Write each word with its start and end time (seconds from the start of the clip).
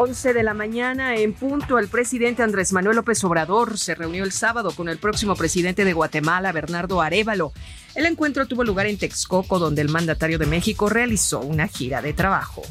11 0.00 0.32
de 0.32 0.44
la 0.44 0.54
mañana 0.54 1.16
en 1.16 1.32
punto, 1.32 1.76
el 1.76 1.88
presidente 1.88 2.44
Andrés 2.44 2.72
Manuel 2.72 2.94
López 2.94 3.24
Obrador 3.24 3.78
se 3.78 3.96
reunió 3.96 4.22
el 4.22 4.30
sábado 4.30 4.70
con 4.70 4.88
el 4.88 4.98
próximo 4.98 5.34
presidente 5.34 5.84
de 5.84 5.92
Guatemala, 5.92 6.52
Bernardo 6.52 7.02
Arevalo. 7.02 7.52
El 7.96 8.06
encuentro 8.06 8.46
tuvo 8.46 8.62
lugar 8.62 8.86
en 8.86 8.96
Texcoco, 8.96 9.58
donde 9.58 9.82
el 9.82 9.88
mandatario 9.88 10.38
de 10.38 10.46
México 10.46 10.88
realizó 10.88 11.40
una 11.40 11.66
gira 11.66 12.00
de 12.00 12.12
trabajo. 12.12 12.62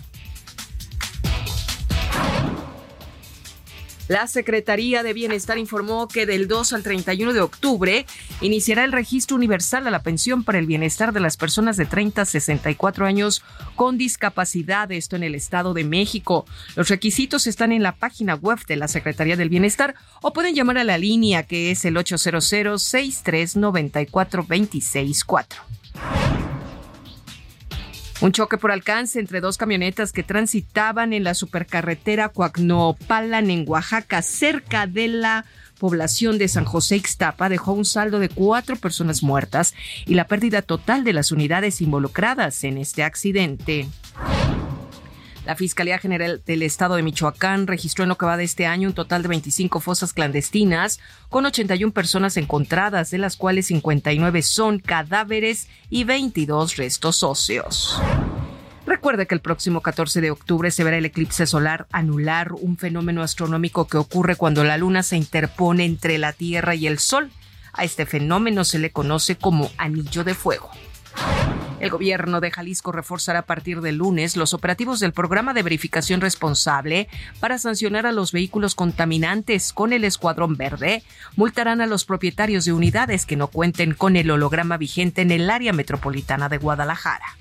La 4.07 4.27
Secretaría 4.27 5.03
de 5.03 5.13
Bienestar 5.13 5.57
informó 5.57 6.07
que 6.07 6.25
del 6.25 6.47
2 6.47 6.73
al 6.73 6.83
31 6.83 7.33
de 7.33 7.41
octubre 7.41 8.05
iniciará 8.39 8.85
el 8.85 8.93
registro 8.93 9.35
universal 9.35 9.85
a 9.85 9.91
la 9.91 10.01
pensión 10.01 10.45
para 10.45 10.59
el 10.59 10.65
bienestar 10.65 11.11
de 11.11 11.19
las 11.19 11.35
personas 11.35 11.75
de 11.75 11.85
30 11.85 12.21
a 12.21 12.25
64 12.25 13.05
años 13.05 13.43
con 13.75 13.97
discapacidad, 13.97 14.89
esto 14.91 15.17
en 15.17 15.23
el 15.23 15.35
Estado 15.35 15.73
de 15.73 15.83
México. 15.83 16.45
Los 16.75 16.87
requisitos 16.87 17.47
están 17.47 17.73
en 17.73 17.83
la 17.83 17.95
página 17.95 18.35
web 18.35 18.59
de 18.65 18.77
la 18.77 18.87
Secretaría 18.87 19.35
del 19.35 19.49
Bienestar 19.49 19.95
o 20.21 20.31
pueden 20.31 20.55
llamar 20.55 20.77
a 20.77 20.85
la 20.85 20.97
línea 20.97 21.43
que 21.43 21.71
es 21.71 21.83
el 21.83 21.97
800 21.97 22.81
6394 22.81 24.45
264 24.47 26.46
un 28.21 28.31
choque 28.31 28.57
por 28.57 28.71
alcance 28.71 29.19
entre 29.19 29.41
dos 29.41 29.57
camionetas 29.57 30.11
que 30.11 30.23
transitaban 30.23 31.13
en 31.13 31.23
la 31.23 31.33
supercarretera 31.33 32.29
Coacnopalan 32.29 33.49
en 33.49 33.63
Oaxaca, 33.67 34.21
cerca 34.21 34.87
de 34.87 35.07
la 35.07 35.45
población 35.79 36.37
de 36.37 36.47
San 36.47 36.65
José 36.65 36.95
Ixtapa 36.95 37.49
dejó 37.49 37.73
un 37.73 37.85
saldo 37.85 38.19
de 38.19 38.29
cuatro 38.29 38.75
personas 38.75 39.21
muertas 39.21 39.75
y 40.05 40.15
la 40.15 40.25
pérdida 40.25 40.63
total 40.63 41.03
de 41.03 41.13
las 41.13 41.31
unidades 41.31 41.81
involucradas 41.81 42.63
en 42.63 42.77
este 42.77 43.03
accidente. 43.03 43.87
La 45.47 45.55
Fiscalía 45.55 45.97
General 45.97 46.41
del 46.45 46.61
Estado 46.61 46.95
de 46.95 47.03
Michoacán 47.03 47.67
registró 47.67 48.03
en 48.03 48.09
lo 48.09 48.17
que 48.17 48.25
va 48.25 48.35
de 48.35 48.43
este 48.43 48.65
año 48.65 48.89
un 48.89 48.93
total 48.93 49.21
de 49.21 49.29
25 49.29 49.79
fosas 49.79 50.11
clandestinas 50.11 50.99
con 51.29 51.45
81 51.45 51.93
personas 51.93 52.35
encontradas, 52.35 53.11
de 53.11 53.17
las 53.17 53.37
cuales 53.37 53.67
59 53.67 54.41
son 54.41 54.79
cadáveres 54.79 55.69
y 55.89 56.03
22 56.03 56.75
restos 56.75 57.23
óseos. 57.23 57.97
Recuerde 58.85 59.25
que 59.25 59.35
el 59.35 59.39
próximo 59.39 59.79
14 59.79 60.19
de 60.19 60.31
octubre 60.31 60.69
se 60.69 60.83
verá 60.83 60.97
el 60.97 61.05
eclipse 61.05 61.45
solar 61.45 61.87
anular, 61.93 62.51
un 62.51 62.75
fenómeno 62.75 63.23
astronómico 63.23 63.87
que 63.87 63.95
ocurre 63.95 64.35
cuando 64.35 64.65
la 64.65 64.77
luna 64.77 65.01
se 65.01 65.15
interpone 65.15 65.85
entre 65.85 66.17
la 66.17 66.33
Tierra 66.33 66.75
y 66.75 66.87
el 66.87 66.99
Sol. 66.99 67.31
A 67.71 67.85
este 67.85 68.05
fenómeno 68.05 68.65
se 68.65 68.79
le 68.79 68.91
conoce 68.91 69.37
como 69.37 69.71
anillo 69.77 70.25
de 70.25 70.33
fuego. 70.33 70.71
El 71.79 71.91
gobierno 71.91 72.41
de 72.41 72.49
Jalisco 72.49 72.91
reforzará 72.91 73.39
a 73.39 73.45
partir 73.45 73.81
del 73.81 73.97
lunes 73.97 74.35
los 74.35 74.53
operativos 74.55 74.99
del 74.99 75.13
programa 75.13 75.53
de 75.53 75.61
verificación 75.61 76.21
responsable 76.21 77.07
para 77.39 77.59
sancionar 77.59 78.07
a 78.07 78.11
los 78.11 78.31
vehículos 78.31 78.73
contaminantes 78.73 79.73
con 79.73 79.93
el 79.93 80.03
escuadrón 80.03 80.57
verde. 80.57 81.03
Multarán 81.35 81.81
a 81.81 81.85
los 81.85 82.03
propietarios 82.03 82.65
de 82.65 82.73
unidades 82.73 83.27
que 83.27 83.35
no 83.35 83.47
cuenten 83.47 83.93
con 83.93 84.15
el 84.15 84.31
holograma 84.31 84.77
vigente 84.77 85.21
en 85.21 85.29
el 85.29 85.49
área 85.51 85.71
metropolitana 85.71 86.49
de 86.49 86.57
Guadalajara. 86.57 87.37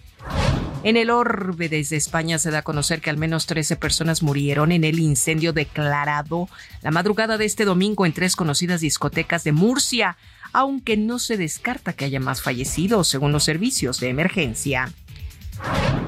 En 0.83 0.97
el 0.97 1.11
orbe 1.11 1.69
desde 1.69 1.97
España 1.97 2.39
se 2.39 2.51
da 2.51 2.59
a 2.59 2.63
conocer 2.63 3.01
que 3.01 3.11
al 3.11 3.17
menos 3.17 3.47
13 3.47 3.77
personas 3.77 4.23
murieron 4.23 4.71
en 4.71 4.85
el 4.85 4.99
incendio 4.99 5.53
declarado 5.53 6.49
la 6.83 6.91
madrugada 6.91 7.39
de 7.39 7.45
este 7.45 7.65
domingo 7.65 8.07
en 8.07 8.13
tres 8.13 8.37
conocidas 8.37 8.83
discotecas 8.83 9.43
de 9.43 9.53
Murcia 9.53 10.17
aunque 10.53 10.97
no 10.97 11.19
se 11.19 11.37
descarta 11.37 11.93
que 11.93 12.05
haya 12.05 12.21
más 12.21 12.43
fallecidos 12.43 13.09
según 13.09 13.33
los 13.33 13.45
servicios 13.45 14.01
de 14.01 14.09
emergencia. 14.09 14.93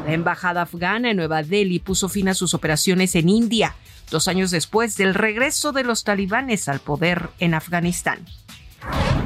La 0.06 0.12
embajada 0.12 0.62
afgana 0.62 1.10
en 1.10 1.16
Nueva 1.16 1.42
Delhi 1.42 1.78
puso 1.78 2.08
fin 2.08 2.28
a 2.28 2.34
sus 2.34 2.54
operaciones 2.54 3.14
en 3.14 3.28
India, 3.28 3.74
dos 4.10 4.28
años 4.28 4.50
después 4.50 4.96
del 4.96 5.14
regreso 5.14 5.72
de 5.72 5.84
los 5.84 6.04
talibanes 6.04 6.68
al 6.68 6.80
poder 6.80 7.30
en 7.38 7.54
Afganistán. 7.54 8.24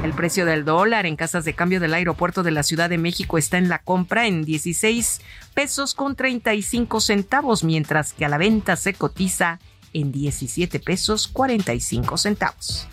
El 0.03 0.11
precio 0.13 0.45
del 0.45 0.65
dólar 0.65 1.05
en 1.05 1.15
casas 1.15 1.45
de 1.45 1.53
cambio 1.53 1.79
del 1.79 1.93
aeropuerto 1.93 2.43
de 2.43 2.51
la 2.51 2.63
Ciudad 2.63 2.89
de 2.89 2.97
México 2.97 3.37
está 3.37 3.57
en 3.57 3.69
la 3.69 3.79
compra 3.79 4.27
en 4.27 4.43
16 4.43 5.21
pesos 5.53 5.93
con 5.93 6.15
35 6.15 6.99
centavos, 6.99 7.63
mientras 7.63 8.11
que 8.11 8.25
a 8.25 8.29
la 8.29 8.37
venta 8.37 8.75
se 8.75 8.93
cotiza 8.93 9.59
en 9.93 10.11
17 10.11 10.79
pesos 10.79 11.27
45 11.27 12.17
centavos. 12.17 12.87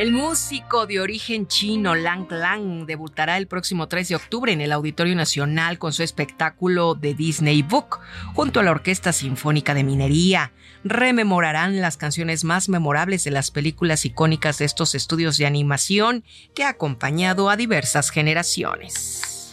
El 0.00 0.12
músico 0.12 0.86
de 0.86 0.98
origen 0.98 1.46
chino 1.46 1.94
Lang 1.94 2.26
Lang 2.30 2.86
debutará 2.86 3.36
el 3.36 3.46
próximo 3.46 3.86
3 3.86 4.08
de 4.08 4.14
octubre 4.14 4.50
en 4.50 4.62
el 4.62 4.72
Auditorio 4.72 5.14
Nacional 5.14 5.78
con 5.78 5.92
su 5.92 6.02
espectáculo 6.02 6.94
de 6.94 7.12
Disney 7.12 7.60
Book 7.60 7.98
junto 8.32 8.60
a 8.60 8.62
la 8.62 8.70
Orquesta 8.70 9.12
Sinfónica 9.12 9.74
de 9.74 9.84
Minería. 9.84 10.52
Rememorarán 10.84 11.82
las 11.82 11.98
canciones 11.98 12.44
más 12.44 12.70
memorables 12.70 13.24
de 13.24 13.30
las 13.30 13.50
películas 13.50 14.06
icónicas 14.06 14.56
de 14.56 14.64
estos 14.64 14.94
estudios 14.94 15.36
de 15.36 15.44
animación 15.44 16.24
que 16.54 16.64
ha 16.64 16.70
acompañado 16.70 17.50
a 17.50 17.58
diversas 17.58 18.08
generaciones. 18.08 19.52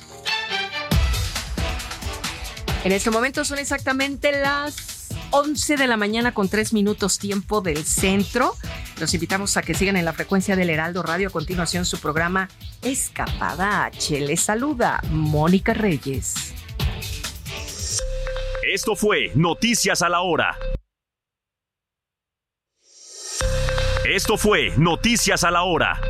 En 2.85 2.93
este 2.93 3.09
momento 3.11 3.43
son 3.43 3.59
exactamente 3.59 4.31
las 4.31 4.96
11 5.37 5.77
de 5.77 5.85
la 5.85 5.97
mañana 5.97 6.33
con 6.33 6.49
3 6.49 6.73
minutos 6.73 7.19
tiempo 7.19 7.61
del 7.61 7.85
centro. 7.85 8.55
Los 8.99 9.13
invitamos 9.13 9.55
a 9.55 9.61
que 9.61 9.75
sigan 9.75 9.95
en 9.95 10.03
la 10.03 10.13
frecuencia 10.13 10.55
del 10.55 10.71
Heraldo 10.71 11.03
Radio. 11.03 11.27
A 11.27 11.31
continuación 11.31 11.85
su 11.85 11.99
programa 11.99 12.49
Escapada 12.81 13.85
H. 13.85 14.19
Les 14.19 14.41
saluda 14.41 14.99
Mónica 15.11 15.75
Reyes. 15.75 16.55
Esto 18.63 18.95
fue 18.95 19.31
Noticias 19.35 20.01
a 20.01 20.09
la 20.09 20.21
Hora. 20.21 20.57
Esto 24.05 24.37
fue 24.37 24.73
Noticias 24.75 25.43
a 25.43 25.51
la 25.51 25.61
Hora. 25.61 26.01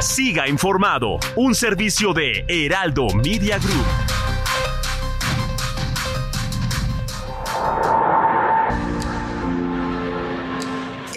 Siga 0.00 0.46
informado, 0.46 1.18
un 1.36 1.54
servicio 1.54 2.12
de 2.12 2.44
Heraldo 2.48 3.06
Media 3.14 3.58
Group. 3.58 4.17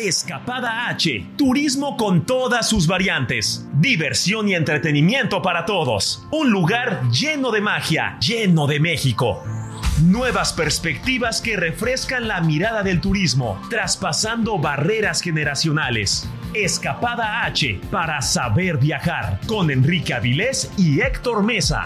Escapada 0.07 0.87
H, 0.87 1.27
turismo 1.37 1.95
con 1.95 2.25
todas 2.25 2.67
sus 2.67 2.87
variantes, 2.87 3.67
diversión 3.73 4.49
y 4.49 4.55
entretenimiento 4.55 5.43
para 5.43 5.65
todos, 5.65 6.27
un 6.31 6.49
lugar 6.49 7.07
lleno 7.11 7.51
de 7.51 7.61
magia, 7.61 8.17
lleno 8.19 8.65
de 8.65 8.79
México. 8.79 9.43
Nuevas 10.01 10.53
perspectivas 10.53 11.39
que 11.39 11.55
refrescan 11.55 12.27
la 12.27 12.41
mirada 12.41 12.81
del 12.81 12.99
turismo, 12.99 13.61
traspasando 13.69 14.57
barreras 14.57 15.21
generacionales. 15.21 16.27
Escapada 16.55 17.45
H 17.45 17.79
para 17.91 18.21
saber 18.23 18.77
viajar 18.77 19.39
con 19.45 19.69
Enrique 19.69 20.15
Avilés 20.15 20.71
y 20.77 21.01
Héctor 21.01 21.43
Mesa. 21.43 21.85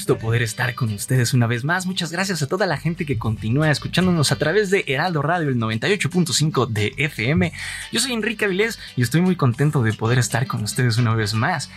Gusto 0.00 0.16
poder 0.16 0.40
estar 0.40 0.74
con 0.74 0.90
ustedes 0.94 1.34
una 1.34 1.46
vez 1.46 1.62
más. 1.62 1.84
Muchas 1.84 2.10
gracias 2.10 2.40
a 2.40 2.46
toda 2.46 2.66
la 2.66 2.78
gente 2.78 3.04
que 3.04 3.18
continúa 3.18 3.70
escuchándonos 3.70 4.32
a 4.32 4.36
través 4.36 4.70
de 4.70 4.82
Heraldo 4.86 5.20
Radio, 5.20 5.50
el 5.50 5.56
98.5 5.56 6.68
de 6.68 6.94
FM. 6.96 7.52
Yo 7.92 8.00
soy 8.00 8.14
Enrique 8.14 8.46
Avilés 8.46 8.78
y 8.96 9.02
estoy 9.02 9.20
muy 9.20 9.36
contento 9.36 9.82
de 9.82 9.92
poder 9.92 10.18
estar 10.18 10.46
con 10.46 10.62
ustedes 10.64 10.96
una 10.96 11.14
vez 11.14 11.34
más. 11.34 11.68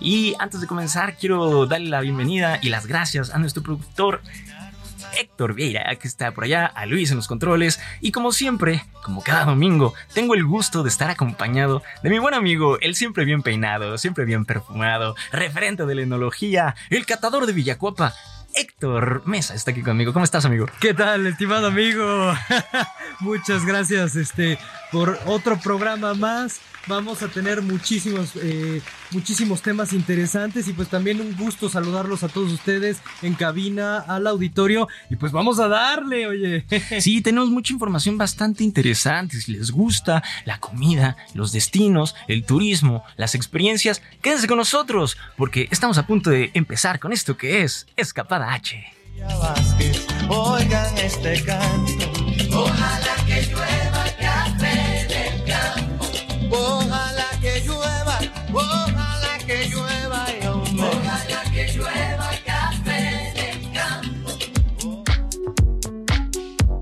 Y 0.00 0.34
antes 0.38 0.62
de 0.62 0.66
comenzar, 0.66 1.18
quiero 1.18 1.66
darle 1.66 1.90
la 1.90 2.00
bienvenida 2.00 2.58
y 2.62 2.70
las 2.70 2.86
gracias 2.86 3.28
a 3.28 3.38
nuestro 3.38 3.62
productor 3.62 4.22
Héctor 5.18 5.54
Vieira, 5.54 5.94
que 5.96 6.08
está 6.08 6.32
por 6.32 6.44
allá, 6.44 6.66
a 6.66 6.86
Luis 6.86 7.10
en 7.10 7.16
los 7.16 7.28
controles, 7.28 7.80
y 8.00 8.12
como 8.12 8.32
siempre, 8.32 8.84
como 9.02 9.22
cada 9.22 9.44
domingo, 9.44 9.94
tengo 10.14 10.34
el 10.34 10.44
gusto 10.44 10.82
de 10.82 10.88
estar 10.88 11.10
acompañado 11.10 11.82
de 12.02 12.10
mi 12.10 12.18
buen 12.18 12.34
amigo, 12.34 12.78
el 12.80 12.94
siempre 12.94 13.24
bien 13.24 13.42
peinado, 13.42 13.98
siempre 13.98 14.24
bien 14.24 14.44
perfumado, 14.44 15.16
referente 15.32 15.86
de 15.86 15.94
la 15.94 16.02
enología, 16.02 16.74
el 16.90 17.06
catador 17.06 17.46
de 17.46 17.52
Villacuapa, 17.52 18.14
Héctor 18.56 19.22
Mesa 19.26 19.54
está 19.54 19.70
aquí 19.70 19.82
conmigo. 19.82 20.14
¿Cómo 20.14 20.24
estás, 20.24 20.46
amigo? 20.46 20.66
¿Qué 20.80 20.94
tal, 20.94 21.26
estimado 21.26 21.66
amigo? 21.66 22.32
Muchas 23.20 23.66
gracias 23.66 24.16
este, 24.16 24.58
por 24.90 25.18
otro 25.26 25.58
programa 25.58 26.14
más. 26.14 26.60
Vamos 26.88 27.22
a 27.22 27.28
tener 27.28 27.62
muchísimos, 27.62 28.30
eh, 28.36 28.80
muchísimos 29.10 29.60
temas 29.60 29.92
interesantes 29.92 30.68
y 30.68 30.72
pues 30.72 30.88
también 30.88 31.20
un 31.20 31.36
gusto 31.36 31.68
saludarlos 31.68 32.22
a 32.22 32.28
todos 32.28 32.52
ustedes 32.52 32.98
en 33.22 33.34
cabina, 33.34 33.98
al 33.98 34.26
auditorio 34.26 34.86
y 35.10 35.16
pues 35.16 35.32
vamos 35.32 35.58
a 35.58 35.68
darle, 35.68 36.26
oye. 36.26 36.64
Sí, 37.00 37.20
tenemos 37.22 37.50
mucha 37.50 37.72
información 37.72 38.16
bastante 38.16 38.62
interesante. 38.62 39.40
Si 39.40 39.52
les 39.52 39.70
gusta 39.70 40.22
la 40.44 40.58
comida, 40.58 41.16
los 41.34 41.52
destinos, 41.52 42.14
el 42.28 42.44
turismo, 42.44 43.04
las 43.16 43.34
experiencias, 43.34 44.00
quédense 44.22 44.46
con 44.46 44.58
nosotros 44.58 45.16
porque 45.36 45.68
estamos 45.70 45.98
a 45.98 46.06
punto 46.06 46.30
de 46.30 46.50
empezar 46.54 47.00
con 47.00 47.12
esto 47.12 47.36
que 47.36 47.62
es 47.62 47.86
Escapada 47.96 48.52
H. 48.52 48.84
Vázquez, 49.40 50.06
oigan 50.28 50.98
este 50.98 51.42
canto. 51.44 52.12
Ojalá 52.52 53.16
que 53.26 53.42
llueva 53.42 53.75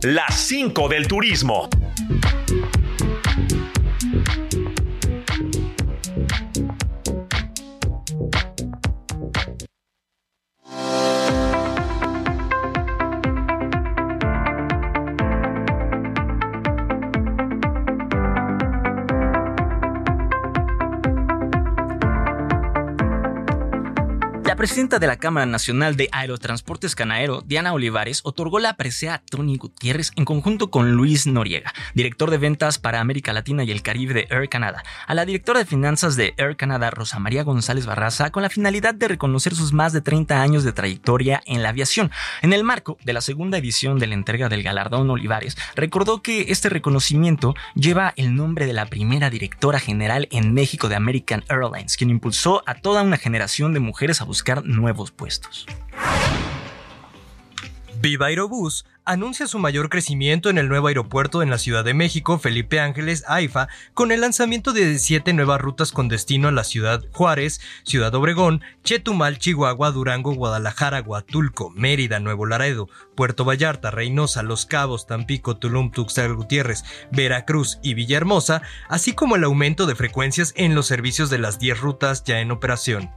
Las 0.05 0.39
5 0.49 0.91
del 0.91 1.09
turismo. 1.09 1.71
Presidenta 24.95 24.99
de 24.99 25.07
la 25.07 25.19
Cámara 25.19 25.47
Nacional 25.47 25.97
de 25.97 26.09
Aerotransportes 26.13 26.95
Canaero, 26.95 27.43
Diana 27.45 27.73
Olivares, 27.73 28.21
otorgó 28.23 28.59
la 28.59 28.77
presea 28.77 29.15
a 29.15 29.19
Tony 29.19 29.57
Gutiérrez 29.57 30.13
en 30.15 30.25
conjunto 30.25 30.71
con 30.71 30.93
Luis 30.93 31.27
Noriega, 31.27 31.73
director 31.95 32.31
de 32.31 32.39
ventas 32.39 32.79
para 32.79 33.01
América 33.01 33.33
Latina 33.33 33.65
y 33.65 33.71
el 33.71 33.83
Caribe 33.83 34.15
de 34.15 34.27
Air 34.31 34.49
Canada, 34.49 34.85
a 35.07 35.15
la 35.15 35.25
directora 35.25 35.61
de 35.61 35.67
finanzas 35.67 36.17
de 36.17 36.35
Air 36.37 36.57
Canada, 36.57 36.91
Rosa 36.91 37.19
María 37.19 37.43
González 37.43 37.87
Barraza, 37.87 38.31
con 38.31 38.43
la 38.43 38.51
finalidad 38.51 38.95
de 38.95 39.09
reconocer 39.09 39.55
sus 39.55 39.73
más 39.73 39.93
de 39.93 40.01
30 40.01 40.41
años 40.41 40.65
de 40.65 40.73
trayectoria 40.73 41.43
en 41.47 41.63
la 41.63 41.71
aviación. 41.71 42.11
En 42.43 42.53
el 42.53 42.63
marco 42.63 42.99
de 43.05 43.15
la 43.15 43.21
segunda 43.21 43.59
edición 43.59 43.99
de 43.99 44.07
la 44.07 44.15
entrega 44.15 44.49
del 44.49 44.63
galardón 44.63 45.11
Olivares, 45.11 45.57
recordó 45.75 46.23
que 46.23 46.47
este 46.49 46.69
reconocimiento 46.69 47.55
lleva 47.75 48.13
el 48.17 48.35
nombre 48.37 48.67
de 48.67 48.75
la 48.75 48.87
primera 48.87 49.31
directora 49.31 49.81
general 49.81 50.29
en 50.31 50.53
México 50.53 50.89
de 50.89 50.97
American 50.97 51.43
Airlines, 51.49 51.97
quien 51.97 52.11
impulsó 52.11 52.63
a 52.67 52.75
toda 52.75 53.03
una 53.03 53.17
generación 53.17 53.73
de 53.73 53.81
mujeres 53.81 54.21
a 54.21 54.25
buscar 54.25 54.65
nuevos 54.65 54.84
puestos. 54.93 55.67
Viva 58.01 58.27
Aerobús 58.27 58.85
anuncia 59.07 59.47
su 59.47 59.59
mayor 59.59 59.89
crecimiento 59.89 60.51
en 60.51 60.59
el 60.59 60.69
nuevo 60.69 60.89
aeropuerto 60.89 61.43
en 61.43 61.51
la 61.51 61.59
Ciudad 61.59 61.85
de 61.85 61.95
México, 61.95 62.39
Felipe 62.39 62.81
Ángeles, 62.81 63.25
AIFA, 63.29 63.69
con 63.95 64.13
el 64.13 64.21
lanzamiento 64.21 64.73
de 64.73 64.99
siete 64.99 65.33
nuevas 65.33 65.61
rutas 65.61 65.93
con 65.93 66.09
destino 66.09 66.49
a 66.49 66.53
la 66.53 66.65
Ciudad 66.65 67.03
Juárez, 67.13 67.61
Ciudad 67.85 68.15
Obregón, 68.15 68.63
Chetumal, 68.83 69.39
Chihuahua, 69.39 69.91
Durango, 69.91 70.35
Guadalajara, 70.35 71.01
Huatulco, 71.03 71.71
Mérida, 71.71 72.21
Nuevo 72.21 72.47
Laredo, 72.47 72.89
Puerto 73.15 73.45
Vallarta, 73.45 73.91
Reynosa, 73.91 74.43
Los 74.43 74.67
Cabos, 74.67 75.07
Tampico, 75.07 75.57
Tulum, 75.57 75.91
Tuxtla 75.91 76.27
Gutiérrez, 76.29 76.85
Veracruz 77.11 77.79
y 77.83 77.95
Villahermosa, 77.95 78.63
así 78.89 79.15
como 79.15 79.37
el 79.37 79.45
aumento 79.45 79.87
de 79.87 79.95
frecuencias 79.95 80.53
en 80.57 80.75
los 80.75 80.87
servicios 80.87 81.31
de 81.31 81.39
las 81.39 81.59
10 81.59 81.81
rutas 81.81 82.25
ya 82.25 82.41
en 82.41 82.51
operación. 82.51 83.11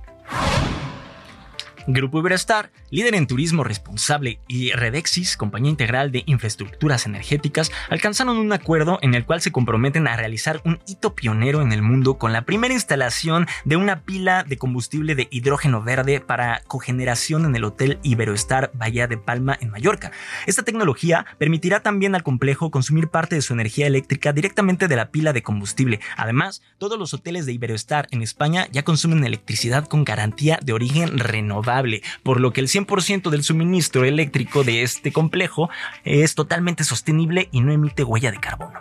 Grupo 1.90 2.20
Iberostar, 2.20 2.70
líder 2.90 3.16
en 3.16 3.28
turismo 3.28 3.64
responsable, 3.64 4.42
y 4.46 4.72
Redexis, 4.74 5.38
compañía 5.38 5.72
integral 5.72 6.12
de 6.12 6.24
infraestructuras 6.26 7.06
energéticas, 7.06 7.72
alcanzaron 7.90 8.36
un 8.36 8.52
acuerdo 8.52 9.00
en 9.02 9.16
el 9.16 9.24
cual 9.24 9.40
se 9.40 9.54
comprometen 9.54 10.06
a 10.06 10.18
realizar 10.18 10.62
un 10.66 10.82
hito 10.86 11.16
pionero 11.16 11.62
en 11.62 11.72
el 11.72 11.82
mundo 11.82 12.18
con 12.18 12.34
la 12.34 12.42
primera 12.42 12.74
instalación 12.74 13.48
de 13.64 13.78
una 13.78 14.02
pila 14.02 14.44
de 14.44 14.58
combustible 14.58 15.16
de 15.16 15.30
hidrógeno 15.32 15.82
verde 15.82 16.20
para 16.20 16.62
cogeneración 16.68 17.46
en 17.46 17.56
el 17.56 17.64
Hotel 17.64 18.00
Iberostar 18.04 18.70
Bahía 18.74 19.08
de 19.08 19.18
Palma 19.18 19.58
en 19.62 19.70
Mallorca. 19.70 20.12
Esta 20.46 20.64
tecnología 20.64 21.26
permitirá 21.38 21.80
también 21.80 22.16
al 22.16 22.24
complejo 22.24 22.70
consumir 22.70 23.08
parte 23.08 23.36
de 23.36 23.42
su 23.42 23.54
energía 23.54 23.88
eléctrica 23.88 24.34
directamente 24.34 24.90
de 24.90 24.96
la 24.98 25.10
pila 25.10 25.32
de 25.32 25.42
combustible. 25.42 26.02
Además, 26.18 26.62
todos 26.80 27.00
los 27.00 27.14
hoteles 27.14 27.46
de 27.46 27.54
Iberostar 27.54 28.10
en 28.12 28.22
España 28.22 28.68
ya 28.74 28.84
consumen 28.84 29.24
electricidad 29.24 29.88
con 29.88 30.04
garantía 30.04 30.60
de 30.62 30.74
origen 30.74 31.18
renovable 31.18 31.77
por 32.24 32.40
lo 32.40 32.52
que 32.52 32.62
el 32.62 32.68
100% 32.68 33.30
del 33.30 33.44
suministro 33.44 34.04
eléctrico 34.04 34.64
de 34.64 34.84
este 34.84 35.12
complejo 35.12 35.70
es 36.04 36.36
totalmente 36.36 36.84
sostenible 36.84 37.50
y 37.52 37.62
no 37.62 37.72
emite 37.72 38.04
huella 38.04 38.32
de 38.32 38.40
carbono. 38.40 38.80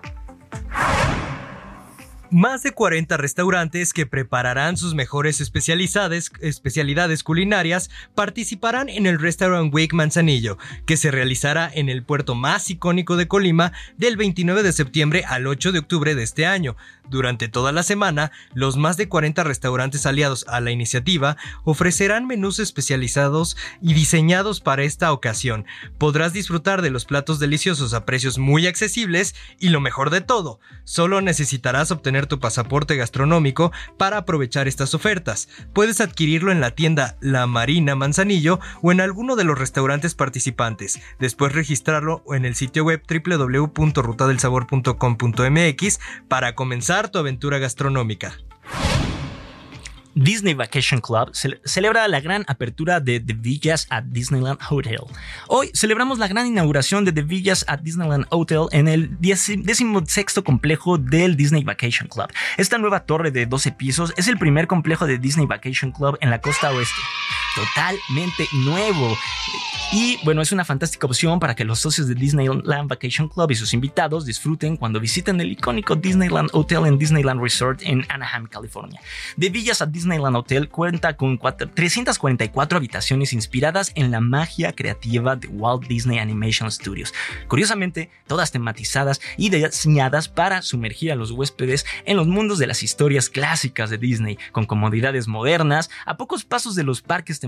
Más 2.31 2.65
de 2.65 2.73
40 2.73 3.17
restaurantes 3.19 3.93
que 3.93 4.05
prepararán 4.05 4.77
sus 4.77 4.97
mejores 4.97 5.41
especialidades, 5.41 7.23
culinarias 7.23 7.89
participarán 8.17 8.89
en 8.89 9.07
el 9.07 9.21
Restaurant 9.21 9.73
Week 9.73 9.93
Manzanillo, 9.93 10.59
que 10.87 10.97
se 10.97 11.13
realizará 11.13 11.71
en 11.73 11.89
el 11.89 12.03
puerto 12.03 12.35
más 12.35 12.69
icónico 12.69 13.17
de 13.17 13.29
Colima 13.29 13.73
del 13.97 14.17
29 14.17 14.65
de 14.65 14.73
septiembre 14.73 15.25
al 15.25 15.47
8 15.47 15.71
de 15.71 15.79
octubre 15.79 16.17
de 16.17 16.25
este 16.25 16.47
año. 16.47 16.77
Durante 17.09 17.47
toda 17.47 17.71
la 17.71 17.85
semana, 17.85 18.33
los 18.53 18.77
más 18.77 18.97
de 18.97 19.09
40 19.09 19.45
restaurantes 19.45 20.07
aliados 20.07 20.45
a 20.49 20.61
la 20.61 20.73
iniciativa 20.73 21.37
ofrecerán 21.63 22.27
menús 22.27 22.59
especializados 22.59 23.57
y 23.81 23.95
diseñados 23.95 24.61
para 24.61 24.83
esta 24.83 25.13
ocasión. 25.13 25.67
Podrás 25.99 26.33
disfrutar 26.33 26.83
de 26.83 26.91
los 26.91 27.05
platos 27.05 27.39
deliciosos 27.39 27.95
a 27.95 28.05
precios 28.05 28.39
muy 28.39 28.67
accesibles 28.67 29.37
y 29.61 29.69
lo 29.69 29.81
mejor 29.81 30.11
de 30.11 30.21
todo, 30.21 30.59
solo 30.83 31.21
necesitarás 31.21 31.93
obtener 31.93 32.16
tu 32.25 32.41
pasaporte 32.41 32.97
gastronómico 32.97 33.71
para 33.99 34.17
aprovechar 34.17 34.69
estas 34.69 34.95
ofertas. 34.95 35.51
Puedes 35.75 36.01
adquirirlo 36.01 36.53
en 36.53 36.63
la 36.63 36.71
tienda 36.71 37.19
La 37.21 37.47
Marina 37.47 37.97
Manzanillo 37.97 38.61
o 38.81 38.93
en 38.93 39.03
alguno 39.03 39.37
de 39.37 39.45
los 39.45 39.59
restaurantes 39.59 40.15
participantes. 40.15 41.03
Después 41.19 41.53
registrarlo 41.53 42.25
en 42.33 42.47
el 42.47 42.55
sitio 42.55 42.85
web 42.85 43.03
www.rutadelsabor.com.mx 43.07 46.01
para 46.29 46.55
comenzar 46.55 47.11
tu 47.11 47.19
aventura 47.19 47.59
gastronómica. 47.59 48.46
Disney 50.17 50.55
Vacation 50.55 51.01
Club 51.01 51.29
ce 51.35 51.61
celebra 51.65 52.09
la 52.09 52.21
gran 52.21 52.43
apertura 52.49 53.01
de 53.01 53.21
The 53.21 53.35
Villas 53.35 53.87
at 53.91 54.05
Disneyland 54.05 54.59
Hotel. 54.71 55.01
Hoy 55.47 55.71
celebramos 55.75 56.19
la 56.19 56.27
gran 56.27 56.47
inauguración 56.47 57.05
de 57.05 57.13
The 57.13 57.21
Villas 57.21 57.67
at 57.69 57.81
Disneyland 57.81 58.25
Hotel 58.31 58.67
en 58.73 58.89
el 58.89 59.21
16 59.21 60.43
complejo 60.43 60.97
del 60.97 61.37
Disney 61.37 61.65
Vacation 61.65 62.09
Club. 62.09 62.29
Esta 62.57 62.79
nueva 62.79 63.01
torre 63.01 63.31
de 63.31 63.45
12 63.45 63.73
pisos 63.73 64.15
es 64.17 64.27
el 64.27 64.39
primer 64.39 64.67
complejo 64.67 65.07
de 65.07 65.19
Disney 65.19 65.47
Vacation 65.47 65.93
Club 65.93 66.17
en 66.23 66.31
la 66.31 66.41
costa 66.41 66.71
oeste. 66.71 67.03
Totalmente 67.57 68.47
nuevo 68.53 69.17
Y 69.93 70.19
bueno, 70.25 70.43
es 70.43 70.53
una 70.53 70.65
fantástica 70.65 71.07
opción 71.07 71.39
para 71.39 71.55
que 71.55 71.65
los 71.65 71.79
socios 71.79 72.09
de 72.09 72.15
Disneyland 72.15 72.89
Vacation 72.89 73.29
Club 73.29 73.51
y 73.51 73.55
sus 73.55 73.73
invitados 73.73 74.27
disfruten 74.27 74.77
cuando 74.77 75.01
visiten 75.01 75.41
el 75.41 75.53
icónico 75.53 75.95
Disneyland 75.95 76.51
Hotel 76.53 76.87
en 76.87 76.99
Disneyland 76.99 77.41
Resort 77.41 77.81
en 77.83 78.05
Anaheim, 78.09 78.47
California. 78.47 79.01
De 79.37 79.49
Villas 79.49 79.81
a 79.81 79.87
Disneyland 79.87 80.37
Hotel 80.37 80.69
cuenta 80.69 81.17
con 81.17 81.37
cuatro- 81.37 81.71
344 81.73 82.79
habitaciones 82.79 83.33
inspiradas 83.33 83.93
en 83.95 84.11
la 84.11 84.21
magia 84.21 84.73
creativa 84.73 85.37
de 85.37 85.49
Walt 85.49 85.87
Disney 85.87 86.19
Animation 86.19 86.71
Studios. 86.71 87.15
Curiosamente, 87.49 88.11
todas 88.27 88.51
tematizadas 88.51 89.21
y 89.37 89.51
diseñadas 89.51 90.29
para 90.29 90.63
sumergir 90.63 91.13
a 91.13 91.17
los 91.17 91.31
huéspedes 91.31 91.87
en 92.05 92.17
los 92.17 92.27
mundos 92.27 92.59
de 92.59 92.67
las 92.67 92.83
historias 92.83 93.31
clásicas 93.31 93.89
de 93.89 93.99
Disney, 93.99 94.37
con 94.53 94.67
comodidades 94.67 95.29
modernas, 95.29 95.91
a 96.05 96.17
pocos 96.17 96.45
pasos 96.45 96.75
de 96.75 96.83
los 96.83 97.03
parques 97.03 97.39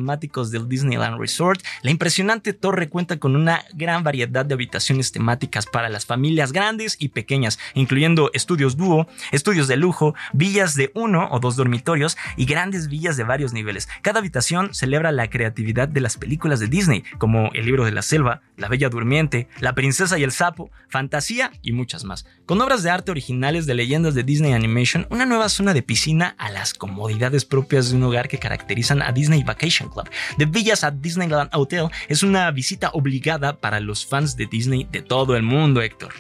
del 0.51 0.69
Disneyland 0.69 1.21
Resort. 1.21 1.63
La 1.83 1.91
impresionante 1.91 2.53
torre 2.53 2.89
cuenta 2.89 3.19
con 3.19 3.37
una 3.37 3.65
gran 3.75 4.03
variedad 4.03 4.45
de 4.45 4.55
habitaciones 4.55 5.13
temáticas 5.13 5.67
para 5.67 5.89
las 5.89 6.07
familias 6.07 6.53
grandes 6.53 6.97
y 6.99 7.09
pequeñas, 7.09 7.59
incluyendo 7.75 8.31
estudios 8.33 8.77
dúo, 8.77 9.07
estudios 9.33 9.69
de 9.69 9.77
lujo, 9.77 10.15
villas 10.33 10.75
de 10.75 10.91
uno 10.95 11.29
o 11.31 11.41
dos 11.41 11.57
dormitorios 11.57 12.17
y 12.37 12.47
grandes 12.47 12.89
villas 12.89 13.17
de 13.17 13.25
varios 13.25 13.53
niveles. 13.53 13.89
Cada 14.03 14.21
habitación 14.21 14.73
celebra 14.73 15.13
la 15.13 15.31
creatividad 15.31 15.89
de 15.89 16.01
las 16.01 16.17
películas 16.17 16.61
de 16.61 16.69
Disney, 16.69 17.05
como 17.19 17.51
El 17.53 17.67
libro 17.67 17.85
de 17.85 17.93
la 17.93 18.03
selva, 18.03 18.43
La 18.57 18.69
Bella 18.69 18.89
Durmiente, 18.89 19.49
La 19.61 19.75
Princesa 19.75 20.19
y 20.19 20.23
el 20.23 20.33
Sapo, 20.33 20.71
Fantasía 20.89 21.53
y 21.63 21.73
muchas 21.73 22.05
más. 22.05 22.27
Con 22.47 22.61
obras 22.61 22.83
de 22.83 22.91
arte 22.91 23.11
originales 23.11 23.67
de 23.67 23.75
leyendas 23.75 24.15
de 24.15 24.23
Disney 24.23 24.53
Animation, 24.53 25.07
una 25.11 25.27
nueva 25.27 25.49
zona 25.49 25.75
de 25.75 25.83
piscina 25.83 26.35
a 26.39 26.51
las 26.51 26.75
comodidades 26.75 27.45
propias 27.45 27.91
de 27.91 27.97
un 27.97 28.05
hogar 28.05 28.29
que 28.29 28.39
caracterizan 28.39 29.03
a 29.03 29.13
Disney 29.13 29.43
Vacation 29.43 29.88
Club. 29.91 30.09
De 30.37 30.47
Villas 30.47 30.85
a 30.85 30.91
Disneyland 30.91 31.51
Hotel 31.53 31.89
es 32.09 32.23
una 32.23 32.51
visita 32.51 32.91
obligada 32.93 33.59
para 33.59 33.81
los 33.81 34.07
fans 34.07 34.37
de 34.37 34.47
Disney 34.47 34.87
de 34.91 35.03
todo 35.03 35.37
el 35.37 35.43
mundo, 35.43 35.83
Héctor. 35.83 36.13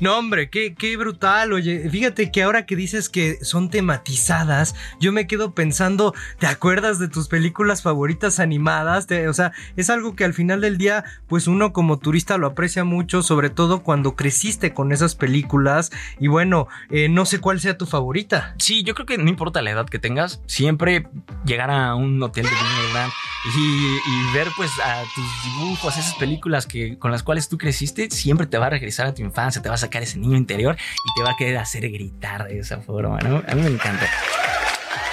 No, 0.00 0.18
hombre, 0.18 0.50
qué, 0.50 0.74
qué 0.74 0.96
brutal. 0.96 1.52
Oye, 1.52 1.88
fíjate 1.88 2.30
que 2.30 2.42
ahora 2.42 2.66
que 2.66 2.76
dices 2.76 3.08
que 3.08 3.38
son 3.44 3.70
tematizadas, 3.70 4.74
yo 5.00 5.12
me 5.12 5.26
quedo 5.26 5.54
pensando, 5.54 6.14
¿te 6.38 6.46
acuerdas 6.46 6.98
de 6.98 7.08
tus 7.08 7.28
películas 7.28 7.82
favoritas 7.82 8.40
animadas? 8.40 9.06
O 9.28 9.32
sea, 9.32 9.52
es 9.76 9.90
algo 9.90 10.16
que 10.16 10.24
al 10.24 10.34
final 10.34 10.60
del 10.60 10.78
día, 10.78 11.04
pues 11.28 11.46
uno 11.46 11.72
como 11.72 11.98
turista 11.98 12.38
lo 12.38 12.48
aprecia 12.48 12.84
mucho, 12.84 13.22
sobre 13.22 13.50
todo 13.50 13.82
cuando 13.82 14.16
creciste 14.16 14.74
con 14.74 14.92
esas 14.92 15.14
películas. 15.14 15.92
Y 16.18 16.28
bueno, 16.28 16.66
eh, 16.90 17.08
no 17.08 17.24
sé 17.24 17.38
cuál 17.38 17.60
sea 17.60 17.78
tu 17.78 17.86
favorita. 17.86 18.54
Sí, 18.58 18.82
yo 18.82 18.94
creo 18.94 19.06
que 19.06 19.18
no 19.18 19.28
importa 19.28 19.62
la 19.62 19.70
edad 19.70 19.86
que 19.86 19.98
tengas, 19.98 20.42
siempre 20.46 21.06
llegar 21.44 21.70
a 21.70 21.94
un 21.94 22.22
hotel 22.22 22.44
de 22.44 22.50
Disneyland 22.50 23.12
y, 23.56 24.32
ver 24.32 24.48
pues 24.56 24.70
a 24.82 25.02
tus 25.14 25.24
dibujos, 25.44 25.96
esas 25.96 26.14
películas 26.14 26.66
que, 26.66 26.98
con 26.98 27.10
las 27.10 27.22
cuales 27.22 27.48
tú 27.48 27.58
creciste, 27.58 28.10
siempre 28.10 28.46
te 28.46 28.58
va 28.58 28.66
a 28.66 28.70
regresar 28.70 29.06
a 29.06 29.14
tu 29.14 29.22
infancia, 29.22 29.60
te 29.60 29.68
va 29.68 29.74
a 29.74 29.78
sacar 29.84 30.02
ese 30.02 30.18
niño 30.18 30.36
interior 30.36 30.76
y 30.76 31.18
te 31.18 31.24
va 31.24 31.32
a 31.32 31.36
querer 31.36 31.58
hacer 31.58 31.88
gritar 31.90 32.48
de 32.48 32.58
esa 32.58 32.80
forma, 32.80 33.18
¿no? 33.20 33.42
A 33.46 33.54
mí 33.54 33.62
me 33.62 33.68
encanta. 33.68 34.08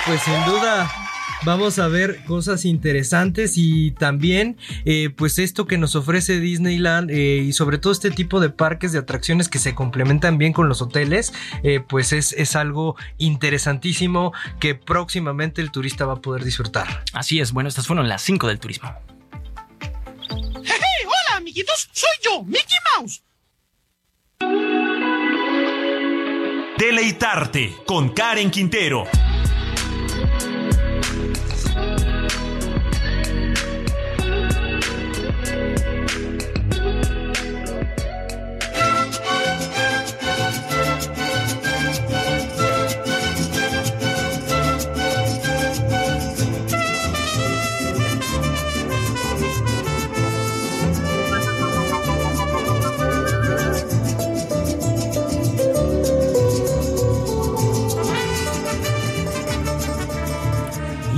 Pues 0.06 0.22
sin 0.22 0.44
duda. 0.46 0.90
Vamos 1.44 1.80
a 1.80 1.88
ver 1.88 2.24
cosas 2.26 2.66
interesantes 2.66 3.54
y 3.56 3.92
también 3.92 4.58
eh, 4.86 5.10
pues 5.10 5.40
esto 5.40 5.66
que 5.66 5.80
nos 5.80 5.96
ofrece 5.96 6.40
Disneyland 6.40 7.10
eh, 7.10 7.38
y 7.38 7.54
sobre 7.54 7.80
todo 7.80 7.92
este 7.92 8.12
tipo 8.12 8.40
de 8.40 8.52
parques 8.52 8.92
de 8.92 9.00
atracciones 9.00 9.50
que 9.50 9.58
se 9.58 9.74
complementan 9.74 10.38
bien 10.38 10.54
con 10.54 10.70
los 10.70 10.84
hoteles 10.84 11.34
eh, 11.64 11.80
pues 11.80 12.14
es, 12.14 12.34
es 12.34 12.56
algo 12.56 12.96
interesantísimo 13.18 14.34
que 14.60 14.76
próximamente 14.76 15.62
el 15.62 15.72
turista 15.72 16.06
va 16.06 16.14
a 16.14 16.22
poder 16.22 16.44
disfrutar. 16.44 17.04
Así 17.14 17.40
es, 17.40 17.54
bueno, 17.54 17.70
estas 17.70 17.88
fueron 17.88 18.08
las 18.08 18.22
5 18.22 18.48
del 18.48 18.60
turismo. 18.60 18.94
¡Hey! 20.30 21.06
¡Hola, 21.06 21.38
amiguitos! 21.38 21.90
¡Soy 21.92 22.10
yo, 22.24 22.44
Mickey 22.44 22.78
Mouse! 22.96 23.24
Deleitarte 26.78 27.76
con 27.86 28.12
Karen 28.14 28.50
Quintero. 28.50 29.31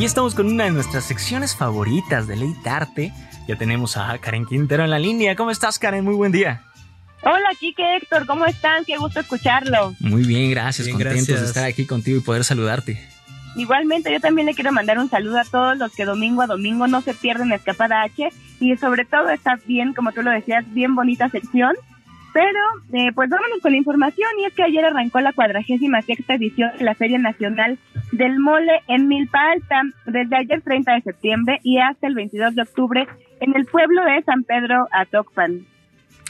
Y 0.04 0.06
estamos 0.06 0.36
con 0.36 0.48
una 0.48 0.66
de 0.66 0.72
nuestras 0.72 1.06
secciones 1.06 1.56
favoritas 1.56 2.28
de 2.28 2.36
Leitarte. 2.36 3.14
Ya 3.48 3.56
tenemos 3.56 3.96
a 3.96 4.18
Karen 4.18 4.46
Quintero 4.46 4.84
en 4.84 4.90
la 4.90 5.00
línea. 5.00 5.38
¿Cómo 5.38 5.50
estás, 5.50 5.80
Karen? 5.80 6.04
Muy 6.04 6.14
buen 6.14 6.34
día. 6.34 6.62
Hola, 7.22 7.48
Kike 7.58 7.96
Héctor, 7.96 8.26
¿cómo 8.26 8.46
están? 8.46 8.84
Qué 8.84 8.98
gusto 8.98 9.22
escucharlo. 9.22 9.96
Muy 10.02 10.26
bien, 10.26 10.52
gracias. 10.52 10.88
Bien, 10.88 10.98
Contentos 10.98 11.28
de 11.28 11.34
gracias. 11.36 11.50
estar 11.52 11.64
aquí 11.64 11.86
contigo 11.86 12.18
y 12.18 12.20
poder 12.20 12.44
saludarte. 12.44 13.02
Igualmente, 13.56 14.12
yo 14.12 14.20
también 14.20 14.46
le 14.46 14.54
quiero 14.54 14.74
mandar 14.74 15.00
un 15.00 15.10
saludo 15.10 15.40
a 15.40 15.46
todos 15.46 15.78
los 15.78 15.94
que 15.94 16.04
domingo 16.04 16.42
a 16.42 16.48
domingo 16.48 16.86
no 16.88 17.00
se 17.00 17.14
pierden 17.14 17.54
Escapada 17.54 18.02
H 18.02 18.28
y 18.60 18.76
sobre 18.76 19.06
todo 19.06 19.30
está 19.30 19.58
bien, 19.66 19.94
como 19.94 20.12
tú 20.12 20.22
lo 20.22 20.32
decías, 20.32 20.66
bien 20.74 20.96
bonita 20.96 21.30
sección. 21.30 21.78
Pero, 22.34 22.60
eh, 22.92 23.14
pues 23.16 23.30
vámonos 23.30 23.60
con 23.62 23.72
la 23.72 23.78
información 23.78 24.28
y 24.42 24.48
es 24.48 24.54
que 24.54 24.64
ayer 24.64 24.84
arrancó 24.84 25.22
la 25.22 25.32
cuadragésima 25.32 26.02
sexta 26.02 26.34
edición 26.34 26.72
de 26.78 26.84
la 26.84 26.94
Feria 26.94 27.20
Nacional 27.20 27.80
del 28.14 28.40
Mole 28.40 28.82
en 28.88 29.08
Milpa 29.08 29.52
Alta, 29.52 29.82
desde 30.06 30.36
ayer 30.36 30.62
30 30.62 30.94
de 30.94 31.02
septiembre 31.02 31.60
y 31.64 31.80
hasta 31.80 32.08
el 32.08 32.14
22 32.14 32.56
de 32.56 32.62
octubre 32.62 33.08
en 33.40 33.56
el 33.56 33.66
pueblo 33.66 34.04
de 34.06 34.22
San 34.22 34.44
Pedro 34.44 34.88
Atocpan. 34.92 35.66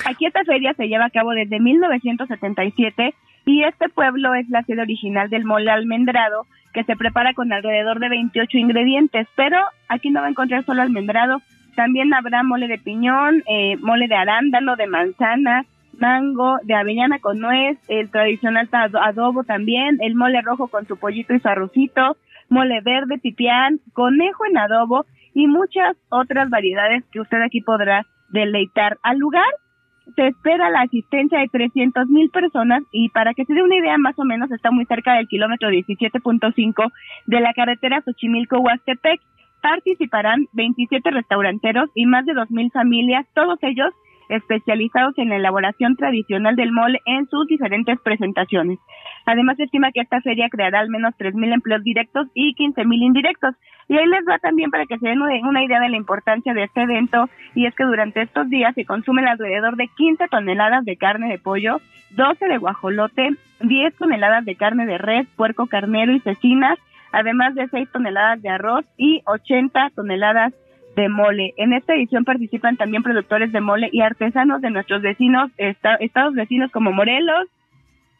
Aquí 0.05 0.25
esta 0.25 0.43
feria 0.45 0.73
se 0.75 0.87
lleva 0.87 1.05
a 1.05 1.09
cabo 1.09 1.31
desde 1.31 1.59
1977 1.59 3.13
y 3.45 3.63
este 3.63 3.89
pueblo 3.89 4.33
es 4.33 4.49
la 4.49 4.63
sede 4.63 4.81
original 4.81 5.29
del 5.29 5.43
mole 5.43 5.71
almendrado 5.71 6.47
que 6.73 6.85
se 6.85 6.95
prepara 6.95 7.33
con 7.33 7.51
alrededor 7.51 7.99
de 7.99 8.09
28 8.09 8.57
ingredientes, 8.57 9.27
pero 9.35 9.57
aquí 9.89 10.09
no 10.09 10.21
va 10.21 10.27
a 10.27 10.31
encontrar 10.31 10.65
solo 10.65 10.81
almendrado, 10.81 11.41
también 11.75 12.13
habrá 12.13 12.43
mole 12.43 12.67
de 12.67 12.77
piñón, 12.77 13.43
eh, 13.47 13.75
mole 13.77 14.07
de 14.07 14.15
arándano, 14.15 14.75
de 14.75 14.87
manzana, 14.87 15.65
mango, 16.00 16.57
de 16.63 16.75
avellana 16.75 17.19
con 17.19 17.39
nuez, 17.39 17.77
el 17.88 18.09
tradicional 18.09 18.67
ado- 18.71 19.00
adobo 19.01 19.43
también, 19.43 19.97
el 20.01 20.15
mole 20.15 20.41
rojo 20.41 20.67
con 20.67 20.85
su 20.88 20.97
pollito 20.97 21.33
y 21.33 21.39
su 21.39 21.47
arrocito, 21.47 22.17
mole 22.50 22.81
verde, 22.81 23.17
pipián, 23.19 23.79
conejo 23.93 24.45
en 24.45 24.57
adobo 24.57 25.05
y 25.33 25.47
muchas 25.47 25.95
otras 26.09 26.50
variedades 26.50 27.03
que 27.12 27.19
usted 27.21 27.41
aquí 27.41 27.62
podrá 27.62 28.05
deleitar. 28.29 28.97
Al 29.03 29.17
lugar 29.17 29.45
se 30.15 30.27
espera 30.27 30.69
la 30.69 30.81
asistencia 30.81 31.39
de 31.39 31.47
300 31.47 32.07
mil 32.09 32.29
personas 32.29 32.83
y 32.91 33.09
para 33.09 33.33
que 33.33 33.45
se 33.45 33.53
dé 33.53 33.63
una 33.63 33.77
idea 33.77 33.97
más 33.97 34.17
o 34.19 34.25
menos 34.25 34.51
está 34.51 34.69
muy 34.69 34.85
cerca 34.85 35.13
del 35.13 35.27
kilómetro 35.27 35.69
17.5 35.69 36.91
de 37.27 37.39
la 37.39 37.53
carretera 37.53 38.01
Xochimilco-Huastepec. 38.01 39.19
Participarán 39.62 40.47
27 40.51 41.09
restauranteros 41.09 41.89
y 41.95 42.05
más 42.05 42.25
de 42.25 42.33
2 42.33 42.51
mil 42.51 42.69
familias, 42.71 43.25
todos 43.33 43.57
ellos 43.62 43.93
especializados 44.29 45.17
en 45.17 45.29
la 45.29 45.37
elaboración 45.37 45.95
tradicional 45.95 46.55
del 46.55 46.71
mole 46.71 46.99
en 47.05 47.27
sus 47.27 47.47
diferentes 47.47 47.99
presentaciones. 48.01 48.79
Además, 49.25 49.57
se 49.57 49.63
estima 49.63 49.91
que 49.91 50.01
esta 50.01 50.21
feria 50.21 50.49
creará 50.49 50.79
al 50.79 50.89
menos 50.89 51.13
3.000 51.17 51.53
empleos 51.53 51.83
directos 51.83 52.27
y 52.33 52.55
15.000 52.55 53.03
indirectos. 53.03 53.55
Y 53.87 53.97
ahí 53.97 54.05
les 54.05 54.25
va 54.27 54.39
también 54.39 54.71
para 54.71 54.85
que 54.85 54.97
se 54.97 55.07
den 55.07 55.21
una 55.21 55.63
idea 55.63 55.79
de 55.79 55.89
la 55.89 55.97
importancia 55.97 56.53
de 56.53 56.63
este 56.63 56.81
evento, 56.81 57.29
y 57.53 57.65
es 57.65 57.75
que 57.75 57.83
durante 57.83 58.21
estos 58.21 58.49
días 58.49 58.73
se 58.75 58.85
consumen 58.85 59.27
alrededor 59.27 59.75
de 59.75 59.87
15 59.87 60.27
toneladas 60.29 60.85
de 60.85 60.97
carne 60.97 61.29
de 61.29 61.39
pollo, 61.39 61.81
12 62.11 62.45
de 62.45 62.57
guajolote, 62.57 63.31
10 63.61 63.95
toneladas 63.95 64.45
de 64.45 64.55
carne 64.55 64.85
de 64.85 64.97
res, 64.97 65.27
puerco 65.35 65.67
carnero 65.67 66.13
y 66.13 66.19
cecinas, 66.21 66.77
además 67.11 67.55
de 67.55 67.67
6 67.67 67.89
toneladas 67.91 68.41
de 68.41 68.49
arroz 68.49 68.85
y 68.97 69.21
80 69.25 69.91
toneladas 69.95 70.53
de 70.95 71.09
mole. 71.09 71.53
En 71.57 71.73
esta 71.73 71.93
edición 71.95 72.23
participan 72.23 72.77
también 72.77 73.03
productores 73.03 73.51
de 73.51 73.62
mole 73.62 73.89
y 73.91 74.01
artesanos 74.01 74.62
de 74.62 74.69
nuestros 74.69 75.01
vecinos, 75.01 75.51
esta- 75.57 75.95
estados 75.95 76.33
vecinos 76.35 76.71
como 76.71 76.91
Morelos, 76.91 77.47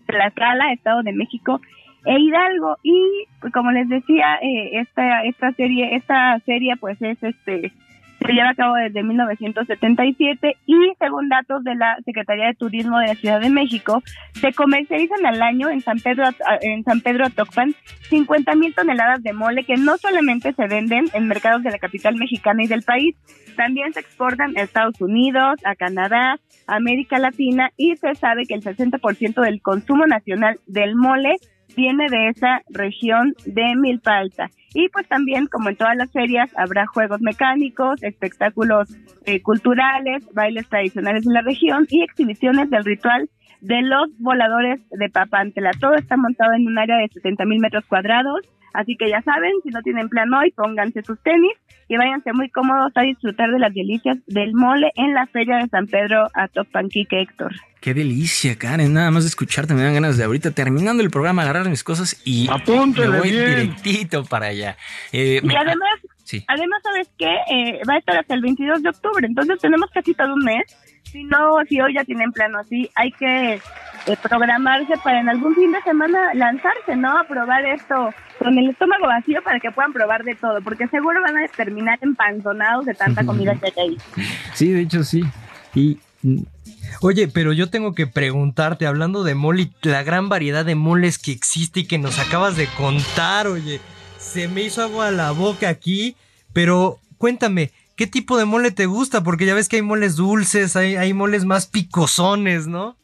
Tlaxcala, 0.08 0.74
Estado 0.74 1.04
de 1.04 1.14
México 1.14 1.62
e 2.06 2.20
Hidalgo. 2.20 2.78
Y 2.84 3.26
pues, 3.40 3.54
como 3.54 3.72
les 3.72 3.88
decía, 3.90 4.36
eh, 4.42 4.80
esta 4.80 5.24
esta 5.24 5.52
serie 5.54 5.96
esta 5.96 6.40
serie 6.46 6.76
pues 6.78 7.02
es 7.02 7.22
este 7.24 7.72
se 8.26 8.34
lleva 8.34 8.50
a 8.50 8.56
cabo 8.56 8.76
desde 8.76 9.04
1977 9.04 10.58
y 10.66 10.76
según 11.00 11.30
datos 11.30 11.64
de 11.64 11.76
la 11.76 11.98
Secretaría 12.06 12.48
de 12.48 12.54
Turismo 12.56 13.00
de 13.00 13.08
la 13.08 13.16
Ciudad 13.16 13.42
de 13.42 13.50
México, 13.50 14.02
se 14.34 14.54
comercializan 14.54 15.26
al 15.26 15.42
año 15.42 15.70
en 15.70 15.82
San 15.82 16.00
Pedro 16.00 16.26
en 16.62 16.84
San 16.84 17.02
Pedro 17.02 17.26
Atocpan 17.26 17.76
50 18.10 18.56
mil 18.56 18.74
toneladas 18.74 19.24
de 19.24 19.34
mole 19.34 19.64
que 19.64 19.76
no 19.76 19.98
solamente 19.98 20.54
se 20.54 20.68
venden 20.68 21.06
en 21.14 21.28
mercados 21.28 21.64
de 21.64 21.72
la 21.72 21.80
capital 21.80 22.16
mexicana 22.16 22.64
y 22.64 22.68
del 22.68 22.84
país, 22.84 23.16
también 23.56 23.94
se 23.94 24.00
exportan 24.00 24.58
a 24.58 24.62
Estados 24.62 25.00
Unidos, 25.02 25.60
a 25.64 25.76
Canadá, 25.76 26.40
a 26.68 26.76
América 26.76 27.20
Latina 27.20 27.72
y 27.78 27.96
se 27.98 28.16
sabe 28.16 28.46
que 28.46 28.56
el 28.56 28.62
60% 28.62 29.42
del 29.42 29.62
consumo 29.62 30.06
nacional 30.06 30.60
del 30.68 30.96
mole 30.96 31.36
viene 31.76 32.08
de 32.10 32.30
esa 32.30 32.62
región 32.70 33.34
de 33.46 33.76
Milpa 33.76 34.18
Alta. 34.18 34.50
Y 34.74 34.90
pues 34.90 35.08
también, 35.08 35.48
como 35.48 35.70
en 35.70 35.76
todas 35.76 35.96
las 35.96 36.12
ferias, 36.12 36.52
habrá 36.58 36.88
juegos 36.88 37.22
mecánicos, 37.22 38.02
espectáculos 38.02 38.90
eh, 39.26 39.42
culturales, 39.42 40.26
bailes 40.34 40.68
tradicionales 40.68 41.24
de 41.26 41.34
la 41.34 41.42
región 41.42 41.86
y 41.90 42.04
exhibiciones 42.04 42.70
del 42.70 42.84
ritual 42.84 43.30
de 43.62 43.82
los 43.82 44.10
voladores 44.20 44.82
de 44.90 45.10
Papantla. 45.10 45.72
Todo 45.80 45.96
está 45.96 46.18
montado 46.18 46.54
en 46.54 46.68
un 46.68 46.78
área 46.78 46.98
de 46.98 47.08
70 47.08 47.46
mil 47.46 47.60
metros 47.60 47.86
cuadrados. 47.86 48.42
Así 48.74 48.96
que 48.98 49.10
ya 49.10 49.22
saben, 49.22 49.52
si 49.64 49.70
no 49.70 49.82
tienen 49.82 50.10
plan 50.10 50.34
hoy, 50.34 50.52
pónganse 50.52 51.04
sus 51.04 51.20
tenis 51.22 51.54
y 51.88 51.98
váyanse 51.98 52.34
muy 52.34 52.50
cómodos 52.50 52.92
a 52.96 53.02
disfrutar 53.04 53.52
de 53.52 53.60
las 53.60 53.74
delicias 53.74 54.18
del 54.28 54.54
mole 54.54 54.92
en 54.96 55.14
la 55.14 55.28
Feria 55.28 55.58
de 55.58 55.68
San 55.70 55.86
Pedro 55.88 56.28
a 56.34 56.48
Topanquique, 56.48 57.22
Héctor. 57.22 57.52
Qué 57.82 57.94
delicia, 57.94 58.58
Karen. 58.58 58.94
Nada 58.94 59.12
más 59.12 59.24
de 59.24 59.30
escucharte 59.30 59.74
me 59.74 59.84
dan 59.84 59.94
ganas 59.94 60.18
de 60.18 60.24
ahorita, 60.24 60.52
terminando 60.52 61.04
el 61.04 61.10
programa, 61.12 61.42
agarrar 61.44 61.70
mis 61.70 61.84
cosas 61.84 62.20
y 62.26 62.48
Apúntele 62.50 63.10
me 63.10 63.20
voy 63.20 63.32
bien. 63.32 63.46
directito 63.50 64.24
para 64.26 64.48
allá. 64.48 64.78
Eh, 65.12 65.40
Y 65.44 65.46
me- 65.46 65.56
además, 65.58 65.90
Sí. 66.24 66.44
además 66.48 66.80
¿sabes 66.84 67.10
qué? 67.18 67.28
Eh, 67.52 67.82
va 67.88 67.96
a 67.96 67.98
estar 67.98 68.16
hasta 68.18 68.34
el 68.34 68.42
22 68.42 68.82
de 68.82 68.90
octubre, 68.90 69.28
entonces 69.28 69.60
tenemos 69.60 69.90
casi 69.92 70.14
todo 70.14 70.34
un 70.34 70.44
mes. 70.46 70.64
Si 71.04 71.24
no, 71.24 71.58
si 71.68 71.80
hoy 71.80 71.94
ya 71.94 72.04
tienen 72.04 72.32
plano 72.32 72.60
así, 72.60 72.90
hay 72.96 73.12
que 73.12 73.54
eh, 73.54 74.18
programarse 74.22 74.98
para 75.04 75.20
en 75.20 75.30
algún 75.30 75.56
fin 75.56 75.72
de 75.72 75.82
semana 75.82 76.34
lanzarse, 76.34 76.96
¿no? 76.96 77.18
A 77.18 77.24
probar 77.26 77.66
esto 77.66 78.10
con 78.40 78.58
el 78.58 78.70
estómago 78.70 79.08
vacío 79.08 79.42
para 79.44 79.60
que 79.60 79.72
puedan 79.72 79.94
probar 79.94 80.24
de 80.24 80.36
todo, 80.36 80.62
porque 80.62 80.88
seguro 80.88 81.22
van 81.22 81.38
a 81.38 81.48
terminar 81.48 82.00
empanzonados 82.02 82.86
de 82.86 82.94
tanta 82.94 83.26
comida 83.26 83.56
que 83.56 83.74
hay. 83.80 83.98
Sí, 84.54 84.72
de 84.72 84.82
hecho 84.82 85.04
sí. 85.04 85.24
Y 85.74 86.00
Oye, 87.02 87.28
pero 87.28 87.54
yo 87.54 87.70
tengo 87.70 87.94
que 87.94 88.08
preguntarte, 88.08 88.86
hablando 88.86 89.24
de 89.24 89.36
mole, 89.36 89.70
la 89.82 90.04
gran 90.04 90.30
variedad 90.30 90.64
de 90.64 90.76
moles 90.76 91.18
que 91.18 91.32
existe 91.32 91.82
y 91.82 91.86
que 91.86 91.98
nos 91.98 92.20
acabas 92.20 92.56
de 92.56 92.68
contar, 92.78 93.48
oye, 93.48 93.82
se 94.18 94.48
me 94.48 94.64
hizo 94.64 94.82
agua 94.82 95.08
a 95.08 95.12
la 95.12 95.32
boca 95.32 95.70
aquí, 95.70 96.16
pero 96.54 97.00
cuéntame, 97.18 97.72
¿qué 97.96 98.08
tipo 98.08 98.38
de 98.38 98.46
mole 98.46 98.72
te 98.72 98.86
gusta? 98.86 99.24
Porque 99.24 99.46
ya 99.46 99.54
ves 99.54 99.70
que 99.70 99.78
hay 99.78 99.82
moles 99.82 100.16
dulces, 100.16 100.76
hay, 100.76 100.96
hay 100.96 101.14
moles 101.14 101.46
más 101.46 101.68
picosones, 101.68 102.68
¿no? 102.68 102.98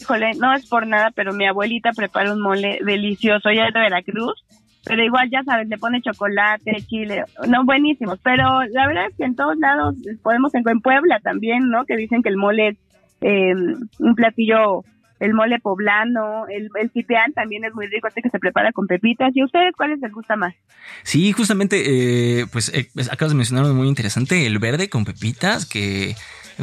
Híjole, 0.00 0.32
no 0.34 0.54
es 0.54 0.66
por 0.66 0.86
nada, 0.86 1.10
pero 1.14 1.32
mi 1.32 1.46
abuelita 1.46 1.90
prepara 1.92 2.32
un 2.32 2.40
mole 2.40 2.78
delicioso, 2.84 3.48
ella 3.48 3.68
es 3.68 3.74
de 3.74 3.80
Veracruz, 3.80 4.44
pero 4.84 5.04
igual 5.04 5.28
ya 5.30 5.42
sabes, 5.42 5.68
le 5.68 5.78
pone 5.78 6.00
chocolate, 6.00 6.82
chile, 6.86 7.24
no, 7.48 7.64
buenísimos, 7.64 8.18
pero 8.22 8.62
la 8.64 8.86
verdad 8.86 9.06
es 9.10 9.16
que 9.16 9.24
en 9.24 9.36
todos 9.36 9.58
lados 9.58 9.96
podemos, 10.22 10.54
en, 10.54 10.80
Puebla 10.80 11.20
también, 11.20 11.68
¿no? 11.68 11.84
Que 11.84 11.96
dicen 11.96 12.22
que 12.22 12.30
el 12.30 12.36
mole 12.36 12.68
es 12.68 12.76
eh, 13.20 13.54
un 13.98 14.14
platillo, 14.14 14.84
el 15.20 15.34
mole 15.34 15.60
poblano, 15.60 16.46
el, 16.48 16.70
el 16.80 16.90
pipián 16.90 17.32
también 17.34 17.64
es 17.64 17.74
muy 17.74 17.86
rico, 17.86 18.08
este 18.08 18.22
que 18.22 18.30
se 18.30 18.38
prepara 18.38 18.72
con 18.72 18.86
pepitas, 18.86 19.30
¿y 19.34 19.40
a 19.40 19.44
ustedes 19.44 19.74
cuáles 19.76 20.00
les 20.00 20.12
gusta 20.12 20.34
más? 20.34 20.54
Sí, 21.02 21.30
justamente, 21.32 22.40
eh, 22.40 22.46
pues 22.50 22.72
eh, 22.74 22.88
pues, 22.94 23.12
acabas 23.12 23.32
de 23.32 23.36
mencionar 23.36 23.66
muy 23.66 23.86
interesante, 23.86 24.46
el 24.46 24.58
verde 24.58 24.88
con 24.88 25.04
pepitas, 25.04 25.66
que 25.66 26.14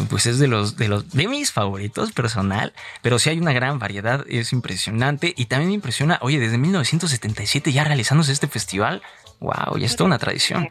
pues 0.10 0.26
es 0.26 0.38
de 0.38 0.48
los 0.48 0.78
de 0.78 0.88
los 0.88 1.10
de 1.12 1.28
mis 1.28 1.52
favoritos 1.52 2.12
personal, 2.12 2.74
pero 3.02 3.20
sí 3.20 3.30
hay 3.30 3.40
una 3.40 3.54
gran 3.54 3.80
variedad, 3.80 4.26
es 4.28 4.54
impresionante 4.54 5.34
y 5.36 5.46
también 5.46 5.70
me 5.70 5.76
impresiona, 5.76 6.20
oye, 6.22 6.40
desde 6.40 6.58
1977 6.58 7.72
ya 7.72 7.84
realizándose 7.84 8.32
este 8.32 8.48
festival, 8.48 9.02
wow, 9.40 9.78
ya 9.78 9.86
es 9.86 9.96
toda 9.96 10.08
una 10.08 10.20
tradición. 10.20 10.68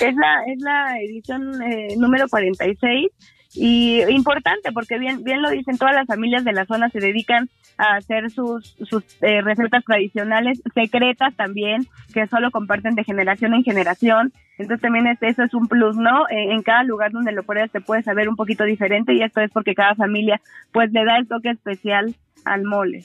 Es 0.00 0.14
la, 0.14 0.44
es 0.46 0.60
la 0.60 1.00
edición 1.00 1.62
eh, 1.62 1.94
número 1.96 2.28
46 2.28 3.10
y 3.54 4.02
importante 4.08 4.72
porque 4.72 4.98
bien, 4.98 5.24
bien 5.24 5.42
lo 5.42 5.50
dicen, 5.50 5.78
todas 5.78 5.94
las 5.94 6.06
familias 6.06 6.44
de 6.44 6.52
la 6.52 6.64
zona 6.66 6.88
se 6.88 7.00
dedican 7.00 7.48
a 7.78 7.96
hacer 7.96 8.30
sus, 8.30 8.76
sus 8.88 9.04
eh, 9.22 9.40
recetas 9.42 9.84
tradicionales, 9.84 10.62
secretas 10.74 11.34
también, 11.34 11.86
que 12.12 12.26
solo 12.26 12.50
comparten 12.50 12.94
de 12.94 13.04
generación 13.04 13.54
en 13.54 13.64
generación. 13.64 14.32
Entonces 14.58 14.82
también 14.82 15.06
es, 15.06 15.22
eso 15.22 15.42
es 15.42 15.54
un 15.54 15.66
plus, 15.66 15.96
¿no? 15.96 16.28
Eh, 16.28 16.52
en 16.52 16.62
cada 16.62 16.82
lugar 16.84 17.12
donde 17.12 17.32
lo 17.32 17.42
pruebas 17.42 17.70
te 17.70 17.80
puedes 17.80 18.04
saber 18.04 18.28
un 18.28 18.36
poquito 18.36 18.64
diferente 18.64 19.14
y 19.14 19.22
esto 19.22 19.40
es 19.40 19.50
porque 19.50 19.74
cada 19.74 19.94
familia 19.94 20.40
pues 20.72 20.92
le 20.92 21.04
da 21.04 21.16
el 21.16 21.28
toque 21.28 21.50
especial 21.50 22.14
al 22.44 22.64
mole. 22.64 23.04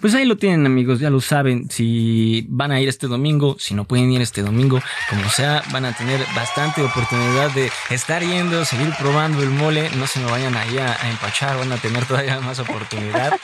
Pues 0.00 0.14
ahí 0.14 0.24
lo 0.24 0.36
tienen 0.36 0.66
amigos, 0.66 1.00
ya 1.00 1.10
lo 1.10 1.20
saben, 1.20 1.70
si 1.70 2.46
van 2.48 2.70
a 2.70 2.80
ir 2.80 2.88
este 2.88 3.06
domingo, 3.06 3.56
si 3.58 3.74
no 3.74 3.84
pueden 3.84 4.10
ir 4.12 4.20
este 4.20 4.42
domingo, 4.42 4.80
como 5.10 5.28
sea, 5.28 5.62
van 5.72 5.84
a 5.84 5.92
tener 5.92 6.20
bastante 6.34 6.82
oportunidad 6.82 7.50
de 7.50 7.70
estar 7.90 8.22
yendo, 8.22 8.64
seguir 8.64 8.92
probando 8.98 9.42
el 9.42 9.50
mole, 9.50 9.90
no 9.96 10.06
se 10.06 10.20
me 10.20 10.30
vayan 10.30 10.56
ahí 10.56 10.78
a, 10.78 10.92
a 10.92 11.10
empachar, 11.10 11.58
van 11.58 11.72
a 11.72 11.76
tener 11.76 12.04
todavía 12.04 12.38
más 12.40 12.58
oportunidad. 12.58 13.38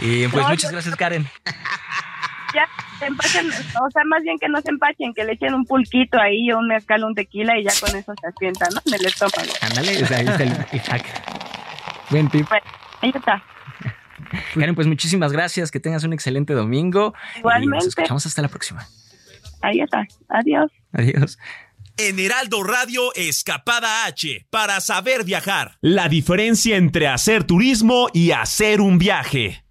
Y 0.00 0.26
pues 0.28 0.44
No, 0.44 0.50
muchas 0.50 0.70
gracias 0.72 0.96
Karen. 0.96 1.28
Ya, 2.54 2.68
se 2.98 3.06
empachen, 3.06 3.48
o 3.48 3.90
sea, 3.90 4.02
más 4.04 4.22
bien 4.22 4.36
que 4.38 4.48
no 4.48 4.60
se 4.60 4.68
empachen, 4.68 5.14
que 5.14 5.24
le 5.24 5.32
echen 5.32 5.54
un 5.54 5.64
pulquito 5.64 6.20
ahí 6.20 6.52
o 6.52 6.58
un 6.58 6.68
mezcal, 6.68 7.02
un 7.02 7.14
tequila 7.14 7.58
y 7.58 7.64
ya 7.64 7.72
con 7.80 7.96
eso 7.96 8.12
se 8.20 8.26
asientan, 8.26 8.68
¿no? 8.74 8.80
En 8.84 8.94
el 9.00 9.06
estómago. 9.06 9.52
Ándale, 9.62 10.02
o 10.02 10.06
sea, 10.06 10.18
ahí 10.18 10.26
está 10.28 10.42
el, 10.42 10.66
el 10.70 10.80
hack. 10.80 11.04
Buen 12.10 12.28
tip. 12.28 12.46
Bueno, 12.48 12.64
ahí 13.00 13.12
está. 13.14 13.42
Karen, 14.54 14.74
pues 14.74 14.86
muchísimas 14.86 15.32
gracias, 15.32 15.70
que 15.70 15.80
tengas 15.80 16.04
un 16.04 16.12
excelente 16.12 16.52
domingo. 16.54 17.14
Y 17.36 17.38
Igualmente. 17.40 17.76
nos 17.76 17.86
escuchamos 17.86 18.26
hasta 18.26 18.42
la 18.42 18.48
próxima. 18.48 18.86
Ahí 19.62 19.80
está. 19.80 20.06
Adiós. 20.28 20.70
Adiós. 20.92 21.38
En 21.98 22.18
Heraldo 22.18 22.62
Radio, 22.62 23.14
Escapada 23.14 24.06
H, 24.06 24.46
para 24.50 24.80
saber 24.80 25.24
viajar. 25.24 25.76
La 25.82 26.08
diferencia 26.08 26.76
entre 26.76 27.06
hacer 27.06 27.44
turismo 27.44 28.08
y 28.12 28.30
hacer 28.30 28.80
un 28.80 28.98
viaje. 28.98 29.62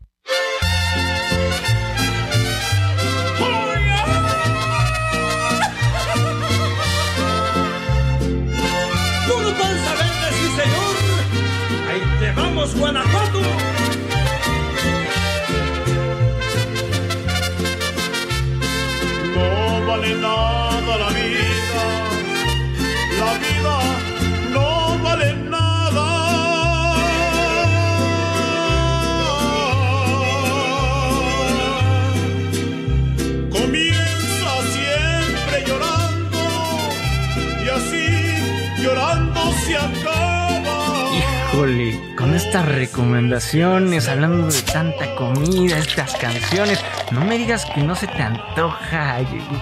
Tú 13.32 13.70
nada 20.21 20.97
la 21.03 21.10
vida, 21.10 21.84
la 23.19 23.31
vida 23.43 23.77
no 24.53 24.97
vale 25.03 25.29
nada. 25.49 26.07
Comienza 33.49 34.51
siempre 34.75 35.55
llorando 35.67 36.39
y 37.65 37.69
así 37.77 38.07
llorando 38.84 39.41
se 39.65 39.75
acaba. 39.75 40.77
Híjole, 41.17 42.11
con 42.31 42.37
estas 42.37 42.65
recomendaciones, 42.65 44.07
hablando 44.07 44.47
de 44.47 44.61
tanta 44.61 45.15
comida, 45.15 45.77
estas 45.77 46.15
canciones, 46.15 46.79
no 47.11 47.25
me 47.25 47.37
digas 47.37 47.65
que 47.65 47.81
no 47.83 47.93
se 47.93 48.07
te 48.07 48.21
antoja, 48.21 49.17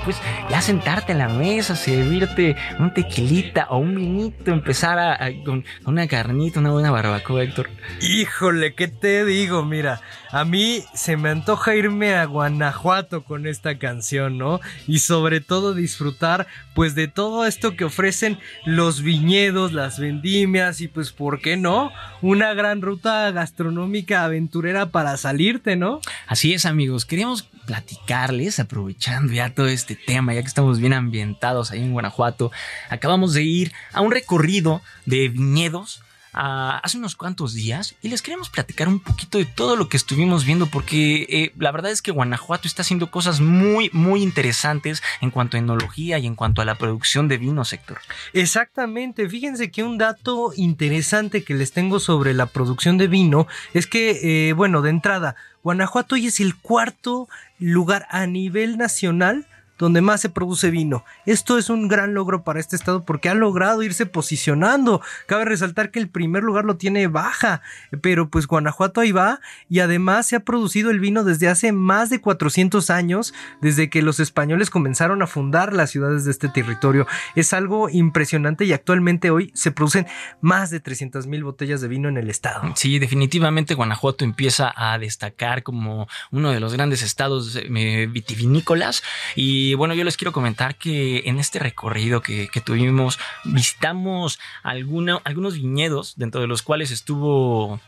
pues 0.05 0.17
ya 0.51 0.61
sentarte 0.61 1.13
a 1.13 1.15
la 1.15 1.29
mesa, 1.29 1.75
servirte 1.75 2.55
un 2.77 2.93
tequilita 2.93 3.65
o 3.71 3.79
un 3.79 3.95
vinito, 3.95 4.51
empezar 4.51 4.99
a, 4.99 5.13
a- 5.15 5.31
con 5.43 5.65
una 5.87 6.07
carnita, 6.07 6.59
una 6.59 6.69
buena 6.69 6.91
barbacoa, 6.91 7.41
Héctor. 7.41 7.71
Híjole, 8.01 8.75
¿qué 8.75 8.87
te 8.87 9.25
digo? 9.25 9.65
Mira, 9.65 10.01
a 10.31 10.45
mí 10.45 10.83
se 10.93 11.17
me 11.17 11.29
antoja 11.29 11.73
irme 11.75 12.13
a 12.13 12.25
Guanajuato 12.25 13.23
con 13.23 13.47
esta 13.47 13.79
canción, 13.79 14.37
¿no? 14.37 14.61
Y 14.87 14.99
sobre 14.99 15.41
todo 15.41 15.73
disfrutar, 15.73 16.45
pues, 16.75 16.93
de 16.93 17.07
todo 17.07 17.47
esto 17.47 17.75
que 17.75 17.85
ofrecen 17.85 18.37
los 18.63 19.01
viñedos, 19.01 19.73
las 19.73 19.97
vendimias 19.99 20.81
y, 20.81 20.87
pues, 20.87 21.11
¿por 21.11 21.41
qué 21.41 21.57
no? 21.57 21.91
Una 22.21 22.53
gran 22.59 22.81
ruta 22.81 23.31
gastronómica 23.31 24.25
aventurera 24.25 24.87
para 24.87 25.15
salirte, 25.15 25.77
¿no? 25.77 26.01
Así 26.27 26.53
es, 26.53 26.65
amigos. 26.65 27.05
Queríamos 27.05 27.43
platicarles, 27.65 28.59
aprovechando 28.59 29.31
ya 29.31 29.53
todo 29.53 29.67
este 29.67 29.95
tema, 29.95 30.33
ya 30.33 30.41
que 30.41 30.47
estamos 30.47 30.79
bien 30.79 30.91
ambientados 30.91 31.71
ahí 31.71 31.81
en 31.81 31.93
Guanajuato. 31.93 32.51
Acabamos 32.89 33.33
de 33.33 33.43
ir 33.43 33.71
a 33.93 34.01
un 34.01 34.11
recorrido 34.11 34.81
de 35.05 35.29
viñedos 35.29 36.01
hace 36.33 36.97
unos 36.97 37.15
cuantos 37.15 37.53
días 37.53 37.95
y 38.01 38.09
les 38.09 38.21
queremos 38.21 38.49
platicar 38.49 38.87
un 38.87 38.99
poquito 38.99 39.37
de 39.37 39.45
todo 39.45 39.75
lo 39.75 39.89
que 39.89 39.97
estuvimos 39.97 40.45
viendo 40.45 40.67
porque 40.67 41.25
eh, 41.29 41.53
la 41.57 41.71
verdad 41.71 41.91
es 41.91 42.01
que 42.01 42.11
Guanajuato 42.11 42.67
está 42.67 42.81
haciendo 42.83 43.11
cosas 43.11 43.39
muy, 43.39 43.89
muy 43.93 44.21
interesantes 44.21 45.01
en 45.21 45.31
cuanto 45.31 45.57
a 45.57 45.59
enología 45.59 46.19
y 46.19 46.27
en 46.27 46.35
cuanto 46.35 46.61
a 46.61 46.65
la 46.65 46.75
producción 46.75 47.27
de 47.27 47.37
vino, 47.37 47.65
sector. 47.65 47.99
Exactamente, 48.33 49.27
fíjense 49.27 49.71
que 49.71 49.83
un 49.83 49.97
dato 49.97 50.51
interesante 50.55 51.43
que 51.43 51.55
les 51.55 51.71
tengo 51.71 51.99
sobre 51.99 52.33
la 52.33 52.45
producción 52.45 52.97
de 52.97 53.07
vino 53.07 53.47
es 53.73 53.87
que, 53.87 54.49
eh, 54.49 54.53
bueno, 54.53 54.81
de 54.81 54.91
entrada, 54.91 55.35
Guanajuato 55.63 56.15
hoy 56.15 56.27
es 56.27 56.39
el 56.39 56.55
cuarto 56.55 57.27
lugar 57.59 58.07
a 58.09 58.25
nivel 58.27 58.77
nacional 58.77 59.47
donde 59.79 60.01
más 60.01 60.21
se 60.21 60.29
produce 60.29 60.69
vino. 60.69 61.03
Esto 61.25 61.57
es 61.57 61.69
un 61.69 61.87
gran 61.87 62.13
logro 62.13 62.43
para 62.43 62.59
este 62.59 62.75
estado 62.75 63.05
porque 63.05 63.29
ha 63.29 63.33
logrado 63.33 63.81
irse 63.81 64.05
posicionando. 64.05 65.01
Cabe 65.25 65.45
resaltar 65.45 65.89
que 65.89 65.99
el 65.99 66.09
primer 66.09 66.43
lugar 66.43 66.65
lo 66.65 66.75
tiene 66.75 67.07
baja, 67.07 67.61
pero 68.01 68.29
pues 68.29 68.45
Guanajuato 68.45 69.01
ahí 69.01 69.11
va 69.11 69.39
y 69.69 69.79
además 69.79 70.27
se 70.27 70.35
ha 70.35 70.41
producido 70.41 70.91
el 70.91 70.99
vino 70.99 71.23
desde 71.23 71.47
hace 71.47 71.71
más 71.71 72.09
de 72.09 72.19
400 72.21 72.89
años, 72.89 73.33
desde 73.61 73.89
que 73.89 74.01
los 74.01 74.19
españoles 74.19 74.69
comenzaron 74.69 75.21
a 75.21 75.27
fundar 75.27 75.73
las 75.73 75.89
ciudades 75.89 76.25
de 76.25 76.31
este 76.31 76.49
territorio. 76.49 77.07
Es 77.35 77.53
algo 77.53 77.89
impresionante 77.89 78.65
y 78.65 78.73
actualmente 78.73 79.31
hoy 79.31 79.51
se 79.55 79.71
producen 79.71 80.05
más 80.41 80.69
de 80.69 80.81
300 80.81 81.25
mil 81.27 81.43
botellas 81.45 81.79
de 81.79 81.87
vino 81.87 82.09
en 82.09 82.17
el 82.17 82.29
estado. 82.29 82.73
Sí, 82.75 82.99
definitivamente 82.99 83.75
Guanajuato 83.75 84.25
empieza 84.25 84.73
a 84.75 84.97
destacar 84.97 85.63
como 85.63 86.07
uno 86.31 86.51
de 86.51 86.59
los 86.59 86.73
grandes 86.73 87.01
estados 87.01 87.55
eh, 87.55 88.07
vitivinícolas 88.11 89.03
y 89.35 89.68
bueno, 89.75 89.93
yo 89.93 90.03
les 90.03 90.17
quiero 90.17 90.31
comentar 90.31 90.75
que 90.75 91.23
en 91.25 91.39
este 91.39 91.59
recorrido 91.59 92.21
que, 92.21 92.49
tuvimos 92.63 93.19
visitamos 93.45 94.39
algunos 94.63 95.53
viñedos 95.53 96.13
dentro 96.17 96.41
de 96.41 96.47
los 96.47 96.61
cuales 96.61 96.91
estuvo 96.91 97.79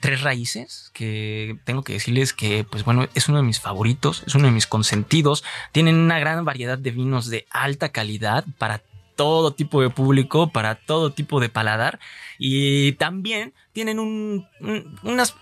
tres 0.00 0.22
raíces 0.22 0.90
que 0.94 1.58
tengo 1.64 1.82
que 1.82 1.92
decirles 1.92 2.32
que 2.32 2.64
pues 2.64 2.84
bueno 2.84 3.06
es 3.14 3.28
uno 3.28 3.36
de 3.38 3.44
mis 3.44 3.60
favoritos 3.60 4.24
es 4.26 4.34
uno 4.34 4.46
de 4.46 4.52
mis 4.52 4.66
consentidos. 4.66 5.44
Tienen 5.72 5.96
una 5.96 6.18
gran 6.18 6.44
variedad 6.44 6.78
de 6.78 6.90
vinos 6.90 7.28
de 7.28 7.46
alta 7.50 7.90
calidad 7.90 8.44
para 8.58 8.82
todo 9.14 9.52
tipo 9.52 9.82
de 9.82 9.90
público 9.90 10.50
para 10.50 10.76
todo 10.76 11.12
tipo 11.12 11.40
de 11.40 11.48
paladar. 11.48 11.98
Y 12.38 12.92
también 12.92 13.52
tienen 13.72 13.98
un- 13.98 14.46
unas 15.02 15.34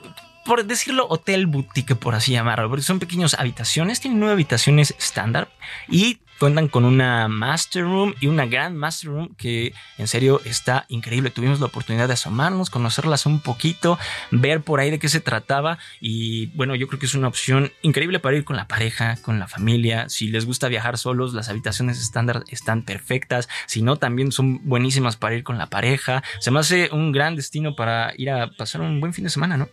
por 0.47 0.65
decirlo 0.65 1.07
hotel 1.11 1.47
boutique 1.47 1.97
por 1.97 2.15
así 2.15 2.33
llamarlo 2.33 2.69
porque 2.69 2.83
son 2.83 2.99
pequeñas 2.99 3.35
habitaciones 3.35 4.01
tienen 4.01 4.21
nueve 4.21 4.35
habitaciones 4.35 4.95
estándar 4.99 5.49
y 5.89 6.19
cuentan 6.39 6.69
con 6.69 6.85
una 6.85 7.29
master 7.29 7.85
room 7.85 8.15
y 8.21 8.27
una 8.27 8.47
gran 8.47 8.77
master 8.77 9.11
room 9.11 9.35
que 9.37 9.73
en 9.99 10.09
serio 10.09 10.41
está 10.45 10.87
increíble. 10.89 11.31
Tuvimos 11.31 11.61
la 11.61 11.67
oportunidad 11.67 12.09
de 12.09 12.15
asomarnos, 12.15 12.71
conocerlas 12.71 13.27
un 13.27 13.41
poquito, 13.41 13.99
ver 14.31 14.63
por 14.63 14.81
ahí 14.81 14.91
de 14.91 14.99
qué 14.99 15.09
se 15.09 15.21
trataba 15.21 15.79
y 16.01 16.47
bueno, 16.49 16.75
yo 16.75 16.89
creo 16.89 16.99
que 16.99 17.07
es 17.07 17.15
una 17.15 17.29
opción 17.29 17.73
increíble 17.83 18.21
para 18.21 18.37
ir 18.37 18.45
con 18.45 18.57
la 18.57 18.69
pareja, 18.69 19.17
con 19.23 19.39
la 19.39 19.49
familia. 19.49 20.09
Si 20.09 20.29
les 20.29 20.47
gusta 20.47 20.69
viajar 20.69 20.99
solos, 20.99 21.35
las 21.35 21.49
habitaciones 21.49 22.01
estándar 22.01 22.45
están 22.49 22.83
perfectas. 22.83 23.49
Si 23.67 23.83
no, 23.83 23.97
también 23.97 24.33
son 24.33 24.61
buenísimas 24.65 25.17
para 25.17 25.35
ir 25.35 25.45
con 25.45 25.59
la 25.59 25.67
pareja. 25.67 26.23
Se 26.41 26.51
me 26.51 26.61
hace 26.61 26.91
un 26.93 27.13
gran 27.13 27.37
destino 27.37 27.77
para 27.77 28.13
ir 28.17 28.31
a 28.31 28.51
pasar 28.51 28.81
un 28.81 29.01
buen 29.01 29.13
fin 29.13 29.25
de 29.25 29.31
semana, 29.31 29.57
¿no? 29.57 29.69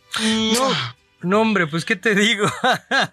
No, 0.53 0.69
no, 1.23 1.41
hombre, 1.41 1.67
pues 1.67 1.85
qué 1.85 1.95
te 1.95 2.15
digo. 2.15 2.45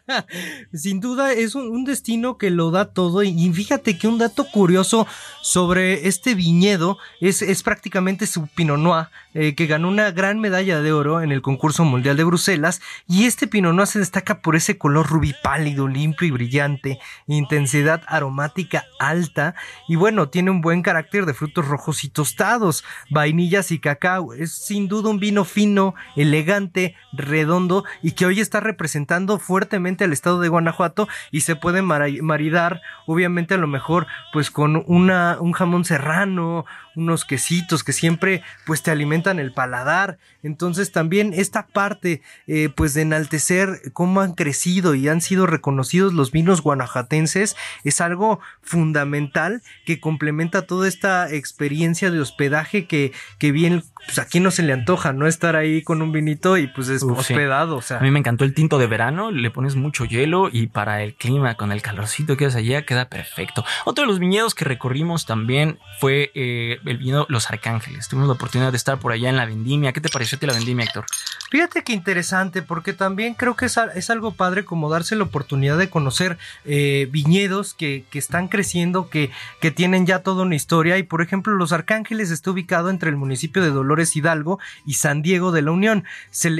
Sin 0.72 1.00
duda 1.00 1.32
es 1.32 1.54
un, 1.54 1.84
destino 1.84 2.38
que 2.38 2.50
lo 2.50 2.70
da 2.70 2.92
todo. 2.92 3.22
Y 3.22 3.52
fíjate 3.52 3.98
que 3.98 4.08
un 4.08 4.18
dato 4.18 4.46
curioso 4.50 5.06
sobre 5.42 6.08
este 6.08 6.34
viñedo 6.34 6.98
es, 7.20 7.42
es 7.42 7.62
prácticamente 7.62 8.26
su 8.26 8.46
Pinot 8.48 8.78
Noir, 8.78 9.06
eh, 9.34 9.54
que 9.54 9.66
ganó 9.66 9.88
una 9.88 10.10
gran 10.10 10.40
medalla 10.40 10.82
de 10.82 10.92
oro 10.92 11.22
en 11.22 11.32
el 11.32 11.42
concurso 11.42 11.84
mundial 11.84 12.16
de 12.16 12.24
Bruselas. 12.24 12.80
Y 13.06 13.26
este 13.26 13.46
Pinot 13.46 13.74
Noir 13.74 13.86
se 13.86 14.00
destaca 14.00 14.42
por 14.42 14.56
ese 14.56 14.76
color 14.76 15.08
rubí 15.08 15.34
pálido, 15.42 15.88
limpio 15.88 16.26
y 16.26 16.32
brillante, 16.32 16.98
intensidad 17.26 18.02
aromática 18.06 18.84
alta. 18.98 19.54
Y 19.88 19.96
bueno, 19.96 20.28
tiene 20.28 20.50
un 20.50 20.60
buen 20.60 20.82
carácter 20.82 21.26
de 21.26 21.34
frutos 21.34 21.68
rojos 21.68 22.04
y 22.04 22.08
tostados, 22.08 22.84
vainillas 23.10 23.70
y 23.70 23.78
cacao. 23.78 24.34
Es 24.34 24.52
sin 24.52 24.88
duda 24.88 25.10
un 25.10 25.20
vino 25.20 25.44
fino, 25.44 25.94
elegante, 26.16 26.94
redondo 27.12 27.84
y 28.02 28.12
que 28.12 28.26
hoy 28.26 28.40
está 28.40 28.60
representando 28.60 29.38
fuertemente 29.38 30.04
al 30.04 30.12
estado 30.12 30.40
de 30.40 30.48
Guanajuato 30.48 31.08
y 31.30 31.42
se 31.42 31.56
puede 31.56 31.82
maridar, 31.82 32.82
obviamente 33.06 33.54
a 33.54 33.58
lo 33.58 33.66
mejor, 33.66 34.06
pues 34.32 34.50
con 34.50 34.82
una, 34.86 35.36
un 35.40 35.52
jamón 35.52 35.84
serrano, 35.84 36.64
unos 36.96 37.24
quesitos 37.24 37.84
que 37.84 37.92
siempre 37.92 38.42
pues 38.66 38.82
te 38.82 38.90
alimentan 38.90 39.38
el 39.38 39.52
paladar. 39.52 40.18
Entonces 40.42 40.92
también 40.92 41.32
esta 41.34 41.66
parte 41.66 42.22
eh, 42.46 42.68
pues 42.74 42.94
de 42.94 43.02
enaltecer 43.02 43.92
cómo 43.92 44.20
han 44.20 44.34
crecido 44.34 44.94
y 44.94 45.08
han 45.08 45.20
sido 45.20 45.46
reconocidos 45.46 46.12
los 46.12 46.32
vinos 46.32 46.62
guanajuatenses 46.62 47.56
es 47.84 48.00
algo 48.00 48.40
fundamental 48.62 49.62
que 49.84 50.00
complementa 50.00 50.62
toda 50.62 50.88
esta 50.88 51.32
experiencia 51.32 52.10
de 52.10 52.20
hospedaje 52.20 52.86
que, 52.86 53.12
que 53.38 53.52
bien 53.52 53.82
pues 54.06 54.18
a 54.18 54.26
quién 54.26 54.42
no 54.44 54.50
se 54.50 54.62
le 54.62 54.72
antoja 54.72 55.12
no 55.12 55.26
estar 55.26 55.56
ahí 55.56 55.82
con 55.82 56.02
un 56.02 56.12
vinito 56.12 56.56
y 56.56 56.66
pues 56.66 56.88
es 56.88 57.02
Uf, 57.02 57.26
sí. 57.26 57.34
hospedado, 57.34 57.76
o 57.76 57.82
sea. 57.82 57.98
A 57.98 58.00
mí 58.00 58.10
me 58.10 58.18
encantó 58.18 58.44
el 58.44 58.54
tinto 58.54 58.78
de 58.78 58.86
verano, 58.86 59.30
le 59.30 59.50
pones 59.50 59.76
mucho 59.76 60.04
hielo 60.04 60.48
y 60.50 60.68
para 60.68 61.02
el 61.02 61.14
clima, 61.14 61.54
con 61.56 61.70
el 61.72 61.82
calorcito 61.82 62.36
que 62.36 62.46
hace 62.46 62.58
allá, 62.58 62.82
queda 62.86 63.08
perfecto. 63.08 63.64
Otro 63.84 64.02
de 64.04 64.08
los 64.08 64.18
viñedos 64.18 64.54
que 64.54 64.64
recorrimos 64.64 65.26
también 65.26 65.78
fue 65.98 66.30
eh, 66.34 66.78
el 66.84 66.98
viñedo 66.98 67.26
Los 67.28 67.50
Arcángeles. 67.50 68.08
Tuvimos 68.08 68.28
la 68.28 68.34
oportunidad 68.34 68.70
de 68.70 68.76
estar 68.76 68.98
por 68.98 69.12
allá 69.12 69.28
en 69.28 69.36
la 69.36 69.46
vendimia. 69.46 69.92
¿Qué 69.92 70.00
te 70.00 70.08
pareció 70.08 70.36
a 70.36 70.38
ti 70.40 70.46
la 70.46 70.52
vendimia, 70.52 70.84
Héctor? 70.84 71.06
Fíjate 71.50 71.82
que 71.82 71.92
interesante, 71.92 72.62
porque 72.62 72.92
también 72.92 73.34
creo 73.34 73.56
que 73.56 73.66
es, 73.66 73.76
es 73.96 74.08
algo 74.10 74.32
padre 74.32 74.64
como 74.64 74.88
darse 74.88 75.16
la 75.16 75.24
oportunidad 75.24 75.78
de 75.78 75.90
conocer 75.90 76.38
eh, 76.64 77.08
viñedos 77.10 77.74
que, 77.74 78.04
que 78.08 78.20
están 78.20 78.46
creciendo, 78.46 79.10
que, 79.10 79.32
que 79.60 79.72
tienen 79.72 80.06
ya 80.06 80.20
toda 80.20 80.44
una 80.44 80.54
historia. 80.54 80.96
Y 80.96 81.02
por 81.02 81.22
ejemplo, 81.22 81.54
Los 81.54 81.72
Arcángeles 81.72 82.30
está 82.30 82.52
ubicado 82.52 82.88
entre 82.88 83.10
el 83.10 83.16
municipio 83.16 83.62
de 83.62 83.70
Dolores 83.70 84.14
Hidalgo 84.14 84.60
y 84.86 84.94
San 84.94 85.22
Diego 85.22 85.50
de 85.50 85.62
la 85.62 85.72
Unión. 85.72 86.04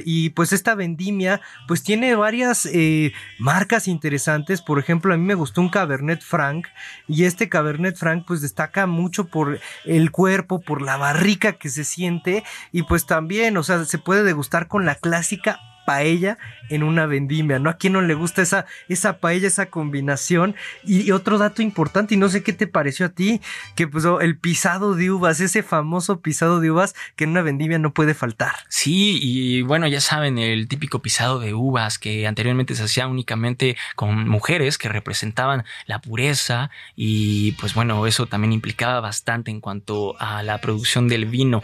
Y 0.05 0.31
pues 0.31 0.53
esta 0.53 0.75
vendimia, 0.75 1.41
pues 1.69 1.85
tiene 1.85 2.17
varias 2.17 2.67
eh, 2.67 3.13
marcas 3.39 3.87
interesantes. 3.87 4.61
Por 4.61 4.81
ejemplo, 4.81 5.15
a 5.15 5.17
mí 5.17 5.25
me 5.25 5.35
gustó 5.35 5.61
un 5.61 5.69
Cabernet 5.69 6.21
Franc. 6.21 6.67
Y 7.07 7.25
este 7.25 7.49
Cabernet 7.49 7.97
Franc, 7.97 8.25
pues 8.27 8.41
destaca 8.41 8.87
mucho 8.87 9.27
por 9.27 9.61
el 9.85 10.10
cuerpo, 10.11 10.61
por 10.61 10.83
la 10.83 10.97
barrica 10.97 11.55
que 11.55 11.69
se 11.69 11.85
siente. 11.85 12.45
Y 12.73 12.85
pues 12.85 13.07
también, 13.07 13.57
o 13.57 13.63
sea, 13.63 13.85
se 13.85 13.99
puede 13.99 14.23
degustar 14.23 14.69
con 14.69 14.85
la 14.85 14.95
clásica 14.95 15.59
paella 15.85 16.39
en 16.71 16.83
una 16.83 17.07
vendimia, 17.07 17.59
¿no? 17.59 17.69
A 17.69 17.77
quién 17.77 17.93
no 17.93 18.01
le 18.01 18.15
gusta 18.15 18.43
esa, 18.43 18.65
esa 18.89 19.19
paella, 19.19 19.49
esa 19.49 19.67
combinación. 19.67 20.55
Y, 20.85 21.11
otro 21.11 21.39
dato 21.39 21.63
importante, 21.63 22.15
y 22.15 22.17
no 22.17 22.29
sé 22.29 22.43
qué 22.43 22.53
te 22.53 22.67
pareció 22.67 23.07
a 23.07 23.09
ti, 23.09 23.41
que 23.75 23.89
pues 23.89 24.05
oh, 24.05 24.21
el 24.21 24.39
pisado 24.39 24.95
de 24.95 25.11
uvas, 25.11 25.41
ese 25.41 25.63
famoso 25.63 26.21
pisado 26.21 26.61
de 26.61 26.71
uvas 26.71 26.95
que 27.17 27.25
en 27.25 27.31
una 27.31 27.43
vendimia 27.43 27.79
no 27.79 27.93
puede 27.93 28.15
faltar. 28.15 28.53
Sí, 28.69 29.19
y 29.21 29.63
bueno, 29.63 29.89
ya 29.89 30.01
saben, 30.01 30.39
el 30.39 30.69
típico 30.69 31.03
pisado 31.03 31.41
de 31.41 31.55
uvas 31.55 31.99
que 31.99 32.27
anteriormente 32.27 32.75
se 32.77 32.85
hacía 32.85 33.09
únicamente 33.09 33.77
con 33.97 34.29
mujeres 34.29 34.79
que 34.79 34.89
representaban 34.89 35.65
la 35.87 36.01
pureza 36.01 36.71
y 36.95 37.53
pues 37.53 37.75
bueno, 37.75 38.07
eso 38.07 38.27
también 38.27 38.53
implicaba 38.53 39.01
bastante 39.01 39.51
en 39.51 39.61
cuanto 39.61 40.17
a 40.21 40.43
la 40.43 40.59
producción 40.59 41.09
del 41.09 41.27
vino. 41.27 41.63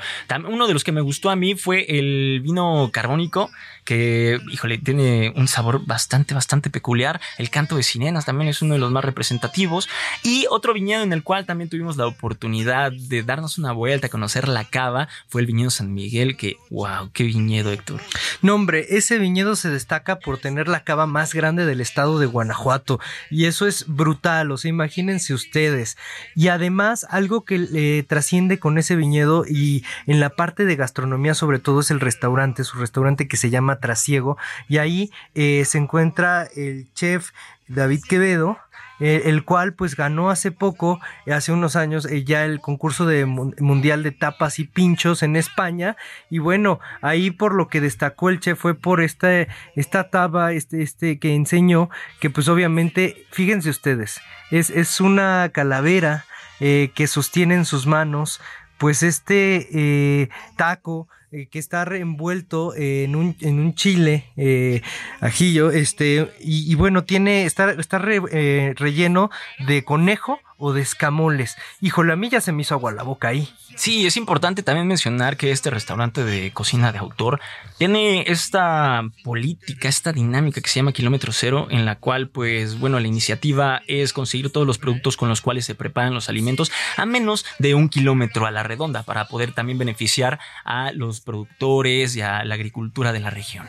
Uno 0.48 0.66
de 0.66 0.72
los 0.72 0.84
que 0.84 0.92
me 0.92 1.00
gustó 1.00 1.30
a 1.30 1.36
mí 1.36 1.54
fue 1.54 1.86
el 1.88 2.40
vino 2.42 2.90
carbónico, 2.92 3.50
que, 3.84 4.05
híjole, 4.50 4.78
tiene 4.78 5.32
un 5.36 5.48
sabor 5.48 5.84
bastante, 5.86 6.34
bastante 6.34 6.70
peculiar. 6.70 7.20
El 7.38 7.50
canto 7.50 7.76
de 7.76 7.82
sirenas 7.82 8.24
también 8.24 8.48
es 8.48 8.62
uno 8.62 8.74
de 8.74 8.80
los 8.80 8.90
más 8.90 9.04
representativos. 9.04 9.88
Y 10.22 10.46
otro 10.50 10.74
viñedo 10.74 11.02
en 11.02 11.12
el 11.12 11.22
cual 11.22 11.46
también 11.46 11.70
tuvimos 11.70 11.96
la 11.96 12.06
oportunidad 12.06 12.92
de 12.92 13.22
darnos 13.22 13.58
una 13.58 13.72
vuelta, 13.72 14.08
conocer 14.08 14.48
la 14.48 14.64
cava, 14.64 15.08
fue 15.28 15.40
el 15.40 15.46
viñedo 15.46 15.70
San 15.70 15.92
Miguel, 15.94 16.36
que, 16.36 16.56
wow, 16.70 17.10
qué 17.12 17.24
viñedo, 17.24 17.72
Héctor. 17.72 18.00
No, 18.42 18.54
hombre, 18.54 18.86
ese 18.90 19.18
viñedo 19.18 19.56
se 19.56 19.70
destaca 19.70 20.18
por 20.18 20.38
tener 20.38 20.68
la 20.68 20.84
cava 20.84 21.06
más 21.06 21.34
grande 21.34 21.66
del 21.66 21.80
estado 21.80 22.18
de 22.18 22.26
Guanajuato. 22.26 23.00
Y 23.30 23.46
eso 23.46 23.66
es 23.66 23.84
brutal, 23.86 24.50
o 24.50 24.56
sea, 24.56 24.68
imagínense 24.68 25.34
ustedes. 25.34 25.96
Y 26.34 26.48
además, 26.48 27.06
algo 27.10 27.44
que 27.44 27.66
eh, 27.74 28.04
trasciende 28.06 28.58
con 28.58 28.78
ese 28.78 28.96
viñedo 28.96 29.44
y 29.46 29.84
en 30.06 30.20
la 30.20 30.30
parte 30.30 30.64
de 30.64 30.76
gastronomía, 30.76 31.34
sobre 31.34 31.58
todo, 31.58 31.80
es 31.80 31.90
el 31.90 32.00
restaurante, 32.00 32.64
su 32.64 32.78
restaurante 32.78 33.28
que 33.28 33.36
se 33.36 33.50
llama 33.50 33.80
Trasiego. 34.00 34.36
Y 34.68 34.76
ahí 34.78 35.10
eh, 35.34 35.64
se 35.64 35.78
encuentra 35.78 36.46
el 36.54 36.86
chef 36.92 37.30
David 37.66 38.00
Quevedo. 38.06 38.58
eh, 38.98 39.24
el 39.28 39.44
cual 39.44 39.74
pues 39.74 39.94
ganó 39.94 40.30
hace 40.30 40.50
poco, 40.52 41.00
eh, 41.26 41.34
hace 41.34 41.52
unos 41.52 41.76
años, 41.76 42.08
ya 42.24 42.46
el 42.46 42.60
concurso 42.62 43.04
de 43.04 43.26
mun- 43.26 43.54
mundial 43.60 44.02
de 44.02 44.10
tapas 44.10 44.58
y 44.58 44.64
pinchos 44.64 45.22
en 45.22 45.36
España 45.36 45.98
y 46.30 46.38
bueno, 46.38 46.80
ahí 47.02 47.30
por 47.30 47.52
lo 47.54 47.68
que 47.68 47.82
destacó 47.82 48.30
el 48.30 48.40
chef 48.40 48.58
fue 48.58 48.74
por 48.74 49.02
esta, 49.02 49.28
esta 49.74 50.08
taba 50.08 50.52
este, 50.52 50.82
este 50.82 51.18
que 51.18 51.34
enseñó, 51.34 51.90
que 52.20 52.30
pues 52.30 52.48
obviamente, 52.48 53.26
fíjense 53.32 53.68
ustedes, 53.68 54.18
es, 54.50 54.70
es 54.70 54.98
una 55.02 55.50
calavera 55.52 56.24
que 56.58 57.06
sostiene 57.06 57.54
en 57.54 57.66
sus 57.66 57.86
manos 57.86 58.40
pues 58.78 59.02
este 59.02 60.30
taco 60.56 61.06
eh, 61.32 61.46
que 61.46 61.58
está 61.58 61.82
envuelto 61.96 62.74
en 62.76 63.16
un, 63.16 63.36
en 63.40 63.58
un 63.58 63.74
chile 63.74 64.24
eh, 64.36 64.82
ajillo, 65.20 65.70
este, 65.70 66.28
y, 66.40 66.70
y 66.70 66.74
bueno, 66.74 67.04
tiene, 67.04 67.44
está, 67.44 67.72
está 67.72 67.98
re- 67.98 68.20
eh, 68.32 68.74
relleno 68.76 69.30
de 69.66 69.84
conejo 69.84 70.38
o 70.58 70.72
de 70.72 70.80
escamoles. 70.80 71.56
Híjole, 71.80 72.12
a 72.12 72.16
mí 72.16 72.28
ya 72.28 72.40
se 72.40 72.52
me 72.52 72.62
hizo 72.62 72.74
agua 72.74 72.92
la 72.92 73.02
boca 73.02 73.28
ahí. 73.28 73.48
Sí, 73.76 74.06
es 74.06 74.16
importante 74.16 74.62
también 74.62 74.86
mencionar 74.86 75.36
que 75.36 75.50
este 75.50 75.70
restaurante 75.70 76.24
de 76.24 76.50
cocina 76.52 76.92
de 76.92 76.98
autor 76.98 77.40
tiene 77.78 78.24
esta 78.26 79.02
política, 79.22 79.88
esta 79.88 80.12
dinámica 80.12 80.60
que 80.60 80.70
se 80.70 80.80
llama 80.80 80.92
kilómetro 80.92 81.32
cero, 81.32 81.68
en 81.70 81.84
la 81.84 81.96
cual, 81.96 82.28
pues, 82.28 82.78
bueno, 82.78 82.98
la 83.00 83.06
iniciativa 83.06 83.82
es 83.86 84.12
conseguir 84.12 84.50
todos 84.50 84.66
los 84.66 84.78
productos 84.78 85.16
con 85.16 85.28
los 85.28 85.42
cuales 85.42 85.66
se 85.66 85.74
preparan 85.74 86.14
los 86.14 86.28
alimentos 86.28 86.72
a 86.96 87.04
menos 87.04 87.44
de 87.58 87.74
un 87.74 87.88
kilómetro 87.88 88.46
a 88.46 88.50
la 88.50 88.62
redonda 88.62 89.02
para 89.02 89.28
poder 89.28 89.52
también 89.52 89.78
beneficiar 89.78 90.38
a 90.64 90.92
los 90.92 91.20
productores 91.20 92.16
y 92.16 92.22
a 92.22 92.44
la 92.44 92.54
agricultura 92.54 93.12
de 93.12 93.20
la 93.20 93.30
región. 93.30 93.68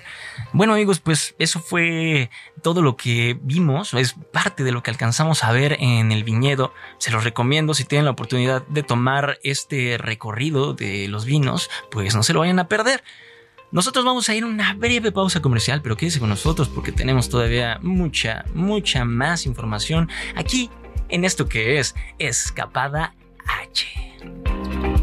Bueno, 0.54 0.74
amigos, 0.74 1.00
pues 1.00 1.36
eso 1.38 1.60
fue 1.60 2.30
todo 2.62 2.82
lo 2.82 2.96
que 2.96 3.38
vimos, 3.42 3.94
es 3.94 4.16
parte 4.32 4.64
de 4.64 4.72
lo 4.72 4.84
que 4.84 4.92
alcanzamos 4.92 5.44
a 5.44 5.52
ver 5.52 5.78
en 5.80 6.12
el 6.12 6.24
viñedo. 6.24 6.74
Se 6.98 7.12
los 7.12 7.24
recomiendo 7.24 7.74
si 7.74 7.84
tienen 7.84 8.06
la 8.06 8.12
oportunidad 8.12 8.66
de 8.68 8.84
tomar 8.84 9.40
este 9.44 9.98
recorrido 9.98 10.74
de 10.74 11.08
los 11.08 11.26
vinos, 11.26 11.70
pues 11.92 12.16
no 12.16 12.24
se 12.24 12.34
lo 12.34 12.40
vayan 12.40 12.60
a 12.60 12.68
perder. 12.68 13.04
Nosotros 13.72 14.06
vamos 14.06 14.30
a 14.30 14.36
ir 14.36 14.44
a 14.44 14.48
una 14.48 14.74
breve 14.74 15.12
pausa 15.12 15.42
comercial, 15.42 15.82
pero 15.82 15.98
quédese 15.98 16.20
con 16.20 16.30
nosotros 16.30 16.70
porque 16.70 16.92
tenemos 16.92 17.30
todavía 17.30 17.80
mucha, 17.82 18.46
mucha 18.54 19.04
más 19.04 19.46
información 19.46 20.10
aquí 20.36 20.70
en 21.10 21.26
esto 21.26 21.48
que 21.48 21.80
es 21.80 21.94
Escapada 22.18 23.14
H. 23.46 24.97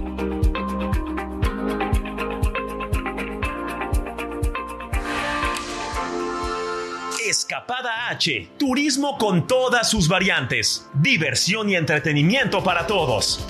Escapada 7.24 8.10
H, 8.10 8.50
turismo 8.58 9.16
con 9.16 9.46
todas 9.46 9.88
sus 9.88 10.08
variantes, 10.08 10.86
diversión 10.92 11.70
y 11.70 11.76
entretenimiento 11.76 12.62
para 12.62 12.86
todos. 12.86 13.42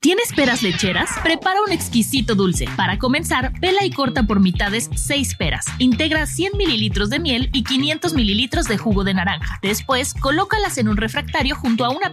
¿Tienes 0.00 0.32
peras 0.34 0.62
lecheras? 0.62 1.10
Prepara 1.22 1.60
un 1.64 1.70
exquisito 1.70 2.34
dulce. 2.34 2.64
Para 2.76 2.98
comenzar, 2.98 3.52
pela 3.60 3.84
y 3.84 3.92
corta 3.92 4.24
por 4.24 4.40
mitades 4.40 4.90
6 4.96 5.36
peras. 5.36 5.66
Integra 5.78 6.26
100 6.26 6.56
mililitros 6.56 7.10
de 7.10 7.20
miel 7.20 7.48
y 7.52 7.62
500 7.62 8.14
mililitros 8.14 8.66
de 8.66 8.76
jugo 8.76 9.04
de 9.04 9.14
naranja. 9.14 9.60
Después, 9.62 10.14
colócalas 10.14 10.78
en 10.78 10.88
un 10.88 10.96
refractario 10.96 11.54
junto 11.54 11.84
a 11.84 11.90
una 11.90 12.12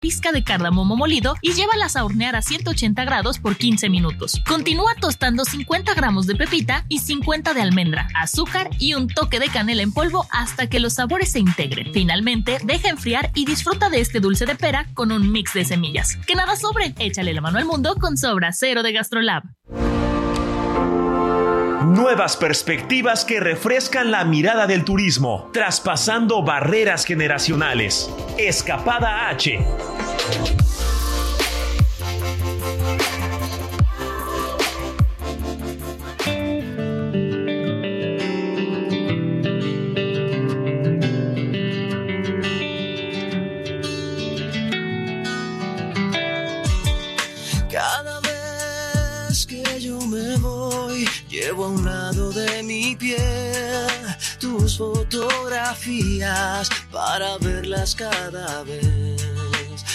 pizca 0.00 0.32
de 0.32 0.44
cardamomo 0.44 0.96
molido 0.96 1.34
y 1.42 1.52
llévalas 1.52 1.96
a 1.96 2.04
hornear 2.04 2.36
a 2.36 2.42
180 2.42 3.04
grados 3.04 3.38
por 3.38 3.56
15 3.56 3.88
minutos. 3.88 4.40
Continúa 4.46 4.94
tostando 5.00 5.44
50 5.44 5.94
gramos 5.94 6.26
de 6.26 6.36
pepita 6.36 6.84
y 6.88 7.00
50 7.00 7.54
de 7.54 7.62
almendra, 7.62 8.08
azúcar 8.14 8.70
y 8.78 8.94
un 8.94 9.08
toque 9.08 9.40
de 9.40 9.48
canela 9.48 9.82
en 9.82 9.92
polvo 9.92 10.26
hasta 10.30 10.68
que 10.68 10.80
los 10.80 10.94
sabores 10.94 11.32
se 11.32 11.40
integren. 11.40 11.92
Finalmente, 11.92 12.58
deja 12.64 12.88
enfriar 12.88 13.30
y 13.34 13.44
disfruta 13.44 13.90
de 13.90 14.00
este 14.00 14.20
dulce 14.20 14.46
de 14.46 14.54
pera 14.54 14.86
con 14.94 15.12
un 15.12 15.32
mix 15.32 15.54
de 15.54 15.64
semillas. 15.64 16.16
Que 16.26 16.34
nada 16.34 16.56
sobre, 16.56 16.94
échale 16.98 17.32
la 17.32 17.40
mano 17.40 17.58
al 17.58 17.64
mundo 17.64 17.96
con 17.96 18.16
Sobra 18.16 18.52
Cero 18.52 18.82
de 18.82 18.92
Gastrolab. 18.92 19.42
Nuevas 21.98 22.36
perspectivas 22.36 23.24
que 23.24 23.40
refrescan 23.40 24.12
la 24.12 24.24
mirada 24.24 24.68
del 24.68 24.84
turismo, 24.84 25.50
traspasando 25.52 26.44
barreras 26.44 27.04
generacionales. 27.04 28.08
Escapada 28.38 29.28
H. 29.30 29.58
tus 54.38 54.78
fotografías 54.78 56.68
para 56.90 57.38
verlas 57.38 57.94
cada 57.94 58.64
vez. 58.64 59.24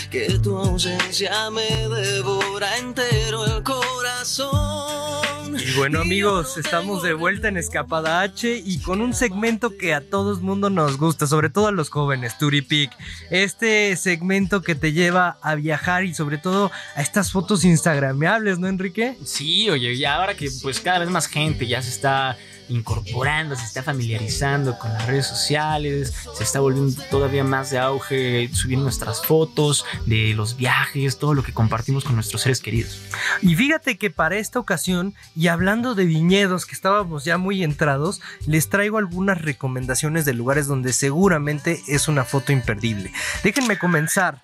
Que 0.10 0.39
tu 0.39 0.58
ausencia 0.58 1.50
me 1.50 1.68
devora 1.89 2.78
entero 2.78 3.46
el 3.46 3.63
corazón. 3.63 5.24
Y 5.60 5.78
bueno 5.78 6.02
amigos, 6.02 6.58
estamos 6.58 7.04
de 7.04 7.13
vuelta 7.13 7.48
en 7.48 7.58
Escapada 7.58 8.22
H 8.22 8.62
y 8.63 8.80
con 8.80 9.02
un 9.02 9.13
segmento 9.13 9.78
que 9.78 9.94
a 9.94 10.02
todo 10.02 10.34
el 10.34 10.39
mundo 10.39 10.70
nos 10.70 10.98
gusta, 10.98 11.28
sobre 11.28 11.50
todo 11.50 11.68
a 11.68 11.72
los 11.72 11.89
jóvenes, 11.89 12.38
Turipic. 12.38 12.92
Este 13.30 13.96
segmento 13.96 14.62
que 14.62 14.76
te 14.76 14.94
lleva 14.94 15.38
a 15.42 15.56
viajar 15.56 16.06
y 16.06 16.13
sobre 16.13 16.38
todo 16.38 16.72
a 16.96 17.02
estas 17.02 17.32
fotos 17.32 17.66
instagramables, 17.66 18.60
¿no 18.60 18.68
Enrique? 18.68 19.18
Sí, 19.26 19.70
oye, 19.70 19.94
y 19.94 20.06
ahora 20.06 20.36
que 20.36 20.50
pues 20.62 20.80
cada 20.80 21.00
vez 21.00 21.10
más 21.10 21.28
gente 21.28 21.68
ya 21.68 21.82
se 21.82 21.89
está 21.89 22.38
incorporando, 22.69 23.56
se 23.56 23.65
está 23.65 23.84
familiarizando 23.84 24.78
con 24.78 24.91
las 24.93 25.06
redes 25.08 25.28
sociales, 25.28 26.13
se 26.36 26.43
está 26.43 26.60
volviendo 26.60 27.02
todavía 27.10 27.43
más 27.43 27.69
de 27.69 27.80
auge 27.80 28.49
subir 28.54 28.78
nuestras 28.78 29.26
fotos 29.26 29.86
de 30.06 30.34
los 30.34 30.58
viajes, 30.58 31.17
todo 31.17 31.34
lo 31.34 31.43
que 31.43 31.54
compartimos 31.54 32.04
con 32.04 32.15
nuestros 32.15 32.41
seres 32.41 32.60
queridos. 32.62 32.99
Y 33.41 33.56
fíjate 33.56 33.97
que 33.97 34.10
para 34.10 34.38
esta 34.38 34.60
ocasión, 34.60 35.13
y 35.36 35.47
hablando 35.47 35.95
de 35.95 36.06
viñedos 36.06 36.65
que 36.65 36.76
estábamos 36.76 37.26
ya 37.26 37.38
muy 37.38 37.63
entrados, 37.63 38.21
les 38.47 38.69
traigo 38.69 38.97
algunas 38.97 39.41
recomendaciones 39.41 40.26
de 40.26 40.34
lugares 40.34 40.67
donde 40.67 40.93
seguramente 40.93 41.82
es 41.88 42.08
una 42.08 42.23
foto 42.23 42.52
imperdible. 42.52 43.12
Déjenme 43.43 43.78
comenzar 43.78 44.41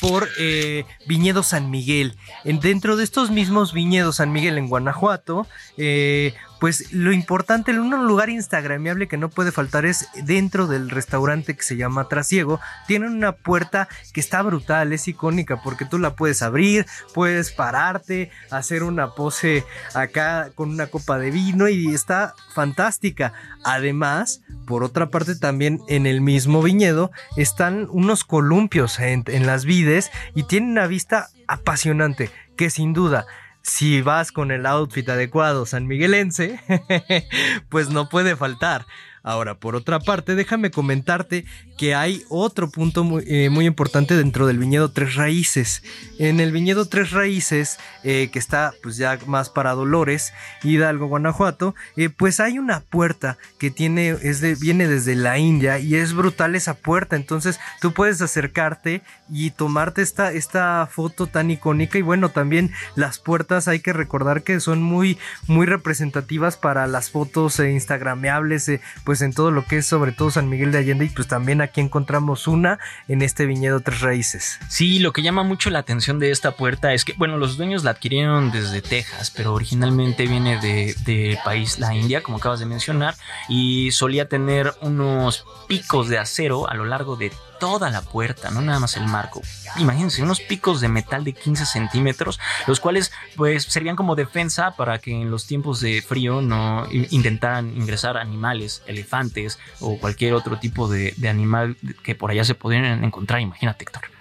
por 0.00 0.28
eh, 0.38 0.84
Viñedo 1.06 1.42
San 1.42 1.70
Miguel. 1.70 2.16
En, 2.44 2.60
dentro 2.60 2.96
de 2.96 3.04
estos 3.04 3.30
mismos 3.30 3.72
viñedos 3.72 4.16
San 4.16 4.32
Miguel 4.32 4.58
en 4.58 4.68
Guanajuato, 4.68 5.46
eh, 5.78 6.34
pues 6.60 6.92
lo 6.92 7.12
importante, 7.12 7.78
un 7.78 8.06
lugar 8.06 8.30
instagramiable 8.30 9.08
que 9.08 9.16
no 9.16 9.28
puede 9.28 9.52
faltar 9.52 9.84
es 9.84 10.08
dentro 10.24 10.66
del 10.66 10.90
restaurante 10.90 11.54
que 11.54 11.62
se 11.62 11.76
llama 11.76 12.08
Trasiego. 12.08 12.60
Tienen 12.86 13.12
una 13.12 13.32
puerta 13.32 13.88
que 14.12 14.20
está 14.20 14.42
brutal, 14.42 14.92
es 14.92 15.06
icónica 15.08 15.60
porque 15.62 15.84
tú 15.84 15.98
la 15.98 16.14
puedes 16.14 16.42
abrir, 16.42 16.86
puedes 17.14 17.52
pararte, 17.52 18.30
hacer 18.50 18.82
una 18.82 19.14
pose 19.14 19.64
acá 19.94 20.50
con 20.54 20.70
una 20.70 20.86
copa 20.86 21.18
de 21.18 21.30
vino 21.30 21.68
y 21.68 21.94
está 21.94 22.34
fantástica. 22.54 23.32
Además, 23.64 24.42
por 24.66 24.82
otra 24.82 25.10
parte 25.10 25.36
también 25.36 25.80
en 25.88 26.06
el 26.06 26.20
mismo 26.20 26.62
viñedo 26.62 27.10
están 27.36 27.86
unos 27.90 28.24
columpios 28.24 28.98
en, 28.98 29.24
en 29.26 29.46
las 29.46 29.64
vides 29.64 30.10
y 30.34 30.44
tienen 30.44 30.70
una 30.70 30.86
vista 30.86 31.28
apasionante 31.48 32.30
que 32.56 32.70
sin 32.70 32.92
duda 32.92 33.26
si 33.66 34.00
vas 34.00 34.30
con 34.30 34.52
el 34.52 34.64
outfit 34.64 35.08
adecuado 35.08 35.66
sanmiguelense, 35.66 36.60
pues 37.68 37.90
no 37.90 38.08
puede 38.08 38.36
faltar. 38.36 38.86
Ahora, 39.26 39.56
por 39.56 39.74
otra 39.74 39.98
parte, 39.98 40.36
déjame 40.36 40.70
comentarte 40.70 41.44
que 41.76 41.96
hay 41.96 42.22
otro 42.28 42.70
punto 42.70 43.02
muy, 43.02 43.24
eh, 43.26 43.50
muy 43.50 43.66
importante 43.66 44.16
dentro 44.16 44.46
del 44.46 44.60
viñedo 44.60 44.92
Tres 44.92 45.16
Raíces. 45.16 45.82
En 46.20 46.38
el 46.38 46.52
viñedo 46.52 46.86
Tres 46.86 47.10
Raíces, 47.10 47.80
eh, 48.04 48.30
que 48.32 48.38
está 48.38 48.72
pues 48.84 48.96
ya 48.96 49.18
más 49.26 49.50
para 49.50 49.72
Dolores, 49.72 50.32
Hidalgo, 50.62 51.08
Guanajuato, 51.08 51.74
eh, 51.96 52.08
pues 52.08 52.38
hay 52.38 52.60
una 52.60 52.82
puerta 52.82 53.36
que 53.58 53.72
tiene, 53.72 54.14
viene 54.60 54.86
desde 54.86 55.16
la 55.16 55.38
India 55.38 55.80
y 55.80 55.96
es 55.96 56.12
brutal 56.14 56.54
esa 56.54 56.74
puerta. 56.74 57.16
Entonces 57.16 57.58
tú 57.80 57.92
puedes 57.92 58.22
acercarte 58.22 59.02
y 59.28 59.50
tomarte 59.50 60.02
esta, 60.02 60.32
esta 60.32 60.86
foto 60.86 61.26
tan 61.26 61.50
icónica 61.50 61.98
y 61.98 62.02
bueno, 62.02 62.28
también 62.28 62.70
las 62.94 63.18
puertas 63.18 63.66
hay 63.66 63.80
que 63.80 63.92
recordar 63.92 64.44
que 64.44 64.60
son 64.60 64.82
muy, 64.82 65.18
muy 65.48 65.66
representativas 65.66 66.56
para 66.56 66.86
las 66.86 67.10
fotos 67.10 67.58
instagrameables, 67.58 68.68
eh, 68.68 68.80
pues 69.16 69.22
en 69.22 69.32
todo 69.32 69.50
lo 69.50 69.64
que 69.64 69.78
es 69.78 69.86
sobre 69.86 70.12
todo 70.12 70.30
San 70.30 70.50
Miguel 70.50 70.72
de 70.72 70.76
Allende 70.76 71.06
y 71.06 71.08
pues 71.08 71.26
también 71.26 71.62
aquí 71.62 71.80
encontramos 71.80 72.46
una 72.46 72.78
en 73.08 73.22
este 73.22 73.46
viñedo 73.46 73.80
Tres 73.80 74.02
Raíces. 74.02 74.58
Sí, 74.68 74.98
lo 74.98 75.14
que 75.14 75.22
llama 75.22 75.42
mucho 75.42 75.70
la 75.70 75.78
atención 75.78 76.18
de 76.18 76.30
esta 76.30 76.50
puerta 76.50 76.92
es 76.92 77.06
que, 77.06 77.14
bueno, 77.14 77.38
los 77.38 77.56
dueños 77.56 77.82
la 77.82 77.92
adquirieron 77.92 78.52
desde 78.52 78.82
Texas, 78.82 79.32
pero 79.34 79.54
originalmente 79.54 80.26
viene 80.26 80.60
de, 80.60 80.94
de 81.06 81.38
país, 81.46 81.78
la 81.78 81.94
India, 81.94 82.22
como 82.22 82.36
acabas 82.36 82.60
de 82.60 82.66
mencionar, 82.66 83.14
y 83.48 83.90
solía 83.92 84.28
tener 84.28 84.74
unos 84.82 85.46
picos 85.66 86.10
de 86.10 86.18
acero 86.18 86.68
a 86.68 86.74
lo 86.74 86.84
largo 86.84 87.16
de 87.16 87.32
toda 87.58 87.90
la 87.90 88.02
puerta, 88.02 88.50
no 88.50 88.60
nada 88.60 88.80
más 88.80 88.96
el 88.96 89.06
marco. 89.06 89.42
Imagínense, 89.78 90.22
unos 90.22 90.40
picos 90.40 90.80
de 90.80 90.88
metal 90.88 91.24
de 91.24 91.32
15 91.32 91.66
centímetros, 91.66 92.40
los 92.66 92.80
cuales 92.80 93.12
pues 93.36 93.64
servían 93.64 93.96
como 93.96 94.16
defensa 94.16 94.72
para 94.72 94.98
que 94.98 95.12
en 95.12 95.30
los 95.30 95.46
tiempos 95.46 95.80
de 95.80 96.02
frío 96.02 96.40
no 96.40 96.86
intentaran 96.90 97.76
ingresar 97.76 98.16
animales, 98.16 98.82
elefantes 98.86 99.58
o 99.80 99.98
cualquier 99.98 100.34
otro 100.34 100.58
tipo 100.58 100.88
de, 100.88 101.14
de 101.16 101.28
animal 101.28 101.76
que 102.02 102.14
por 102.14 102.30
allá 102.30 102.44
se 102.44 102.54
pudieran 102.54 103.04
encontrar. 103.04 103.40
Imagínate, 103.40 103.84
Héctor. 103.84 104.15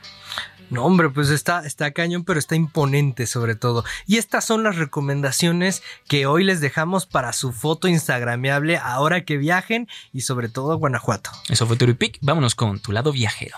No, 0.70 0.86
hombre, 0.86 1.10
pues 1.10 1.30
está, 1.30 1.66
está 1.66 1.92
cañón, 1.92 2.24
pero 2.24 2.40
está 2.40 2.56
imponente 2.56 3.28
sobre 3.28 3.56
todo. 3.56 3.84
Y 4.08 4.18
estas 4.18 4.46
son 4.46 4.64
las 4.64 4.76
recomendaciones 4.78 5.84
que 6.08 6.26
hoy 6.26 6.44
les 6.44 6.62
dejamos 6.62 7.06
para 7.06 7.34
su 7.34 7.52
foto 7.52 7.88
instagrameable 7.88 8.78
ahora 8.78 9.26
que 9.26 9.38
viajen 9.38 9.88
y 10.12 10.22
sobre 10.22 10.50
todo 10.50 10.72
a 10.72 10.76
Guanajuato. 10.76 11.30
Eso 11.50 11.68
fue 11.68 11.78
Turipic. 11.78 12.18
Vámonos 12.22 12.56
con 12.56 12.80
tu 12.80 12.92
lado 12.92 13.12
viajero. 13.12 13.58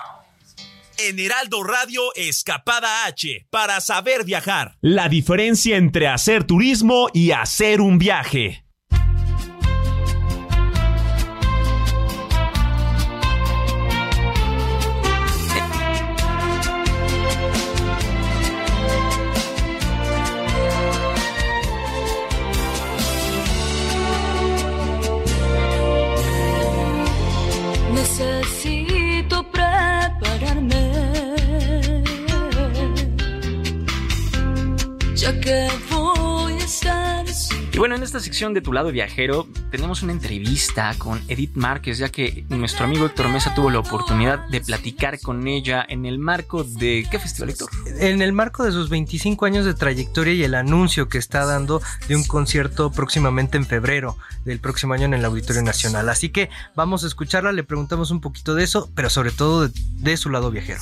En 0.99 1.19
Heraldo 1.19 1.63
Radio, 1.63 2.01
Escapada 2.15 3.05
H, 3.05 3.45
para 3.51 3.79
saber 3.81 4.25
viajar. 4.25 4.77
La 4.81 5.09
diferencia 5.09 5.77
entre 5.77 6.07
hacer 6.07 6.43
turismo 6.43 7.09
y 7.13 7.31
hacer 7.31 7.81
un 7.81 7.99
viaje. 7.99 8.66
Ya 35.27 35.39
que 35.41 35.67
voy 35.89 36.53
a 36.53 36.57
estar 36.57 37.25
Y 37.73 37.77
bueno, 37.77 37.95
en 37.95 38.03
esta 38.03 38.19
sección 38.19 38.53
de 38.53 38.61
Tu 38.61 38.71
lado 38.71 38.91
viajero 38.91 39.45
tenemos 39.71 40.01
una 40.01 40.13
entrevista 40.13 40.95
con 40.97 41.21
Edith 41.27 41.55
Márquez, 41.55 41.97
ya 41.97 42.09
que 42.09 42.45
nuestro 42.47 42.85
amigo 42.85 43.05
Héctor 43.05 43.27
Mesa 43.27 43.53
tuvo 43.53 43.69
la 43.69 43.79
oportunidad 43.79 44.47
de 44.47 44.61
platicar 44.61 45.19
con 45.19 45.45
ella 45.47 45.85
en 45.87 46.05
el 46.05 46.17
marco 46.17 46.63
de... 46.63 47.05
¿Qué 47.11 47.19
festival, 47.19 47.49
Héctor? 47.49 47.69
En 47.99 48.21
el 48.21 48.31
marco 48.31 48.63
de 48.63 48.71
sus 48.71 48.89
25 48.89 49.45
años 49.45 49.65
de 49.65 49.73
trayectoria 49.73 50.33
y 50.33 50.43
el 50.43 50.55
anuncio 50.55 51.09
que 51.09 51.17
está 51.17 51.45
dando 51.45 51.81
de 52.07 52.15
un 52.15 52.23
concierto 52.23 52.91
próximamente 52.91 53.57
en 53.57 53.65
febrero 53.65 54.17
del 54.45 54.59
próximo 54.59 54.93
año 54.93 55.05
en 55.05 55.13
el 55.13 55.25
Auditorio 55.25 55.61
Nacional. 55.61 56.07
Así 56.07 56.29
que 56.29 56.49
vamos 56.73 57.03
a 57.03 57.07
escucharla, 57.07 57.51
le 57.51 57.63
preguntamos 57.63 58.11
un 58.11 58.21
poquito 58.21 58.55
de 58.55 58.63
eso, 58.63 58.89
pero 58.95 59.09
sobre 59.09 59.31
todo 59.31 59.67
de, 59.67 59.73
de 59.97 60.15
su 60.15 60.29
lado 60.29 60.51
viajero. 60.51 60.81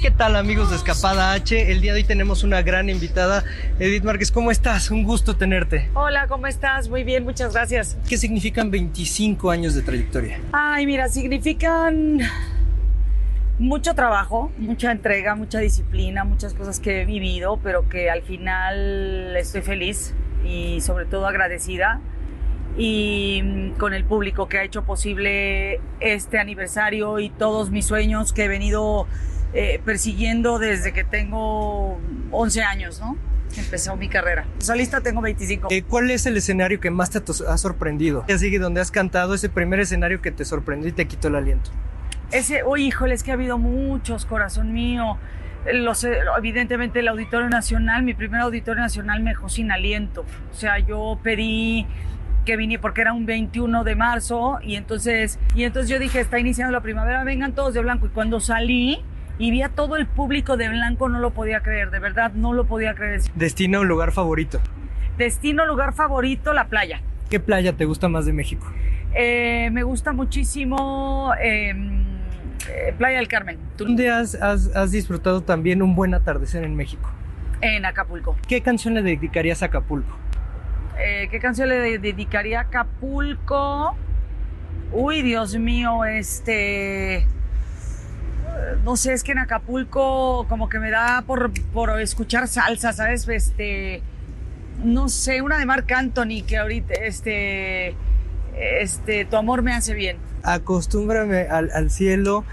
¿Qué 0.00 0.12
tal 0.12 0.36
amigos 0.36 0.70
de 0.70 0.76
Escapada 0.76 1.32
H? 1.32 1.72
El 1.72 1.80
día 1.80 1.92
de 1.92 1.98
hoy 1.98 2.04
tenemos 2.04 2.44
una 2.44 2.62
gran 2.62 2.88
invitada, 2.88 3.42
Edith 3.80 4.04
Márquez. 4.04 4.30
¿Cómo 4.30 4.52
estás? 4.52 4.92
Un 4.92 5.02
gusto 5.02 5.36
tenerte. 5.36 5.90
Hola, 5.94 6.28
¿cómo 6.28 6.46
estás? 6.46 6.88
Muy 6.88 7.02
bien, 7.02 7.24
muchas 7.24 7.52
gracias. 7.52 7.98
¿Qué 8.08 8.16
significan 8.16 8.70
25 8.70 9.50
años 9.50 9.74
de 9.74 9.82
trayectoria? 9.82 10.40
Ay, 10.52 10.86
mira, 10.86 11.08
significan 11.08 12.20
mucho 13.58 13.96
trabajo, 13.96 14.52
mucha 14.56 14.92
entrega, 14.92 15.34
mucha 15.34 15.58
disciplina, 15.58 16.22
muchas 16.22 16.54
cosas 16.54 16.78
que 16.78 17.02
he 17.02 17.04
vivido, 17.04 17.58
pero 17.60 17.88
que 17.88 18.08
al 18.08 18.22
final 18.22 19.36
estoy 19.36 19.62
feliz 19.62 20.14
y 20.44 20.80
sobre 20.80 21.06
todo 21.06 21.26
agradecida 21.26 22.00
y 22.76 23.40
mm, 23.42 23.70
con 23.72 23.94
el 23.94 24.04
público 24.04 24.48
que 24.48 24.58
ha 24.58 24.62
hecho 24.62 24.84
posible 24.84 25.80
este 25.98 26.38
aniversario 26.38 27.18
y 27.18 27.30
todos 27.30 27.70
mis 27.70 27.84
sueños 27.84 28.32
que 28.32 28.44
he 28.44 28.48
venido 28.48 29.08
eh, 29.54 29.80
persiguiendo 29.84 30.58
desde 30.58 30.92
que 30.92 31.04
tengo 31.04 31.98
11 32.30 32.62
años, 32.62 33.00
¿no? 33.00 33.16
Empezó 33.56 33.96
mi 33.96 34.08
carrera. 34.08 34.44
Solista 34.58 35.00
tengo 35.00 35.22
25. 35.22 35.68
Eh, 35.70 35.82
¿Cuál 35.82 36.10
es 36.10 36.26
el 36.26 36.36
escenario 36.36 36.80
que 36.80 36.90
más 36.90 37.10
te 37.10 37.22
ha 37.48 37.58
sorprendido? 37.58 38.24
Así 38.32 38.50
que 38.50 38.58
donde 38.58 38.80
has 38.80 38.90
cantado 38.90 39.34
ese 39.34 39.48
primer 39.48 39.80
escenario 39.80 40.20
que 40.20 40.30
te 40.30 40.44
sorprendió 40.44 40.90
y 40.90 40.92
te 40.92 41.06
quitó 41.06 41.28
el 41.28 41.36
aliento. 41.36 41.70
Ese, 42.30 42.62
uy, 42.62 42.86
híjole, 42.86 43.14
es 43.14 43.22
que 43.22 43.30
ha 43.30 43.34
habido 43.34 43.56
muchos, 43.58 44.26
corazón 44.26 44.72
mío. 44.74 45.16
Los, 45.72 46.04
evidentemente 46.04 47.00
el 47.00 47.08
Auditorio 47.08 47.48
Nacional, 47.48 48.02
mi 48.02 48.14
primer 48.14 48.42
Auditorio 48.42 48.82
Nacional 48.82 49.22
me 49.22 49.30
dejó 49.30 49.48
sin 49.48 49.72
aliento. 49.72 50.24
O 50.52 50.54
sea, 50.54 50.78
yo 50.78 51.18
pedí 51.22 51.86
que 52.44 52.56
vine 52.56 52.78
porque 52.78 53.00
era 53.00 53.12
un 53.12 53.26
21 53.26 53.82
de 53.84 53.94
marzo 53.94 54.58
y 54.62 54.76
entonces, 54.76 55.38
y 55.54 55.64
entonces 55.64 55.90
yo 55.90 55.98
dije, 55.98 56.20
está 56.20 56.38
iniciando 56.38 56.72
la 56.72 56.80
primavera, 56.80 57.24
vengan 57.24 57.54
todos 57.54 57.74
de 57.74 57.80
blanco. 57.80 58.06
Y 58.06 58.10
cuando 58.10 58.40
salí 58.40 59.02
y 59.38 59.50
vi 59.50 59.62
a 59.62 59.68
todo 59.68 59.96
el 59.96 60.06
público 60.06 60.56
de 60.56 60.68
blanco, 60.68 61.08
no 61.08 61.18
lo 61.20 61.30
podía 61.30 61.60
creer, 61.60 61.90
de 61.90 61.98
verdad, 62.00 62.32
no 62.32 62.52
lo 62.52 62.64
podía 62.66 62.94
creer. 62.94 63.20
Destino 63.34 63.80
un 63.82 63.88
lugar 63.88 64.12
favorito. 64.12 64.60
Destino, 65.16 65.64
lugar 65.66 65.94
favorito, 65.94 66.52
la 66.52 66.66
playa. 66.68 67.00
¿Qué 67.30 67.40
playa 67.40 67.72
te 67.72 67.84
gusta 67.84 68.08
más 68.08 68.24
de 68.26 68.32
México? 68.32 68.66
Eh, 69.14 69.68
me 69.72 69.82
gusta 69.82 70.12
muchísimo 70.12 71.32
eh, 71.42 71.70
eh, 72.68 72.94
Playa 72.96 73.18
del 73.18 73.28
Carmen. 73.28 73.58
¿Dónde 73.76 74.10
has, 74.10 74.34
has- 74.36 74.74
has 74.76 74.90
disfrutado 74.92 75.40
también 75.42 75.82
un 75.82 75.94
buen 75.94 76.14
atardecer 76.14 76.62
en 76.64 76.76
México? 76.76 77.10
En 77.60 77.84
Acapulco. 77.84 78.36
¿Qué 78.46 78.60
canción 78.60 78.94
le 78.94 79.02
dedicarías 79.02 79.62
a 79.62 79.66
Acapulco? 79.66 80.16
Eh, 81.00 81.28
¿Qué 81.30 81.38
canción 81.40 81.68
le 81.68 81.76
de- 81.78 81.98
dedicaría 81.98 82.60
a 82.60 82.62
Acapulco? 82.62 83.96
Uy, 84.92 85.22
Dios 85.22 85.56
mío, 85.58 86.04
este... 86.04 87.26
No 88.84 88.96
sé, 88.96 89.12
es 89.12 89.22
que 89.22 89.32
en 89.32 89.38
Acapulco 89.38 90.46
como 90.48 90.68
que 90.68 90.78
me 90.78 90.90
da 90.90 91.22
por, 91.26 91.52
por 91.72 92.00
escuchar 92.00 92.48
salsa, 92.48 92.92
¿sabes? 92.92 93.28
Este... 93.28 94.02
No 94.82 95.08
sé, 95.08 95.42
una 95.42 95.58
de 95.58 95.66
Marc 95.66 95.90
Anthony 95.90 96.44
que 96.46 96.56
ahorita, 96.58 96.94
este... 96.94 97.94
Este, 98.56 99.24
tu 99.24 99.36
amor 99.36 99.62
me 99.62 99.72
hace 99.72 99.94
bien. 99.94 100.16
Acostúmbrame 100.42 101.42
al, 101.42 101.70
al 101.72 101.90
cielo. 101.90 102.44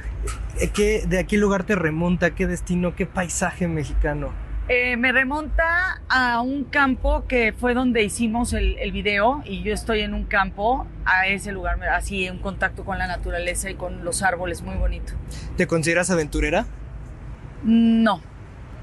Eh, 0.60 0.70
¿Qué, 0.70 1.04
¿De 1.08 1.20
a 1.20 1.24
qué 1.24 1.38
lugar 1.38 1.64
te 1.64 1.76
remonta? 1.76 2.32
¿Qué 2.32 2.48
destino? 2.48 2.96
¿Qué 2.96 3.06
paisaje 3.06 3.68
mexicano? 3.68 4.30
Eh, 4.68 4.98
me 4.98 5.12
remonta 5.12 6.02
a 6.10 6.42
un 6.42 6.64
campo 6.64 7.26
que 7.28 7.54
fue 7.54 7.76
donde 7.76 8.04
hicimos 8.04 8.52
el, 8.54 8.80
el 8.80 8.92
video 8.92 9.44
y 9.46 9.62
yo 9.62 9.72
estoy 9.72 10.00
en 10.00 10.16
un 10.16 10.26
campo, 10.26 10.88
a 11.06 11.28
ese 11.28 11.52
lugar, 11.52 11.84
así 11.84 12.26
en 12.26 12.40
contacto 12.40 12.84
con 12.84 12.98
la 12.98 13.06
naturaleza 13.06 13.70
y 13.70 13.76
con 13.76 14.04
los 14.04 14.24
árboles, 14.24 14.64
muy 14.64 14.76
bonito. 14.76 15.14
¿Te 15.56 15.68
consideras 15.68 16.10
aventurera? 16.10 16.66
No, 17.64 18.22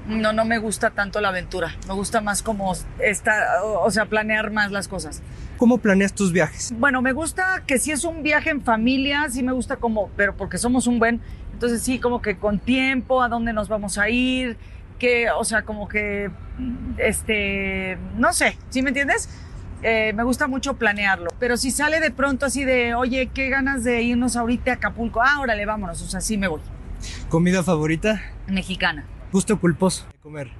no, 0.07 0.31
no 0.31 0.45
me 0.45 0.57
gusta 0.57 0.91
tanto 0.91 1.19
la 1.19 1.29
aventura, 1.29 1.75
me 1.85 1.93
gusta 1.93 2.21
más 2.21 2.43
como 2.43 2.73
esta, 2.99 3.61
o 3.63 3.83
o 3.83 3.91
sea, 3.91 4.05
planear 4.05 4.51
más 4.51 4.71
las 4.71 4.87
cosas. 4.87 5.21
¿Cómo 5.57 5.79
planeas 5.79 6.13
tus 6.13 6.31
viajes? 6.31 6.73
Bueno, 6.77 7.01
me 7.01 7.11
gusta 7.11 7.63
que 7.67 7.77
si 7.77 7.91
es 7.91 8.05
un 8.05 8.23
viaje 8.23 8.51
en 8.51 8.61
familia, 8.61 9.27
sí 9.29 9.43
me 9.43 9.51
gusta 9.51 9.75
como, 9.75 10.09
pero 10.15 10.37
porque 10.37 10.57
somos 10.57 10.87
un 10.87 10.99
buen, 10.99 11.19
entonces 11.51 11.81
sí, 11.81 11.99
como 11.99 12.21
que 12.21 12.37
con 12.37 12.59
tiempo, 12.59 13.21
a 13.21 13.27
dónde 13.27 13.51
nos 13.51 13.67
vamos 13.67 13.97
a 13.97 14.07
ir, 14.09 14.57
que, 15.03 15.29
o 15.31 15.43
sea, 15.43 15.63
como 15.63 15.89
que, 15.89 16.31
este, 16.97 17.97
no 18.15 18.31
sé, 18.31 18.57
¿sí 18.69 18.81
me 18.81 18.91
entiendes? 18.91 19.27
Eh, 19.81 20.13
me 20.13 20.23
gusta 20.23 20.47
mucho 20.47 20.75
planearlo, 20.77 21.29
pero 21.39 21.57
si 21.57 21.71
sale 21.71 21.99
de 21.99 22.09
pronto 22.09 22.45
así 22.45 22.63
de, 22.63 22.95
oye, 22.95 23.29
qué 23.33 23.49
ganas 23.49 23.83
de 23.83 24.01
irnos 24.01 24.37
ahorita 24.37 24.71
a 24.71 24.73
Acapulco, 24.75 25.21
ah, 25.21 25.41
órale, 25.41 25.65
vámonos, 25.65 26.01
o 26.01 26.07
sea, 26.07 26.21
sí 26.21 26.37
me 26.37 26.47
voy. 26.47 26.61
¿Comida 27.27 27.63
favorita? 27.63 28.21
Mexicana. 28.47 29.03
Gusto 29.33 29.59
culposo 29.59 30.05
de 30.09 30.17
comer. 30.19 30.51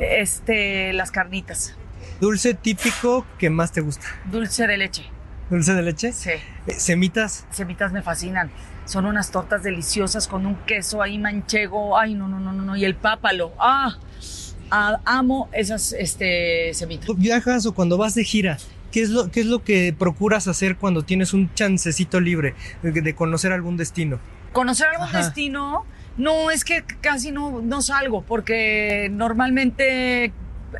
Este, 0.00 0.94
las 0.94 1.10
carnitas, 1.10 1.76
Dulce 2.22 2.54
típico 2.54 3.26
que 3.38 3.50
más 3.50 3.70
te 3.72 3.82
gusta. 3.82 4.06
dulce 4.30 4.66
de 4.66 4.78
leche. 4.78 5.04
¿Dulce 5.50 5.74
de 5.74 5.82
leche? 5.82 6.12
Sí. 6.14 6.30
Eh, 6.66 6.72
¿Semitas? 6.78 7.46
Semitas 7.50 7.92
me 7.92 8.00
fascinan. 8.00 8.50
Son 8.90 9.06
unas 9.06 9.30
tortas 9.30 9.62
deliciosas 9.62 10.26
con 10.26 10.46
un 10.46 10.56
queso 10.66 11.00
ahí 11.00 11.16
manchego. 11.16 11.96
Ay, 11.96 12.14
no, 12.14 12.26
no, 12.26 12.40
no, 12.40 12.52
no, 12.52 12.64
no. 12.64 12.76
Y 12.76 12.84
el 12.84 12.96
pápalo. 12.96 13.52
Ah, 13.56 13.96
ah, 14.72 14.98
amo 15.04 15.48
esas 15.52 15.92
este, 15.92 16.74
semitas. 16.74 17.08
¿Viajas 17.16 17.66
o 17.66 17.72
cuando 17.72 17.96
vas 17.96 18.16
de 18.16 18.24
gira? 18.24 18.58
¿Qué 18.90 19.02
es, 19.02 19.10
lo, 19.10 19.30
¿Qué 19.30 19.42
es 19.42 19.46
lo 19.46 19.62
que 19.62 19.94
procuras 19.96 20.48
hacer 20.48 20.76
cuando 20.76 21.04
tienes 21.04 21.34
un 21.34 21.54
chancecito 21.54 22.20
libre 22.20 22.56
de, 22.82 23.14
conocer 23.14 23.52
algún 23.52 23.76
destino? 23.76 24.18
Conocer 24.50 24.88
algún 24.88 25.06
Ajá. 25.06 25.18
destino, 25.18 25.84
no, 26.16 26.50
es 26.50 26.64
que 26.64 26.82
casi 27.00 27.30
no, 27.30 27.62
no 27.62 27.82
salgo 27.82 28.22
porque 28.22 29.08
normalmente 29.12 30.32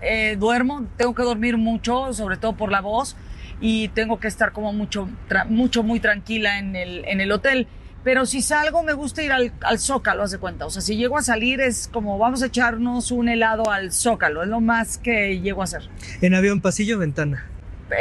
eh, 0.02 0.36
duermo, 0.36 0.84
tengo 0.96 1.14
que 1.14 1.22
dormir 1.22 1.58
mucho, 1.58 2.12
sobre 2.12 2.38
todo 2.38 2.56
por 2.56 2.72
la 2.72 2.80
voz, 2.80 3.14
y 3.61 3.86
tengo 3.90 4.18
que 4.18 4.26
estar 4.26 4.50
como 4.50 4.72
mucho, 4.72 5.08
mucho, 5.48 5.84
muy 5.84 6.00
tranquila 6.00 6.58
en 6.58 6.74
el, 6.74 7.04
en 7.04 7.20
el 7.20 7.30
hotel. 7.30 7.68
Pero 8.03 8.24
si 8.24 8.40
salgo, 8.40 8.82
me 8.82 8.94
gusta 8.94 9.22
ir 9.22 9.32
al, 9.32 9.53
al 9.61 9.78
Zócalo, 9.78 10.22
haz 10.22 10.30
de 10.30 10.38
cuenta. 10.38 10.64
O 10.66 10.70
sea, 10.70 10.80
si 10.80 10.96
llego 10.96 11.18
a 11.18 11.22
salir 11.22 11.61
es 11.61 11.88
como 11.92 12.16
vamos 12.18 12.42
a 12.42 12.46
echarnos 12.46 13.11
un 13.11 13.28
helado 13.28 13.70
al 13.70 13.92
Zócalo, 13.92 14.42
es 14.42 14.48
lo 14.48 14.61
más 14.61 14.96
que 14.98 15.40
llego 15.40 15.61
a 15.61 15.64
hacer. 15.64 15.82
¿En 16.22 16.34
avión, 16.34 16.61
pasillo 16.61 16.96
o 16.96 16.98
ventana? 17.01 17.46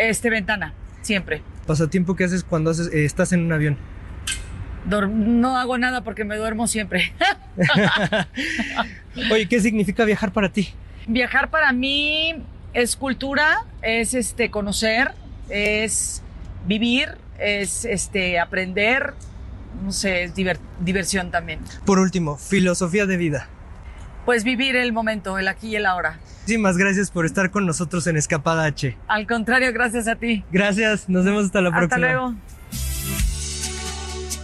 Este, 0.01 0.29
ventana, 0.29 0.73
siempre. 1.01 1.41
¿Pasatiempo 1.65 2.15
que 2.15 2.23
haces 2.23 2.43
cuando 2.43 2.71
haces, 2.71 2.87
eh, 2.93 3.05
estás 3.05 3.33
en 3.33 3.41
un 3.41 3.51
avión? 3.51 3.77
No 4.85 5.57
hago 5.57 5.77
nada 5.77 6.03
porque 6.03 6.23
me 6.23 6.37
duermo 6.37 6.67
siempre. 6.67 7.13
Oye, 9.31 9.47
¿qué 9.47 9.59
significa 9.59 10.05
viajar 10.05 10.31
para 10.31 10.49
ti? 10.49 10.69
Viajar 11.07 11.49
para 11.49 11.71
mí 11.73 12.35
es 12.73 12.95
cultura, 12.95 13.65
es 13.81 14.13
este 14.13 14.49
conocer, 14.49 15.11
es 15.49 16.23
vivir, 16.65 17.09
es 17.37 17.85
este 17.85 18.39
aprender, 18.39 19.13
no 19.83 19.91
sé, 19.91 20.23
es 20.23 20.35
diver- 20.35 20.59
diversión 20.79 21.31
también. 21.31 21.59
Por 21.85 21.99
último, 21.99 22.37
filosofía 22.37 23.05
de 23.05 23.17
vida. 23.17 23.47
Pues 24.25 24.43
vivir 24.43 24.75
el 24.75 24.93
momento, 24.93 25.37
el 25.39 25.47
aquí 25.47 25.69
y 25.69 25.75
el 25.75 25.85
ahora. 25.85 26.19
Muchísimas 26.41 26.77
gracias 26.77 27.11
por 27.11 27.25
estar 27.25 27.51
con 27.51 27.65
nosotros 27.65 28.05
en 28.07 28.17
Escapada 28.17 28.65
H. 28.65 28.97
Al 29.07 29.27
contrario, 29.27 29.71
gracias 29.73 30.07
a 30.07 30.15
ti. 30.15 30.43
Gracias, 30.51 31.07
nos 31.09 31.23
vemos 31.25 31.45
hasta 31.45 31.61
la 31.61 31.69
Hasta 31.69 31.79
próxima. 31.79 32.07
luego. 32.07 32.35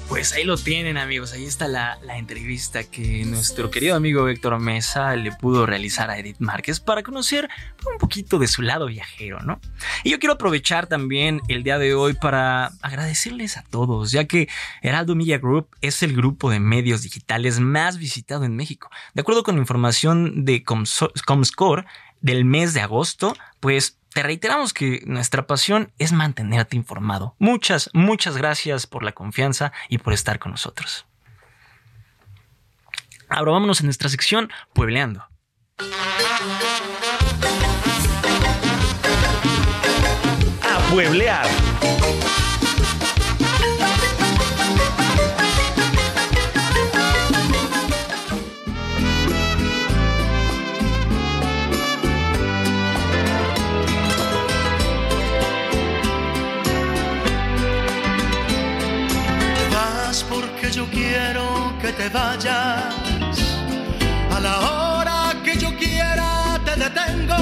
Pues 0.08 0.34
ahí 0.34 0.44
lo 0.44 0.56
tienen 0.56 0.98
amigos, 0.98 1.34
ahí 1.34 1.46
está 1.46 1.68
la, 1.68 1.98
la 2.04 2.18
entrevista 2.18 2.84
que 2.84 3.26
nuestro 3.26 3.72
querido 3.72 3.96
amigo 3.96 4.30
Héctor 4.30 4.60
Mesa 4.60 5.16
le 5.16 5.32
pudo 5.32 5.66
realizar 5.66 6.10
a 6.10 6.20
Edith 6.20 6.38
Márquez 6.40 6.80
para 6.80 7.02
conocer 7.02 7.50
un 7.92 7.98
poquito 7.98 8.38
de 8.38 8.48
su 8.48 8.62
lado 8.62 8.86
viajero, 8.86 9.40
¿no? 9.40 9.60
Y 10.04 10.12
yo 10.12 10.20
quiero 10.20 10.34
aprovechar 10.34 10.88
también 10.88 11.42
el 11.48 11.64
día 11.64 11.80
de 11.80 11.96
hoy 11.96 12.14
para 12.14 12.68
agradecerles 12.82 13.58
a 13.58 13.64
todos, 13.64 14.12
ya 14.12 14.26
que 14.26 14.48
Heraldo 14.82 15.16
Media 15.16 15.40
Group 15.40 15.70
es 15.82 16.04
el 16.04 16.16
grupo 16.16 16.52
de 16.52 16.60
medios 16.60 17.02
digitales 17.02 17.60
más 17.60 17.98
visitado 17.98 18.46
en 18.46 18.56
México. 18.56 18.90
De 19.16 19.22
acuerdo 19.22 19.44
con 19.44 19.58
información 19.58 20.46
de 20.46 20.64
Comscore 20.64 21.86
del 22.22 22.46
mes 22.46 22.74
de 22.74 22.82
agosto, 22.82 23.36
pues 23.60 23.98
te 24.16 24.24
reiteramos 24.24 24.74
que 24.74 25.02
nuestra 25.06 25.46
pasión 25.46 25.92
es 25.98 26.14
mantenerte 26.14 26.78
informado. 26.78 27.36
Muchas, 27.38 27.90
muchas 27.92 28.38
gracias 28.38 28.88
por 28.88 29.04
la 29.04 29.12
confianza 29.12 29.74
y 29.90 29.98
por 29.98 30.14
estar 30.14 30.40
con 30.40 30.54
nosotros. 30.54 31.06
Ahora 33.28 33.52
vámonos 33.52 33.82
en 33.82 33.88
nuestra 33.88 34.08
sección 34.08 34.50
Puebleando. 34.72 35.26
A 40.62 40.80
pueblear. 40.92 41.46
Quiero 60.96 61.74
que 61.82 61.92
te 61.92 62.10
vayas. 62.10 62.96
A 64.32 64.40
la 64.40 64.56
hora 64.60 65.44
que 65.44 65.58
yo 65.58 65.70
quiera 65.78 66.60
te 66.64 66.74
detengo. 66.80 67.36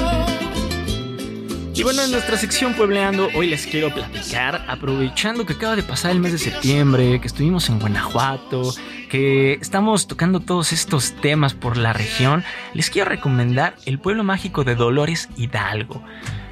Y 1.74 1.82
bueno, 1.82 2.02
en 2.02 2.10
nuestra 2.12 2.36
sección 2.36 2.74
Puebleando, 2.74 3.28
hoy 3.34 3.48
les 3.48 3.66
quiero 3.66 3.92
platicar, 3.92 4.64
aprovechando 4.68 5.44
que 5.44 5.54
acaba 5.54 5.74
de 5.74 5.82
pasar 5.82 6.12
el 6.12 6.20
mes 6.20 6.32
de 6.32 6.38
septiembre, 6.38 7.20
que 7.20 7.26
estuvimos 7.26 7.68
en 7.68 7.80
Guanajuato, 7.80 8.72
que 9.10 9.54
estamos 9.54 10.06
tocando 10.06 10.38
todos 10.38 10.72
estos 10.72 11.14
temas 11.20 11.52
por 11.54 11.76
la 11.76 11.92
región, 11.92 12.44
les 12.74 12.90
quiero 12.90 13.10
recomendar 13.10 13.74
el 13.86 13.98
pueblo 13.98 14.22
mágico 14.22 14.62
de 14.62 14.76
Dolores 14.76 15.28
Hidalgo. 15.36 16.00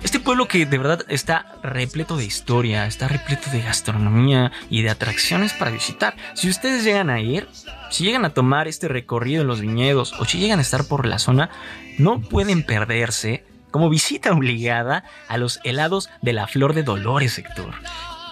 Este 0.05 0.19
pueblo 0.19 0.49
que 0.49 0.67
de 0.67 0.79
verdad 0.79 1.05
está 1.09 1.61
repleto 1.63 2.17
de 2.17 2.25
historia, 2.25 2.87
está 2.87 3.07
repleto 3.07 3.51
de 3.51 3.63
gastronomía 3.63 4.51
y 4.69 4.83
de 4.83 4.91
atracciones 4.91 5.53
para 5.53 5.71
visitar. 5.71 6.17
Si 6.35 6.49
ustedes 6.49 6.83
llegan 6.83 7.09
a 7.09 7.21
ir, 7.21 7.49
si 7.91 8.05
llegan 8.05 8.25
a 8.25 8.35
tomar 8.35 8.67
este 8.67 8.89
recorrido 8.89 9.43
en 9.43 9.49
los 9.49 9.61
viñedos 9.61 10.13
o 10.19 10.25
si 10.25 10.39
llegan 10.39 10.59
a 10.59 10.63
estar 10.63 10.85
por 10.87 11.07
la 11.07 11.21
zona, 11.21 11.51
no 11.99 12.21
pueden 12.21 12.65
perderse 12.65 13.45
como 13.71 13.89
visita 13.89 14.33
obligada 14.33 15.05
a 15.29 15.39
los 15.39 15.61
helados 15.63 16.11
de 16.21 16.33
la 16.33 16.49
Flor 16.49 16.75
de 16.75 16.83
Dolores, 16.83 17.39
Héctor. 17.39 17.75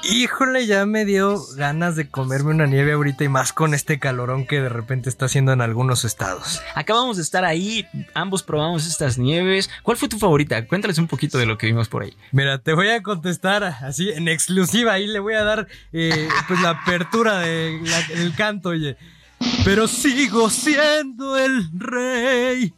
Híjole, 0.02 0.66
ya 0.66 0.86
me 0.86 1.04
dio 1.04 1.38
ganas 1.56 1.94
de 1.94 2.08
comerme 2.08 2.50
una 2.50 2.66
nieve 2.66 2.92
ahorita 2.92 3.24
y 3.24 3.28
más 3.28 3.52
con 3.52 3.74
este 3.74 3.98
calorón 3.98 4.46
que 4.46 4.60
de 4.60 4.70
repente 4.70 5.10
está 5.10 5.26
haciendo 5.26 5.52
en 5.52 5.60
algunos 5.60 6.04
estados. 6.04 6.62
Acabamos 6.74 7.16
de 7.16 7.22
estar 7.22 7.44
ahí, 7.44 7.86
ambos 8.14 8.42
probamos 8.42 8.86
estas 8.86 9.18
nieves. 9.18 9.68
¿Cuál 9.82 9.98
fue 9.98 10.08
tu 10.08 10.18
favorita? 10.18 10.66
Cuéntales 10.66 10.98
un 10.98 11.06
poquito 11.06 11.36
de 11.36 11.46
lo 11.46 11.58
que 11.58 11.66
vimos 11.66 11.88
por 11.88 12.02
ahí. 12.02 12.16
Mira, 12.32 12.58
te 12.58 12.72
voy 12.72 12.88
a 12.88 13.02
contestar 13.02 13.62
así 13.62 14.10
en 14.10 14.28
exclusiva. 14.28 14.94
Ahí 14.94 15.06
le 15.06 15.18
voy 15.18 15.34
a 15.34 15.44
dar 15.44 15.68
eh, 15.92 16.28
pues 16.48 16.60
la 16.60 16.70
apertura 16.70 17.40
del 17.40 18.34
canto, 18.36 18.70
oye. 18.70 18.96
Pero 19.64 19.86
sigo 19.86 20.48
siendo 20.50 21.38
el 21.38 21.70
rey. 21.78 22.74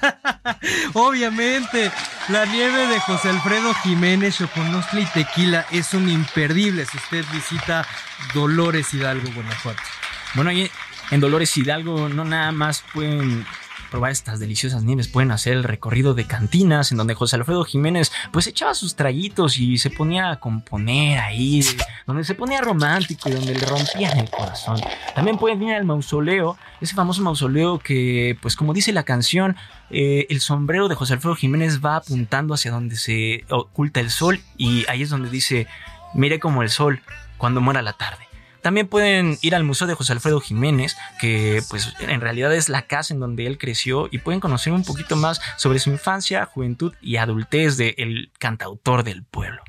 Obviamente, 0.94 1.90
la 2.28 2.46
nieve 2.46 2.86
de 2.86 3.00
José 3.00 3.30
Alfredo 3.30 3.74
Jiménez, 3.74 4.38
Choconostle 4.38 5.02
y 5.02 5.06
Tequila 5.06 5.66
es 5.70 5.94
un 5.94 6.08
imperdible 6.08 6.86
si 6.86 6.96
usted 6.96 7.24
visita 7.32 7.86
Dolores 8.34 8.92
Hidalgo, 8.94 9.30
Guanajuato. 9.32 9.82
Bueno, 10.34 10.50
ahí 10.50 10.70
en 11.10 11.20
Dolores 11.20 11.56
Hidalgo 11.56 12.08
no 12.08 12.24
nada 12.24 12.52
más 12.52 12.84
pueden 12.92 13.46
probar 13.90 14.10
estas 14.12 14.40
deliciosas 14.40 14.84
nieves, 14.84 15.08
pueden 15.08 15.30
hacer 15.30 15.54
el 15.54 15.64
recorrido 15.64 16.14
de 16.14 16.26
cantinas 16.26 16.92
en 16.92 16.98
donde 16.98 17.14
José 17.14 17.36
Alfredo 17.36 17.64
Jiménez 17.64 18.12
pues 18.32 18.46
echaba 18.46 18.74
sus 18.74 18.96
traguitos 18.96 19.58
y 19.58 19.78
se 19.78 19.90
ponía 19.90 20.30
a 20.30 20.40
componer 20.40 21.18
ahí, 21.18 21.64
donde 22.06 22.24
se 22.24 22.34
ponía 22.34 22.60
romántico 22.60 23.28
y 23.28 23.32
donde 23.32 23.54
le 23.54 23.66
rompían 23.66 24.18
el 24.18 24.30
corazón. 24.30 24.80
También 25.14 25.38
pueden 25.38 25.62
ir 25.62 25.74
al 25.74 25.84
mausoleo, 25.84 26.56
ese 26.80 26.94
famoso 26.94 27.22
mausoleo 27.22 27.78
que 27.78 28.38
pues 28.40 28.56
como 28.56 28.72
dice 28.72 28.92
la 28.92 29.02
canción, 29.02 29.56
eh, 29.90 30.26
el 30.30 30.40
sombrero 30.40 30.88
de 30.88 30.94
José 30.94 31.14
Alfredo 31.14 31.34
Jiménez 31.34 31.84
va 31.84 31.96
apuntando 31.96 32.54
hacia 32.54 32.70
donde 32.70 32.96
se 32.96 33.44
oculta 33.50 34.00
el 34.00 34.10
sol 34.10 34.40
y 34.56 34.84
ahí 34.88 35.02
es 35.02 35.10
donde 35.10 35.30
dice, 35.30 35.66
mire 36.14 36.38
como 36.38 36.62
el 36.62 36.70
sol 36.70 37.02
cuando 37.36 37.60
muera 37.60 37.82
la 37.82 37.94
tarde. 37.94 38.29
También 38.62 38.88
pueden 38.88 39.38
ir 39.42 39.54
al 39.54 39.64
Museo 39.64 39.86
de 39.86 39.94
José 39.94 40.12
Alfredo 40.12 40.40
Jiménez, 40.40 40.96
que 41.20 41.62
pues 41.70 41.94
en 42.00 42.20
realidad 42.20 42.54
es 42.54 42.68
la 42.68 42.82
casa 42.82 43.14
en 43.14 43.20
donde 43.20 43.46
él 43.46 43.58
creció 43.58 44.08
y 44.10 44.18
pueden 44.18 44.40
conocer 44.40 44.72
un 44.72 44.84
poquito 44.84 45.16
más 45.16 45.40
sobre 45.56 45.78
su 45.78 45.90
infancia, 45.90 46.46
juventud 46.46 46.92
y 47.00 47.16
adultez 47.16 47.76
del 47.76 48.30
cantautor 48.38 49.04
del 49.04 49.24
pueblo. 49.24 49.62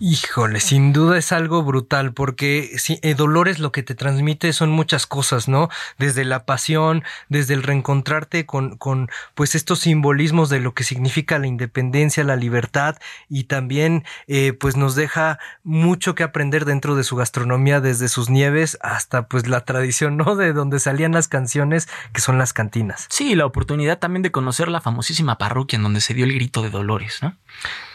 Híjole, 0.00 0.60
sin 0.60 0.92
duda 0.92 1.18
es 1.18 1.32
algo 1.32 1.62
brutal 1.62 2.12
porque 2.12 2.76
eh, 2.88 3.14
Dolores 3.14 3.58
lo 3.58 3.72
que 3.72 3.82
te 3.82 3.94
transmite 3.94 4.52
son 4.52 4.70
muchas 4.70 5.06
cosas, 5.06 5.48
¿no? 5.48 5.68
Desde 5.98 6.24
la 6.24 6.44
pasión, 6.44 7.04
desde 7.28 7.54
el 7.54 7.62
reencontrarte 7.62 8.46
con, 8.46 8.76
con 8.76 9.08
pues 9.34 9.54
estos 9.54 9.80
simbolismos 9.80 10.48
de 10.48 10.60
lo 10.60 10.74
que 10.74 10.84
significa 10.84 11.38
la 11.38 11.46
independencia, 11.46 12.24
la 12.24 12.36
libertad 12.36 12.96
y 13.28 13.44
también 13.44 14.04
eh, 14.26 14.52
pues 14.52 14.76
nos 14.76 14.94
deja 14.94 15.38
mucho 15.64 16.14
que 16.14 16.22
aprender 16.22 16.64
dentro 16.64 16.96
de 16.96 17.04
su 17.04 17.16
gastronomía 17.16 17.80
desde 17.80 18.08
sus 18.08 18.30
nieves 18.30 18.78
hasta 18.80 19.26
pues 19.28 19.46
la 19.46 19.64
tradición, 19.64 20.16
¿no? 20.16 20.36
De 20.36 20.52
donde 20.52 20.78
salían 20.78 21.12
las 21.12 21.28
canciones 21.28 21.88
que 22.12 22.20
son 22.20 22.38
las 22.38 22.52
cantinas. 22.52 23.06
Sí, 23.10 23.34
la 23.34 23.46
oportunidad 23.46 23.98
también 23.98 24.22
de 24.22 24.32
conocer 24.32 24.68
la 24.68 24.80
famosísima 24.80 25.38
parroquia 25.38 25.76
en 25.76 25.82
donde 25.82 26.00
se 26.00 26.14
dio 26.14 26.24
el 26.24 26.34
grito 26.34 26.62
de 26.62 26.70
Dolores, 26.70 27.18
¿no? 27.22 27.36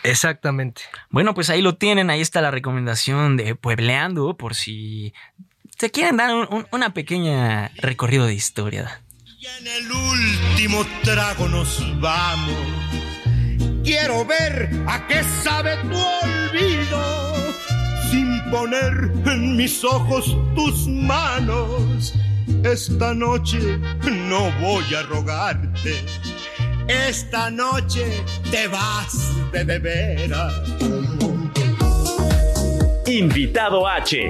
Exactamente. 0.04 0.82
Bueno, 1.10 1.34
pues 1.34 1.50
ahí 1.50 1.62
lo 1.62 1.76
tienen, 1.82 2.11
ahí 2.11 2.21
está 2.21 2.41
la 2.41 2.51
recomendación 2.51 3.38
de 3.38 3.55
Puebleando, 3.55 4.38
por 4.38 4.53
si 4.53 5.15
te 5.77 5.89
quieren 5.89 6.15
dar 6.15 6.32
un, 6.32 6.47
un, 6.51 6.67
una 6.71 6.93
pequeña 6.93 7.71
recorrido 7.77 8.27
de 8.27 8.36
historia. 8.36 9.01
Y 9.39 9.47
en 9.47 9.65
el 9.65 9.91
último 9.91 10.86
trago 11.03 11.47
nos 11.47 11.84
vamos. 11.99 12.55
Quiero 13.84 14.23
ver 14.25 14.69
a 14.86 15.07
qué 15.07 15.23
sabe 15.43 15.75
tu 15.77 15.97
olvido. 15.97 17.34
poner 18.51 19.11
en 19.25 19.57
mis 19.57 19.84
ojos 19.84 20.38
tus 20.53 20.88
manos. 20.88 22.13
Esta 22.63 23.15
noche 23.15 23.79
no 24.05 24.51
voy 24.59 24.86
a 24.93 25.01
rogarte. 25.01 26.05
Esta 26.88 27.49
noche 27.49 28.23
te 28.51 28.67
vas 28.67 29.34
de 29.51 29.65
de 29.65 29.79
veras. 29.79 30.53
Invitado 33.12 33.86
H. 33.86 34.30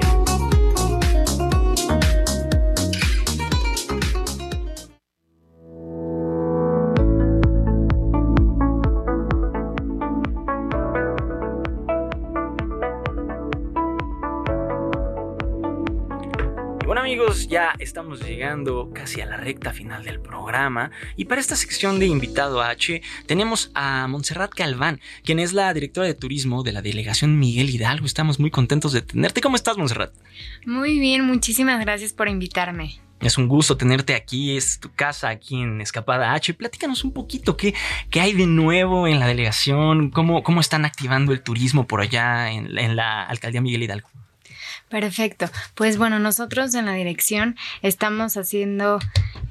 amigos, 17.02 17.48
ya 17.48 17.74
estamos 17.80 18.20
llegando 18.20 18.92
casi 18.94 19.20
a 19.20 19.26
la 19.26 19.36
recta 19.36 19.72
final 19.72 20.04
del 20.04 20.20
programa 20.20 20.92
y 21.16 21.24
para 21.24 21.40
esta 21.40 21.56
sección 21.56 21.98
de 21.98 22.06
invitado 22.06 22.62
H 22.62 23.02
tenemos 23.26 23.72
a 23.74 24.06
Montserrat 24.06 24.54
Calván, 24.54 25.00
quien 25.24 25.40
es 25.40 25.52
la 25.52 25.74
directora 25.74 26.06
de 26.06 26.14
turismo 26.14 26.62
de 26.62 26.70
la 26.70 26.80
delegación 26.80 27.40
Miguel 27.40 27.70
Hidalgo. 27.70 28.06
Estamos 28.06 28.38
muy 28.38 28.52
contentos 28.52 28.92
de 28.92 29.02
tenerte. 29.02 29.40
¿Cómo 29.40 29.56
estás 29.56 29.76
Montserrat? 29.76 30.14
Muy 30.64 31.00
bien, 31.00 31.26
muchísimas 31.26 31.80
gracias 31.80 32.12
por 32.12 32.28
invitarme. 32.28 33.00
Es 33.20 33.36
un 33.36 33.48
gusto 33.48 33.76
tenerte 33.76 34.14
aquí, 34.14 34.56
es 34.56 34.78
tu 34.78 34.92
casa 34.94 35.28
aquí 35.28 35.60
en 35.60 35.80
Escapada 35.80 36.34
H. 36.34 36.54
Platícanos 36.54 37.02
un 37.02 37.12
poquito 37.12 37.56
qué, 37.56 37.74
qué 38.10 38.20
hay 38.20 38.32
de 38.32 38.46
nuevo 38.46 39.08
en 39.08 39.18
la 39.18 39.26
delegación, 39.26 40.10
cómo, 40.10 40.44
cómo 40.44 40.60
están 40.60 40.84
activando 40.84 41.32
el 41.32 41.42
turismo 41.42 41.88
por 41.88 42.00
allá 42.00 42.52
en, 42.52 42.78
en 42.78 42.94
la 42.94 43.24
alcaldía 43.24 43.60
Miguel 43.60 43.82
Hidalgo. 43.82 44.08
Perfecto. 44.92 45.46
Pues 45.74 45.96
bueno, 45.96 46.18
nosotros 46.18 46.74
en 46.74 46.84
la 46.84 46.92
dirección 46.92 47.56
estamos 47.80 48.36
haciendo... 48.36 49.00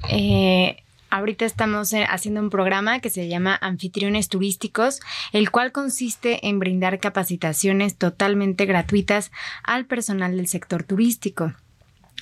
eh, 0.08 0.76
Ahorita 1.10 1.44
estamos 1.44 1.92
eh, 1.92 2.06
haciendo 2.08 2.40
un 2.40 2.48
programa 2.48 3.00
que 3.00 3.10
se 3.10 3.28
llama 3.28 3.58
Anfitriones 3.60 4.30
Turísticos, 4.30 5.00
el 5.34 5.50
cual 5.50 5.70
consiste 5.70 6.48
en 6.48 6.58
brindar 6.58 7.00
capacitaciones 7.00 7.98
totalmente 7.98 8.64
gratuitas 8.64 9.30
al 9.62 9.84
personal 9.84 10.34
del 10.38 10.48
sector 10.48 10.84
turístico. 10.84 11.52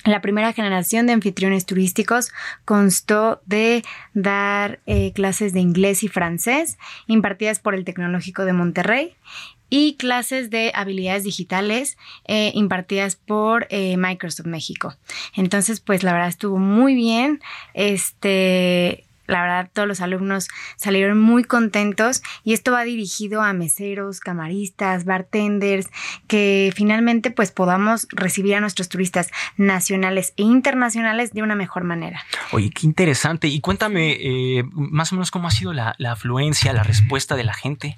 La 0.03 0.19
primera 0.19 0.51
generación 0.51 1.07
de 1.07 1.13
anfitriones 1.13 1.65
turísticos 1.65 2.33
constó 2.65 3.41
de 3.45 3.85
dar 4.13 4.81
eh, 4.87 5.13
clases 5.13 5.53
de 5.53 5.61
inglés 5.61 6.03
y 6.03 6.09
francés 6.09 6.77
impartidas 7.07 7.59
por 7.59 7.75
el 7.75 7.85
Tecnológico 7.85 8.43
de 8.43 8.51
Monterrey 8.51 9.15
y 9.71 9.95
clases 9.95 10.51
de 10.51 10.71
habilidades 10.75 11.23
digitales 11.23 11.97
eh, 12.25 12.51
impartidas 12.53 13.15
por 13.15 13.65
eh, 13.71 13.95
Microsoft 13.97 14.45
México. 14.45 14.95
Entonces, 15.35 15.79
pues 15.79 16.03
la 16.03 16.11
verdad 16.11 16.27
estuvo 16.27 16.59
muy 16.59 16.93
bien. 16.93 17.39
Este, 17.73 19.05
la 19.27 19.41
verdad, 19.41 19.69
todos 19.71 19.87
los 19.87 20.01
alumnos 20.01 20.49
salieron 20.75 21.17
muy 21.17 21.45
contentos 21.45 22.21
y 22.43 22.51
esto 22.51 22.73
va 22.73 22.83
dirigido 22.83 23.41
a 23.41 23.53
meseros, 23.53 24.19
camaristas, 24.19 25.05
bartenders, 25.05 25.87
que 26.27 26.73
finalmente 26.75 27.31
pues 27.31 27.51
podamos 27.51 28.07
recibir 28.11 28.55
a 28.55 28.59
nuestros 28.59 28.89
turistas 28.89 29.29
nacionales 29.55 30.33
e 30.35 30.43
internacionales 30.43 31.31
de 31.31 31.43
una 31.43 31.55
mejor 31.55 31.85
manera. 31.85 32.21
Oye, 32.51 32.71
qué 32.71 32.85
interesante. 32.85 33.47
Y 33.47 33.61
cuéntame 33.61 34.17
eh, 34.19 34.65
más 34.73 35.13
o 35.13 35.15
menos 35.15 35.31
cómo 35.31 35.47
ha 35.47 35.51
sido 35.51 35.71
la, 35.71 35.95
la 35.97 36.11
afluencia, 36.11 36.73
la 36.73 36.83
respuesta 36.83 37.37
de 37.37 37.45
la 37.45 37.53
gente. 37.53 37.97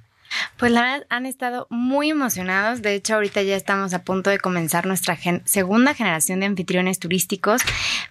Pues 0.57 0.71
la 0.71 0.81
verdad 0.81 1.07
han 1.09 1.25
estado 1.25 1.67
muy 1.69 2.09
emocionados. 2.09 2.81
De 2.81 2.95
hecho, 2.95 3.15
ahorita 3.15 3.41
ya 3.41 3.55
estamos 3.55 3.93
a 3.93 4.03
punto 4.03 4.29
de 4.29 4.39
comenzar 4.39 4.85
nuestra 4.85 5.17
segunda 5.45 5.93
generación 5.93 6.39
de 6.39 6.47
anfitriones 6.47 6.99
turísticos. 6.99 7.61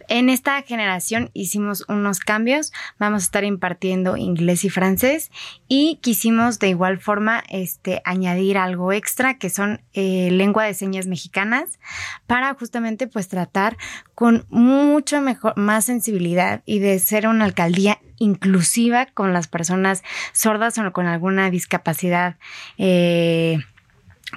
En 0.08 0.28
esta 0.28 0.60
generación 0.62 1.30
hicimos 1.32 1.84
unos 1.88 2.20
cambios. 2.20 2.72
Vamos 2.98 3.22
a 3.22 3.26
estar 3.26 3.44
impartiendo 3.44 4.16
inglés 4.16 4.64
y 4.64 4.70
francés 4.70 5.30
y 5.68 5.98
quisimos 6.02 6.58
de 6.58 6.68
igual 6.68 6.98
forma 6.98 7.42
este, 7.48 8.02
añadir 8.04 8.58
algo 8.58 8.92
extra 8.92 9.38
que 9.38 9.50
son 9.50 9.82
eh, 9.92 10.30
lengua 10.30 10.64
de 10.64 10.74
señas 10.74 11.06
mexicanas 11.06 11.78
para 12.26 12.54
justamente 12.54 13.06
pues 13.06 13.28
tratar 13.28 13.76
con 14.22 14.46
mucho 14.50 15.20
mejor, 15.20 15.56
más 15.56 15.86
sensibilidad 15.86 16.62
y 16.64 16.78
de 16.78 17.00
ser 17.00 17.26
una 17.26 17.44
alcaldía 17.44 17.98
inclusiva 18.18 19.06
con 19.06 19.32
las 19.32 19.48
personas 19.48 20.04
sordas 20.32 20.78
o 20.78 20.92
con 20.92 21.06
alguna 21.08 21.50
discapacidad, 21.50 22.36
eh, 22.78 23.58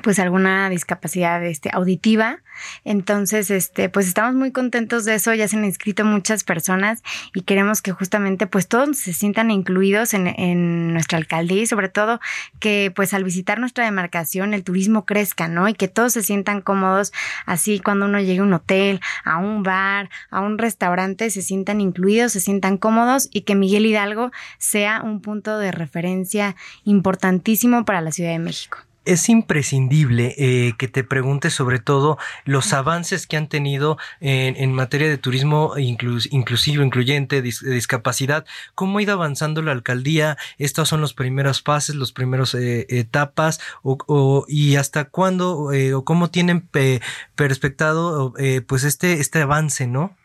pues 0.04 0.20
alguna 0.20 0.70
discapacidad 0.70 1.44
este, 1.44 1.70
auditiva. 1.74 2.40
Entonces, 2.84 3.52
este, 3.52 3.90
pues 3.90 4.08
estamos 4.08 4.34
muy 4.36 4.52
contentos 4.52 5.04
de 5.06 5.16
eso. 5.16 5.34
Ya 5.34 5.48
se 5.48 5.58
han 5.58 5.66
inscrito 5.66 6.06
muchas 6.06 6.44
personas 6.44 7.04
y 7.34 7.42
queremos 7.42 7.82
que 7.82 7.92
justamente, 7.92 8.48
pues 8.48 8.68
todos 8.68 8.98
se 8.98 9.14
sientan 9.14 9.52
incluidos 9.52 10.14
en, 10.14 10.28
en 10.28 10.94
nuestra 10.94 11.18
alcaldía 11.18 11.64
y 11.64 11.66
sobre 11.66 11.90
todo 11.90 12.20
que, 12.60 12.92
pues 12.96 13.14
al 13.14 13.24
visitar 13.24 13.60
nuestra 13.60 13.86
demarcación, 13.86 14.54
el 14.54 14.64
turismo 14.64 15.06
crezca, 15.06 15.48
¿no? 15.48 15.68
Y 15.68 15.74
que 15.74 15.88
todos 15.88 16.14
se 16.14 16.24
sientan 16.24 16.62
cómodos. 16.62 17.12
Así 17.46 17.80
cuando 17.80 18.06
uno 18.06 18.20
llegue 18.20 18.40
a 18.40 18.44
un 18.44 18.54
hotel, 18.54 19.02
a 19.24 19.38
un 19.38 19.64
bar, 19.64 20.10
a 20.30 20.42
un 20.42 20.58
restaurante, 20.58 21.30
se 21.30 21.42
sientan 21.42 21.82
incluidos, 21.82 22.32
se 22.32 22.40
sientan 22.40 22.78
cómodos 22.78 23.30
y 23.32 23.42
que 23.42 23.56
Miguel 23.56 23.86
Hidalgo 23.86 24.32
sea 24.58 25.02
un 25.04 25.22
punto 25.22 25.58
de 25.58 25.72
referencia 25.72 26.56
importantísimo 26.84 27.86
para 27.86 28.02
la 28.02 28.12
Ciudad 28.12 28.32
de 28.32 28.40
México. 28.40 28.80
Es 29.06 29.30
imprescindible 29.30 30.34
eh, 30.38 30.74
que 30.78 30.88
te 30.88 31.04
preguntes 31.04 31.54
sobre 31.54 31.80
todo 31.80 32.18
los 32.44 32.74
avances 32.74 33.28
que 33.28 33.38
han 33.38 33.48
tenido 33.48 33.98
en, 34.20 34.56
en 34.56 34.74
materia 34.74 35.08
de 35.08 35.18
turismo 35.18 35.76
inclus- 35.78 36.28
inclusivo, 36.32 36.84
incluyente, 36.84 37.44
dis- 37.44 37.62
de 37.62 37.72
discapacidad. 37.76 38.46
¿Cómo 38.74 38.98
ha 38.98 39.02
ido 39.04 39.14
avanzando 39.14 39.62
la 39.62 39.72
alcaldía? 39.74 40.38
Estos 40.58 40.90
son 40.90 41.02
los 41.02 41.14
primeros 41.14 41.62
pases, 41.62 41.96
los 41.96 42.12
primeros 42.12 42.56
eh, 42.56 42.88
etapas, 42.90 43.60
o, 43.84 43.98
o- 44.08 44.46
y 44.48 44.76
hasta 44.76 45.06
cuándo 45.06 45.72
eh, 45.72 45.94
o 45.94 46.04
cómo 46.04 46.30
tienen 46.32 46.62
pe- 46.62 47.02
perspectado 47.36 48.34
eh, 48.40 48.62
pues 48.62 48.84
este, 48.84 49.14
este 49.22 49.42
avance, 49.42 49.86
¿no? 49.88 50.16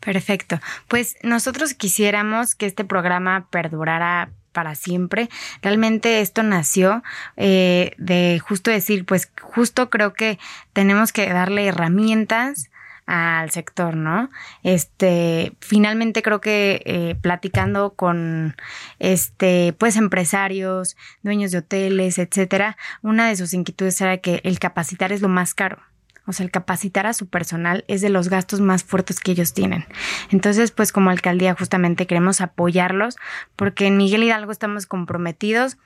Perfecto. 0.00 0.60
Pues 0.88 1.16
nosotros 1.22 1.74
quisiéramos 1.74 2.54
que 2.54 2.66
este 2.66 2.84
programa 2.84 3.46
perdurara 3.50 4.30
para 4.54 4.74
siempre. 4.74 5.28
Realmente 5.60 6.22
esto 6.22 6.42
nació 6.42 7.02
eh, 7.36 7.92
de 7.98 8.38
justo 8.38 8.70
decir, 8.70 9.04
pues 9.04 9.30
justo 9.42 9.90
creo 9.90 10.14
que 10.14 10.38
tenemos 10.72 11.12
que 11.12 11.28
darle 11.28 11.66
herramientas 11.66 12.70
al 13.06 13.50
sector, 13.50 13.96
¿no? 13.96 14.30
Este, 14.62 15.52
finalmente 15.60 16.22
creo 16.22 16.40
que 16.40 16.82
eh, 16.86 17.16
platicando 17.20 17.90
con 17.90 18.56
este, 18.98 19.74
pues 19.78 19.96
empresarios, 19.96 20.96
dueños 21.22 21.50
de 21.50 21.58
hoteles, 21.58 22.18
etcétera, 22.18 22.78
una 23.02 23.28
de 23.28 23.36
sus 23.36 23.52
inquietudes 23.52 24.00
era 24.00 24.16
que 24.18 24.40
el 24.44 24.58
capacitar 24.58 25.12
es 25.12 25.20
lo 25.20 25.28
más 25.28 25.52
caro. 25.52 25.82
O 26.26 26.32
sea, 26.32 26.44
el 26.44 26.50
capacitar 26.50 27.06
a 27.06 27.12
su 27.12 27.28
personal 27.28 27.84
es 27.88 28.00
de 28.00 28.08
los 28.08 28.28
gastos 28.28 28.60
más 28.60 28.82
fuertes 28.82 29.20
que 29.20 29.32
ellos 29.32 29.52
tienen. 29.52 29.84
Entonces, 30.30 30.70
pues 30.70 30.92
como 30.92 31.10
alcaldía 31.10 31.54
justamente 31.54 32.06
queremos 32.06 32.40
apoyarlos 32.40 33.16
porque 33.56 33.86
en 33.86 33.96
Miguel 33.96 34.22
Hidalgo 34.22 34.52
estamos 34.52 34.86
comprometidos 34.86 35.76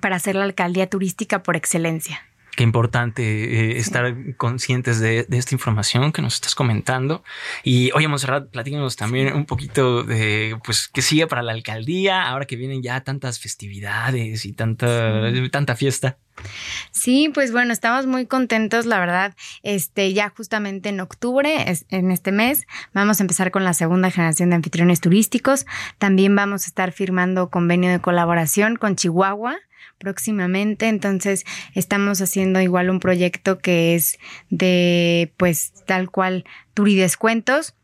para 0.00 0.18
ser 0.18 0.36
la 0.36 0.44
alcaldía 0.44 0.88
turística 0.88 1.42
por 1.42 1.56
excelencia. 1.56 2.20
Qué 2.54 2.64
importante 2.64 3.22
eh, 3.22 3.78
estar 3.78 4.14
conscientes 4.36 5.00
de, 5.00 5.24
de 5.24 5.38
esta 5.38 5.54
información 5.54 6.12
que 6.12 6.20
nos 6.20 6.34
estás 6.34 6.54
comentando. 6.54 7.24
Y 7.64 7.90
oye, 7.92 8.08
Monserrat, 8.08 8.50
platícanos 8.50 8.96
también 8.96 9.32
un 9.34 9.46
poquito 9.46 10.02
de, 10.02 10.58
pues, 10.62 10.88
qué 10.92 11.00
sigue 11.00 11.26
para 11.26 11.42
la 11.42 11.52
alcaldía 11.52 12.28
ahora 12.28 12.44
que 12.44 12.56
vienen 12.56 12.82
ya 12.82 13.00
tantas 13.02 13.40
festividades 13.40 14.44
y 14.44 14.52
tanta, 14.52 15.30
tanta 15.50 15.76
fiesta. 15.76 16.18
Sí, 16.90 17.30
pues 17.32 17.52
bueno, 17.52 17.72
estamos 17.72 18.06
muy 18.06 18.26
contentos, 18.26 18.84
la 18.84 18.98
verdad. 19.00 19.34
Este, 19.62 20.12
ya 20.12 20.28
justamente 20.36 20.90
en 20.90 21.00
octubre, 21.00 21.70
es- 21.70 21.86
en 21.88 22.10
este 22.10 22.32
mes, 22.32 22.66
vamos 22.92 23.20
a 23.20 23.22
empezar 23.22 23.50
con 23.50 23.64
la 23.64 23.72
segunda 23.74 24.10
generación 24.10 24.50
de 24.50 24.56
anfitriones 24.56 25.00
turísticos. 25.00 25.64
También 25.98 26.36
vamos 26.36 26.64
a 26.64 26.66
estar 26.66 26.92
firmando 26.92 27.48
convenio 27.48 27.90
de 27.90 28.00
colaboración 28.00 28.76
con 28.76 28.96
Chihuahua 28.96 29.56
próximamente. 29.98 30.88
Entonces, 30.88 31.44
estamos 31.74 32.20
haciendo 32.20 32.60
igual 32.60 32.90
un 32.90 33.00
proyecto 33.00 33.58
que 33.58 33.94
es 33.94 34.18
de, 34.50 35.32
pues, 35.36 35.72
tal 35.86 36.10
cual, 36.10 36.44
turidescuentos 36.74 37.74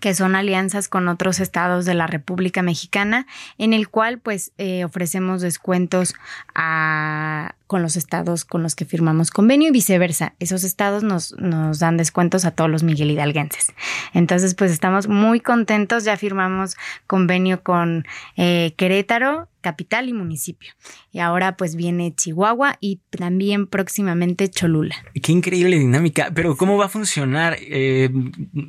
que 0.00 0.14
son 0.14 0.34
alianzas 0.34 0.88
con 0.88 1.08
otros 1.08 1.38
estados 1.38 1.84
de 1.84 1.94
la 1.94 2.06
República 2.06 2.62
Mexicana, 2.62 3.26
en 3.58 3.72
el 3.72 3.88
cual 3.88 4.18
pues 4.18 4.52
eh, 4.56 4.84
ofrecemos 4.84 5.42
descuentos 5.42 6.14
a, 6.54 7.54
con 7.66 7.82
los 7.82 7.96
estados 7.96 8.44
con 8.44 8.62
los 8.62 8.74
que 8.74 8.84
firmamos 8.84 9.30
convenio 9.30 9.68
y 9.68 9.72
viceversa. 9.72 10.34
Esos 10.38 10.64
estados 10.64 11.02
nos, 11.02 11.36
nos 11.38 11.78
dan 11.78 11.98
descuentos 11.98 12.44
a 12.44 12.52
todos 12.52 12.70
los 12.70 12.82
Miguel 12.82 13.10
Hidalguenses. 13.10 13.74
Entonces 14.14 14.54
pues 14.54 14.72
estamos 14.72 15.08
muy 15.08 15.40
contentos, 15.40 16.04
ya 16.04 16.16
firmamos 16.16 16.76
convenio 17.06 17.62
con 17.62 18.06
eh, 18.36 18.74
Querétaro 18.76 19.48
capital 19.62 20.08
y 20.10 20.12
municipio. 20.12 20.74
Y 21.10 21.20
ahora 21.20 21.56
pues 21.56 21.74
viene 21.74 22.14
Chihuahua 22.14 22.76
y 22.80 23.00
también 23.08 23.66
próximamente 23.66 24.50
Cholula. 24.50 24.96
Qué 25.22 25.32
increíble 25.32 25.78
dinámica, 25.78 26.30
pero 26.34 26.56
¿cómo 26.56 26.76
va 26.76 26.86
a 26.86 26.88
funcionar? 26.90 27.56
Eh, 27.60 28.10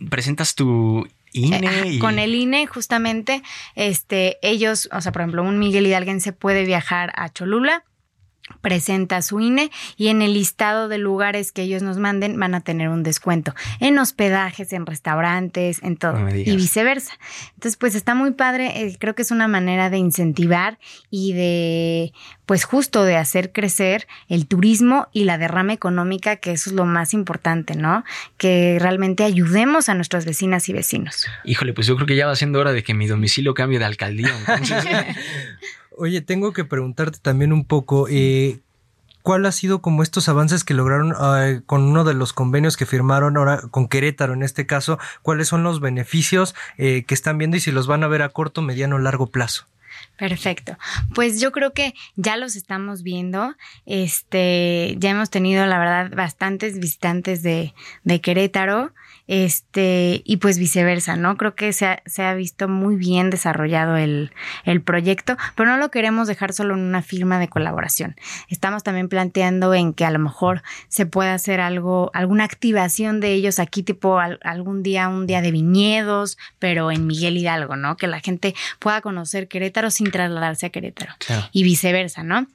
presentas 0.10 0.56
tu 0.56 1.06
INE 1.34 1.88
y... 1.88 2.00
Con 2.00 2.20
el 2.20 2.36
INE, 2.36 2.68
justamente, 2.68 3.42
este, 3.76 4.38
ellos, 4.42 4.88
o 4.94 5.02
sea, 5.02 5.12
por 5.12 5.22
ejemplo, 5.22 5.44
un 5.44 5.60
Miguel 5.60 5.88
Hidalguense 5.88 6.32
puede 6.32 6.64
viajar 6.64 7.12
a 7.16 7.30
Cholula, 7.30 7.84
presenta 8.62 9.22
su 9.22 9.40
INE 9.40 9.72
y 9.98 10.08
en 10.08 10.22
el 10.22 10.34
listado 10.34 10.88
de 10.88 10.98
lugares 10.98 11.52
que 11.52 11.64
ellos 11.64 11.82
nos 11.82 11.98
manden 11.98 12.40
van 12.40 12.56
a 12.56 12.62
tener 12.62 12.90
un 12.90 13.04
descuento 13.04 13.54
en 13.80 13.98
hospedajes, 14.00 14.74
en 14.74 14.86
restaurantes, 14.86 15.82
en 15.84 15.98
todo 15.98 16.20
No 16.20 16.36
y 16.36 16.56
viceversa. 16.56 17.14
Entonces, 17.56 17.78
pues 17.78 17.96
está 17.96 18.16
muy 18.16 18.32
padre, 18.32 18.82
eh, 18.82 18.98
creo 19.00 19.16
que 19.16 19.22
es 19.22 19.32
una 19.32 19.48
manera 19.48 19.90
de 19.90 19.98
incentivar 19.98 20.80
y 21.10 21.34
de 21.34 22.14
pues 22.46 22.66
justo 22.66 23.04
de 23.04 23.16
hacer 23.16 23.52
crecer 23.52 24.08
el 24.28 24.48
turismo 24.48 25.08
y 25.14 25.24
la 25.24 25.38
derrama 25.38 25.74
económica, 25.74 26.36
que 26.38 26.52
eso 26.52 26.70
es 26.70 26.76
lo 26.76 26.86
más 26.86 27.14
importante, 27.14 27.76
¿no? 27.76 28.04
Que 28.38 28.78
realmente 28.80 29.24
ayudemos 29.24 29.90
a 29.90 29.94
nuestras 29.94 30.26
vecinas 30.26 30.68
y 30.70 30.74
vecinos. 30.74 31.26
Híjole, 31.46 31.74
pues 31.74 31.88
yo 31.88 31.96
creo 31.96 32.08
que 32.08 32.16
ya 32.16 32.28
va 32.28 32.36
siendo 32.36 32.60
hora 32.60 32.74
de 32.74 32.84
que 32.84 32.94
mi 32.94 33.08
domicilio 33.08 33.54
cambie 33.54 33.80
de 33.80 33.86
alcaldía. 33.86 34.36
Entonces, 34.40 34.86
Oye, 35.98 36.22
tengo 36.22 36.54
que 36.54 36.66
preguntarte 36.66 37.20
también 37.22 37.54
un 37.54 37.66
poco, 37.66 38.08
eh, 38.10 38.60
¿cuál 39.22 39.46
ha 39.46 39.52
sido 39.52 39.82
como 39.82 40.04
estos 40.04 40.28
avances 40.30 40.64
que 40.64 40.74
lograron 40.74 41.14
eh, 41.38 41.62
con 41.66 41.84
uno 41.84 42.04
de 42.04 42.14
los 42.14 42.34
convenios 42.34 42.78
que 42.78 42.86
firmaron 42.86 43.38
ahora 43.38 43.62
con 43.70 43.88
Querétaro 43.88 44.34
en 44.34 44.44
este 44.44 44.66
caso? 44.66 45.00
¿Cuáles 45.22 45.48
son 45.48 45.64
los 45.64 45.80
beneficios 45.80 46.56
eh, 46.78 47.04
que 47.08 47.14
están 47.14 47.38
viendo 47.38 47.58
y 47.58 47.60
si 47.60 47.72
los 47.72 47.88
van 47.88 48.04
a 48.04 48.08
ver 48.08 48.22
a 48.22 48.30
corto, 48.30 48.62
mediano 48.62 48.96
o 48.96 49.00
largo 49.00 49.28
plazo? 49.28 49.66
Perfecto. 50.18 50.78
Pues 51.14 51.42
yo 51.42 51.52
creo 51.52 51.74
que 51.74 51.94
ya 52.16 52.38
los 52.38 52.56
estamos 52.56 53.04
viendo. 53.04 53.56
Este, 53.86 54.96
ya 55.00 55.12
hemos 55.12 55.30
tenido, 55.30 55.66
la 55.66 55.80
verdad, 55.80 56.12
bastantes 56.16 56.80
visitantes 56.80 57.42
de, 57.44 57.74
de 58.04 58.22
Querétaro. 58.22 58.94
Este, 59.28 60.22
y 60.26 60.38
pues 60.38 60.60
viceversa, 60.60 61.16
¿no? 61.16 61.38
Creo 61.38 61.56
que 61.56 61.74
se 61.74 61.86
ha, 61.86 62.04
se 62.06 62.24
ha 62.24 62.34
visto 62.34 62.68
muy 62.68 62.96
bien 62.96 63.30
desarrollado 63.30 63.96
el, 63.98 64.32
el 64.66 64.82
proyecto, 64.82 65.38
pero 65.56 65.70
no 65.70 65.78
lo 65.78 65.90
queremos 65.92 66.28
dejar 66.28 66.54
solo 66.54 66.74
en 66.74 66.82
una 66.82 67.02
firma 67.02 67.40
de 67.40 67.48
colaboración. 67.48 68.16
Estamos 68.50 68.84
también 68.84 69.10
planteando 69.10 69.74
en 69.74 69.94
que 69.94 70.06
a 70.06 70.12
lo 70.12 70.20
mejor 70.20 70.62
se 70.88 71.06
pueda 71.06 71.34
hacer 71.34 71.62
algo, 71.62 72.12
alguna 72.14 72.44
activación 72.44 73.20
de 73.20 73.34
ellos 73.34 73.60
aquí, 73.60 73.82
tipo 73.84 74.20
al- 74.20 74.40
algún 74.44 74.84
día, 74.84 75.08
un 75.10 75.26
día 75.26 75.42
de 75.42 75.52
viñedos, 75.52 76.38
pero 76.60 76.92
en 76.92 77.08
Miguel 77.08 77.38
Hidalgo, 77.38 77.76
¿no? 77.76 77.98
Que 77.98 78.08
la 78.08 78.20
gente 78.20 78.54
pueda 78.80 79.02
conocer 79.02 79.48
Querétaro 79.48 79.90
sin 79.90 80.12
trasladarse 80.12 80.66
a 80.66 80.70
Querétaro. 80.70 81.14
Claro. 81.26 81.48
Y 81.52 81.64
viceversa, 81.64 82.24
¿no? 82.24 82.48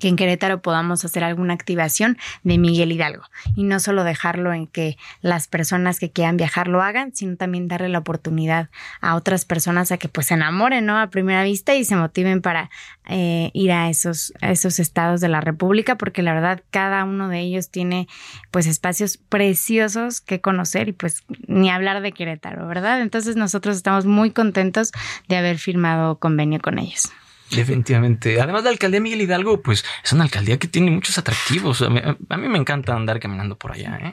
Que 0.00 0.08
en 0.08 0.16
Querétaro 0.16 0.62
podamos 0.62 1.04
hacer 1.04 1.24
alguna 1.24 1.54
activación 1.54 2.18
de 2.42 2.58
Miguel 2.58 2.92
Hidalgo 2.92 3.24
y 3.54 3.64
no 3.64 3.80
solo 3.80 4.04
dejarlo 4.04 4.52
en 4.52 4.66
que 4.66 4.96
las 5.20 5.48
personas 5.48 5.98
que 5.98 6.10
quieran 6.10 6.36
viajar 6.36 6.68
lo 6.68 6.82
hagan, 6.82 7.14
sino 7.14 7.36
también 7.36 7.68
darle 7.68 7.88
la 7.88 7.98
oportunidad 7.98 8.68
a 9.00 9.14
otras 9.14 9.44
personas 9.44 9.92
a 9.92 9.98
que 9.98 10.08
pues 10.08 10.28
se 10.28 10.34
enamoren, 10.34 10.86
¿no? 10.86 10.98
A 10.98 11.08
primera 11.08 11.42
vista 11.42 11.74
y 11.74 11.84
se 11.84 11.96
motiven 11.96 12.42
para 12.42 12.70
eh, 13.08 13.50
ir 13.54 13.72
a 13.72 13.88
esos, 13.88 14.32
a 14.40 14.50
esos 14.50 14.78
estados 14.78 15.20
de 15.20 15.28
la 15.28 15.40
República, 15.40 15.96
porque 15.96 16.22
la 16.22 16.34
verdad 16.34 16.62
cada 16.70 17.04
uno 17.04 17.28
de 17.28 17.40
ellos 17.40 17.70
tiene 17.70 18.08
pues 18.50 18.66
espacios 18.66 19.16
preciosos 19.16 20.20
que 20.20 20.40
conocer 20.40 20.88
y 20.88 20.92
pues 20.92 21.24
ni 21.46 21.70
hablar 21.70 22.02
de 22.02 22.12
Querétaro, 22.12 22.66
¿verdad? 22.66 23.00
Entonces 23.00 23.36
nosotros 23.36 23.76
estamos 23.76 24.06
muy 24.06 24.30
contentos 24.30 24.92
de 25.28 25.36
haber 25.36 25.58
firmado 25.58 26.18
convenio 26.18 26.60
con 26.60 26.78
ellos. 26.78 27.12
Definitivamente. 27.50 28.40
Además, 28.40 28.64
la 28.64 28.70
alcaldía 28.70 29.00
Miguel 29.00 29.22
Hidalgo, 29.22 29.62
pues 29.62 29.84
es 30.04 30.12
una 30.12 30.24
alcaldía 30.24 30.58
que 30.58 30.68
tiene 30.68 30.90
muchos 30.90 31.18
atractivos. 31.18 31.82
A 31.82 31.88
mí, 32.36 32.48
me 32.48 32.58
encanta 32.58 32.94
andar 32.94 33.20
caminando 33.20 33.56
por 33.56 33.72
allá, 33.72 33.98
¿eh? 34.02 34.12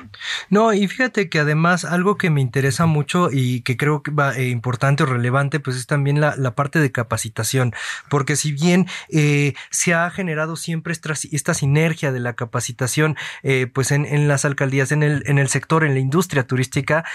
No, 0.49 0.73
y 0.73 0.87
fíjate 0.87 1.29
que 1.29 1.39
además 1.39 1.85
algo 1.85 2.17
que 2.17 2.29
me 2.29 2.41
interesa 2.41 2.85
mucho 2.85 3.29
y 3.31 3.61
que 3.61 3.77
creo 3.77 4.03
que 4.03 4.11
va 4.11 4.35
eh, 4.35 4.49
importante 4.49 5.03
o 5.03 5.05
relevante, 5.05 5.59
pues 5.59 5.77
es 5.77 5.87
también 5.87 6.19
la, 6.19 6.35
la 6.37 6.55
parte 6.55 6.79
de 6.79 6.91
capacitación, 6.91 7.73
porque 8.09 8.35
si 8.35 8.51
bien 8.51 8.87
eh, 9.09 9.53
se 9.69 9.93
ha 9.93 10.09
generado 10.09 10.55
siempre 10.55 10.93
esta, 10.93 11.13
esta 11.31 11.53
sinergia 11.53 12.11
de 12.11 12.19
la 12.19 12.33
capacitación, 12.33 13.17
eh, 13.43 13.67
pues 13.71 13.91
en, 13.91 14.05
en, 14.05 14.27
las 14.27 14.45
alcaldías, 14.45 14.91
en 14.91 15.03
el, 15.03 15.23
en 15.25 15.37
el 15.37 15.49
sector, 15.49 15.83
en 15.83 15.93
la 15.93 15.99
industria 15.99 16.45
turística, 16.45 17.05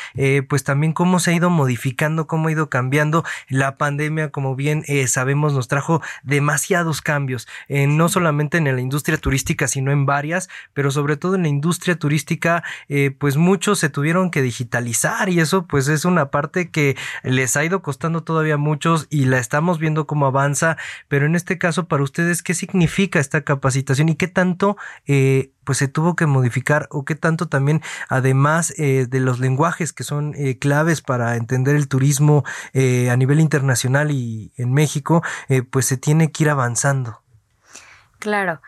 pues 0.49 0.65
también 0.65 0.93
cómo 0.93 1.21
se 1.21 1.31
ha 1.31 1.35
ido 1.35 1.51
modificando, 1.51 2.27
cómo 2.27 2.49
ha 2.49 2.53
ido 2.53 2.69
cambiando. 2.69 3.25
La 3.49 3.77
pandemia, 3.77 4.31
como 4.31 4.57
bien 4.57 4.85
sabemos, 5.07 5.53
nos 5.53 5.69
trajo 5.69 6.03
demasiados 6.23 7.03
cambios, 7.03 7.49
eh, 7.69 7.87
no 7.87 8.09
solamente 8.09 8.59
en 8.59 8.65
la 8.65 8.81
industria 8.81 9.19
turística, 9.19 9.69
sino 9.69 9.93
en 9.93 10.07
varias, 10.07 10.49
pero 10.73 10.91
sobre 10.91 11.17
todo 11.17 11.35
en 11.35 11.43
la 11.43 11.49
industria 11.49 11.99
turística, 11.99 12.63
eh, 12.89 13.11
pues 13.11 13.37
muchos 13.37 13.79
se 13.79 13.91
tuvieron 13.91 14.31
que 14.31 14.43
digitalizar 14.43 15.29
y 15.29 15.41
eso 15.41 15.67
pues 15.67 15.89
es 15.89 16.05
una 16.05 16.31
parte 16.31 16.71
que 16.71 16.97
les 17.23 17.57
ha 17.57 17.65
ido 17.65 17.83
costando 17.83 18.23
todavía 18.23 18.55
a 18.55 18.59
muchos 18.59 19.07
y 19.11 19.25
la 19.25 19.39
estamos 19.39 19.79
viendo 19.79 20.07
cómo 20.07 20.27
avanza, 20.27 20.77
pero 21.09 21.27
en 21.27 21.35
este 21.35 21.59
caso 21.59 21.89
para 21.89 22.03
ustedes, 22.03 22.43
¿qué 22.43 22.55
significa 22.55 23.21
esta 23.21 23.43
capacitación 23.43 24.09
y 24.09 24.17
qué 24.17 24.29
tanto 24.29 24.77
eh, 25.07 25.53
pues 25.69 25.77
se 25.77 25.87
tuvo 25.87 26.17
que 26.17 26.25
modificar 26.25 26.89
o 26.91 27.05
qué 27.05 27.15
tanto 27.15 27.47
también, 27.47 27.83
además 28.09 28.73
eh, 28.79 29.05
de 29.07 29.21
los 29.21 29.39
lenguajes 29.39 29.93
que 29.93 30.03
son 30.03 30.33
eh, 30.35 30.59
claves 30.59 31.03
para 31.03 31.37
entender 31.37 31.77
el 31.77 31.89
turismo 31.89 32.43
eh, 32.73 33.11
a 33.11 33.17
nivel 33.19 33.39
internacional 33.39 34.11
y 34.11 34.51
en 34.57 34.73
México, 34.73 35.23
eh, 35.51 35.61
pues 35.61 35.85
se 35.85 35.99
tiene 35.99 36.33
que 36.33 36.45
ir 36.45 36.49
avanzando. 36.49 37.21
Claro, 38.19 38.63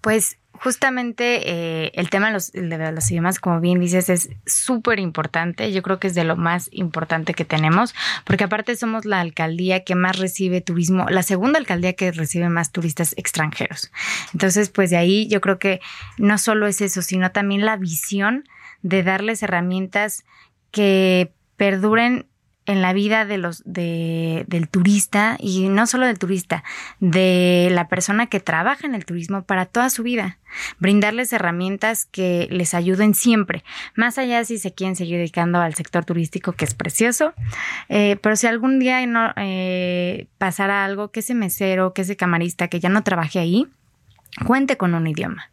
pues 0.00 0.38
justamente 0.60 1.50
eh, 1.50 1.92
el 1.94 2.10
tema 2.10 2.28
de 2.28 2.32
los, 2.32 2.52
de 2.52 2.92
los, 2.92 3.10
idiomas, 3.10 3.38
como 3.38 3.60
bien 3.60 3.80
dices, 3.80 4.08
es 4.08 4.30
súper 4.46 4.98
importante. 4.98 5.72
Yo 5.72 5.82
creo 5.82 5.98
que 5.98 6.08
es 6.08 6.14
de 6.14 6.24
lo 6.24 6.36
más 6.36 6.68
importante 6.72 7.34
que 7.34 7.44
tenemos, 7.44 7.94
porque 8.24 8.44
aparte 8.44 8.76
somos 8.76 9.04
la 9.04 9.20
alcaldía 9.20 9.84
que 9.84 9.94
más 9.94 10.18
recibe 10.18 10.60
turismo, 10.60 11.06
la 11.08 11.22
segunda 11.22 11.58
alcaldía 11.58 11.94
que 11.94 12.12
recibe 12.12 12.48
más 12.48 12.72
turistas 12.72 13.14
extranjeros. 13.16 13.90
Entonces, 14.32 14.70
pues 14.70 14.90
de 14.90 14.96
ahí 14.96 15.28
yo 15.28 15.40
creo 15.40 15.58
que 15.58 15.80
no 16.18 16.38
solo 16.38 16.66
es 16.66 16.80
eso, 16.80 17.02
sino 17.02 17.30
también 17.32 17.64
la 17.64 17.76
visión 17.76 18.44
de 18.82 19.02
darles 19.02 19.42
herramientas 19.42 20.24
que 20.70 21.32
perduren 21.56 22.26
en 22.66 22.82
la 22.82 22.92
vida 22.92 23.24
de 23.24 23.38
los 23.38 23.62
de, 23.64 24.44
del 24.48 24.68
turista 24.68 25.36
y 25.38 25.68
no 25.68 25.86
solo 25.86 26.06
del 26.06 26.18
turista, 26.18 26.64
de 27.00 27.68
la 27.70 27.88
persona 27.88 28.26
que 28.26 28.40
trabaja 28.40 28.86
en 28.86 28.94
el 28.94 29.04
turismo 29.04 29.42
para 29.42 29.66
toda 29.66 29.90
su 29.90 30.02
vida. 30.02 30.38
Brindarles 30.78 31.32
herramientas 31.32 32.06
que 32.06 32.48
les 32.50 32.74
ayuden 32.74 33.14
siempre, 33.14 33.64
más 33.94 34.18
allá 34.18 34.44
si 34.44 34.58
se 34.58 34.72
quieren 34.72 34.96
seguir 34.96 35.18
dedicando 35.18 35.60
al 35.60 35.74
sector 35.74 36.04
turístico, 36.04 36.52
que 36.52 36.64
es 36.64 36.74
precioso, 36.74 37.34
eh, 37.88 38.16
pero 38.22 38.36
si 38.36 38.46
algún 38.46 38.78
día 38.78 39.04
no 39.06 39.32
eh, 39.36 40.26
pasara 40.38 40.84
algo, 40.84 41.10
que 41.10 41.20
ese 41.20 41.34
mesero, 41.34 41.92
que 41.92 42.02
ese 42.02 42.16
camarista 42.16 42.68
que 42.68 42.80
ya 42.80 42.88
no 42.88 43.02
trabaje 43.02 43.38
ahí, 43.38 43.68
cuente 44.44 44.76
con 44.76 44.94
un 44.94 45.06
idioma. 45.06 45.50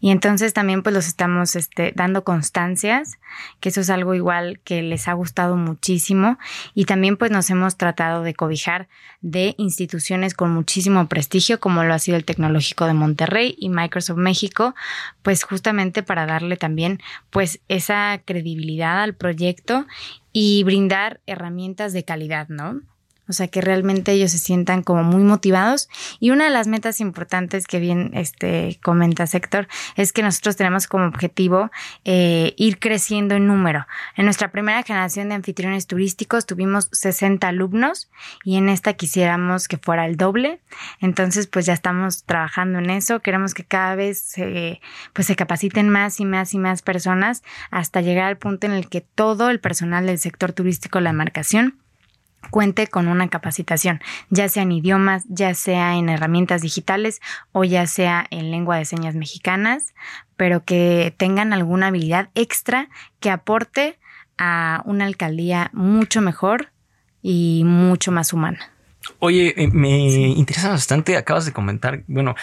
Y 0.00 0.10
entonces 0.10 0.52
también 0.52 0.82
pues 0.82 0.94
los 0.94 1.06
estamos 1.06 1.56
este, 1.56 1.92
dando 1.94 2.24
constancias, 2.24 3.18
que 3.60 3.70
eso 3.70 3.80
es 3.80 3.90
algo 3.90 4.14
igual 4.14 4.60
que 4.64 4.82
les 4.82 5.08
ha 5.08 5.12
gustado 5.14 5.56
muchísimo. 5.56 6.38
Y 6.74 6.84
también 6.84 7.16
pues 7.16 7.30
nos 7.30 7.48
hemos 7.50 7.76
tratado 7.76 8.22
de 8.22 8.34
cobijar 8.34 8.88
de 9.20 9.54
instituciones 9.56 10.34
con 10.34 10.52
muchísimo 10.52 11.08
prestigio, 11.08 11.60
como 11.60 11.84
lo 11.84 11.94
ha 11.94 11.98
sido 11.98 12.16
el 12.16 12.24
Tecnológico 12.24 12.86
de 12.86 12.94
Monterrey 12.94 13.56
y 13.58 13.70
Microsoft 13.70 14.18
México, 14.18 14.74
pues 15.22 15.44
justamente 15.44 16.02
para 16.02 16.26
darle 16.26 16.56
también 16.56 17.00
pues 17.30 17.60
esa 17.68 18.20
credibilidad 18.24 19.02
al 19.02 19.14
proyecto 19.14 19.86
y 20.32 20.64
brindar 20.64 21.20
herramientas 21.26 21.92
de 21.92 22.04
calidad, 22.04 22.48
¿no? 22.48 22.82
O 23.28 23.32
sea, 23.32 23.48
que 23.48 23.60
realmente 23.60 24.12
ellos 24.12 24.32
se 24.32 24.38
sientan 24.38 24.82
como 24.82 25.02
muy 25.02 25.22
motivados. 25.22 25.88
Y 26.20 26.30
una 26.30 26.44
de 26.44 26.50
las 26.50 26.66
metas 26.66 27.00
importantes 27.00 27.66
que 27.66 27.80
bien 27.80 28.10
este, 28.14 28.78
comenta 28.82 29.26
Sector 29.26 29.66
es 29.96 30.12
que 30.12 30.22
nosotros 30.22 30.56
tenemos 30.56 30.86
como 30.86 31.06
objetivo 31.06 31.70
eh, 32.04 32.54
ir 32.56 32.78
creciendo 32.78 33.34
en 33.34 33.46
número. 33.46 33.86
En 34.16 34.26
nuestra 34.26 34.50
primera 34.50 34.82
generación 34.82 35.28
de 35.28 35.36
anfitriones 35.36 35.86
turísticos 35.86 36.46
tuvimos 36.46 36.88
60 36.92 37.48
alumnos 37.48 38.10
y 38.44 38.56
en 38.56 38.68
esta 38.68 38.92
quisiéramos 38.92 39.68
que 39.68 39.78
fuera 39.78 40.06
el 40.06 40.16
doble. 40.16 40.60
Entonces, 41.00 41.46
pues 41.46 41.66
ya 41.66 41.72
estamos 41.72 42.24
trabajando 42.24 42.78
en 42.78 42.90
eso. 42.90 43.20
Queremos 43.20 43.54
que 43.54 43.64
cada 43.64 43.94
vez 43.94 44.34
pues 45.12 45.26
se 45.26 45.36
capaciten 45.36 45.88
más 45.88 46.20
y 46.20 46.24
más 46.24 46.54
y 46.54 46.58
más 46.58 46.82
personas 46.82 47.42
hasta 47.70 48.00
llegar 48.00 48.26
al 48.26 48.38
punto 48.38 48.66
en 48.66 48.72
el 48.72 48.88
que 48.88 49.00
todo 49.00 49.50
el 49.50 49.60
personal 49.60 50.06
del 50.06 50.18
sector 50.18 50.52
turístico, 50.52 51.00
la 51.00 51.12
marcación, 51.12 51.78
cuente 52.50 52.86
con 52.86 53.08
una 53.08 53.28
capacitación, 53.28 54.00
ya 54.30 54.48
sea 54.48 54.62
en 54.62 54.72
idiomas, 54.72 55.24
ya 55.28 55.54
sea 55.54 55.96
en 55.96 56.08
herramientas 56.08 56.62
digitales 56.62 57.20
o 57.52 57.64
ya 57.64 57.86
sea 57.86 58.26
en 58.30 58.50
lengua 58.50 58.76
de 58.76 58.84
señas 58.84 59.14
mexicanas, 59.14 59.94
pero 60.36 60.64
que 60.64 61.14
tengan 61.16 61.52
alguna 61.52 61.88
habilidad 61.88 62.30
extra 62.34 62.88
que 63.20 63.30
aporte 63.30 63.98
a 64.38 64.82
una 64.84 65.04
alcaldía 65.06 65.70
mucho 65.72 66.20
mejor 66.20 66.70
y 67.22 67.62
mucho 67.64 68.12
más 68.12 68.32
humana. 68.32 68.70
Oye, 69.18 69.54
eh, 69.56 69.68
me 69.72 69.98
interesa 70.28 70.70
bastante, 70.70 71.16
acabas 71.16 71.44
de 71.46 71.52
comentar, 71.52 72.02
bueno, 72.06 72.34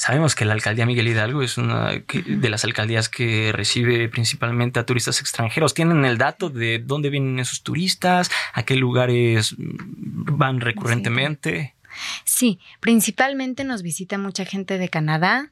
sabemos 0.00 0.34
que 0.34 0.46
la 0.46 0.54
alcaldía 0.54 0.86
Miguel 0.86 1.08
Hidalgo 1.08 1.42
es 1.42 1.58
una 1.58 1.90
de 1.90 2.48
las 2.48 2.64
alcaldías 2.64 3.10
que 3.10 3.52
recibe 3.52 4.08
principalmente 4.08 4.80
a 4.80 4.86
turistas 4.86 5.20
extranjeros. 5.20 5.74
¿Tienen 5.74 6.06
el 6.06 6.16
dato 6.16 6.48
de 6.48 6.78
dónde 6.78 7.10
vienen 7.10 7.38
esos 7.38 7.62
turistas? 7.62 8.30
¿A 8.54 8.62
qué 8.62 8.76
lugares 8.76 9.54
van 9.58 10.62
recurrentemente? 10.62 11.74
Sí, 12.24 12.60
principalmente 12.80 13.62
nos 13.64 13.82
visita 13.82 14.16
mucha 14.16 14.46
gente 14.46 14.78
de 14.78 14.88
Canadá, 14.88 15.50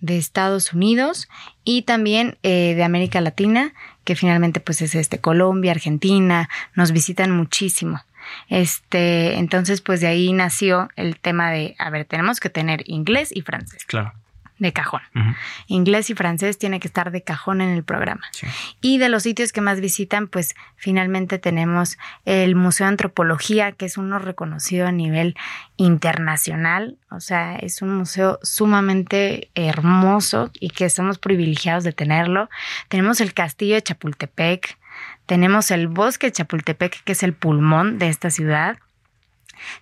de 0.00 0.16
Estados 0.16 0.72
Unidos 0.72 1.28
y 1.62 1.82
también 1.82 2.38
eh, 2.42 2.72
de 2.74 2.84
América 2.84 3.20
Latina, 3.20 3.74
que 4.04 4.16
finalmente 4.16 4.60
pues 4.60 4.80
es 4.80 4.94
este 4.94 5.20
Colombia, 5.20 5.72
Argentina, 5.72 6.48
nos 6.74 6.92
visitan 6.92 7.32
muchísimo. 7.32 8.00
Este, 8.48 9.38
entonces 9.38 9.80
pues 9.80 10.00
de 10.00 10.06
ahí 10.08 10.32
nació 10.32 10.88
el 10.96 11.18
tema 11.18 11.50
de, 11.50 11.74
a 11.78 11.90
ver, 11.90 12.04
tenemos 12.04 12.40
que 12.40 12.50
tener 12.50 12.82
inglés 12.86 13.30
y 13.34 13.42
francés 13.42 13.84
Claro. 13.86 14.12
de 14.58 14.72
cajón. 14.74 15.00
Inglés 15.68 16.10
y 16.10 16.14
francés 16.14 16.58
tiene 16.58 16.80
que 16.80 16.86
estar 16.88 17.10
de 17.12 17.22
cajón 17.22 17.62
en 17.62 17.70
el 17.70 17.82
programa. 17.82 18.22
Y 18.82 18.98
de 18.98 19.08
los 19.08 19.22
sitios 19.22 19.52
que 19.52 19.62
más 19.62 19.80
visitan, 19.80 20.28
pues 20.28 20.54
finalmente 20.76 21.38
tenemos 21.38 21.96
el 22.26 22.54
Museo 22.56 22.84
de 22.86 22.90
Antropología, 22.90 23.72
que 23.72 23.86
es 23.86 23.96
uno 23.96 24.18
reconocido 24.18 24.86
a 24.86 24.92
nivel 24.92 25.34
internacional. 25.76 26.98
O 27.10 27.20
sea, 27.20 27.56
es 27.56 27.82
un 27.82 27.94
museo 27.96 28.38
sumamente 28.42 29.50
hermoso 29.54 30.50
y 30.60 30.70
que 30.70 30.90
somos 30.90 31.18
privilegiados 31.18 31.84
de 31.84 31.92
tenerlo. 31.92 32.48
Tenemos 32.88 33.20
el 33.20 33.32
Castillo 33.34 33.74
de 33.76 33.82
Chapultepec. 33.82 34.78
Tenemos 35.26 35.70
el 35.70 35.88
Bosque 35.88 36.28
de 36.28 36.32
Chapultepec, 36.32 37.02
que 37.04 37.12
es 37.12 37.22
el 37.22 37.34
pulmón 37.34 37.98
de 37.98 38.08
esta 38.08 38.30
ciudad. 38.30 38.78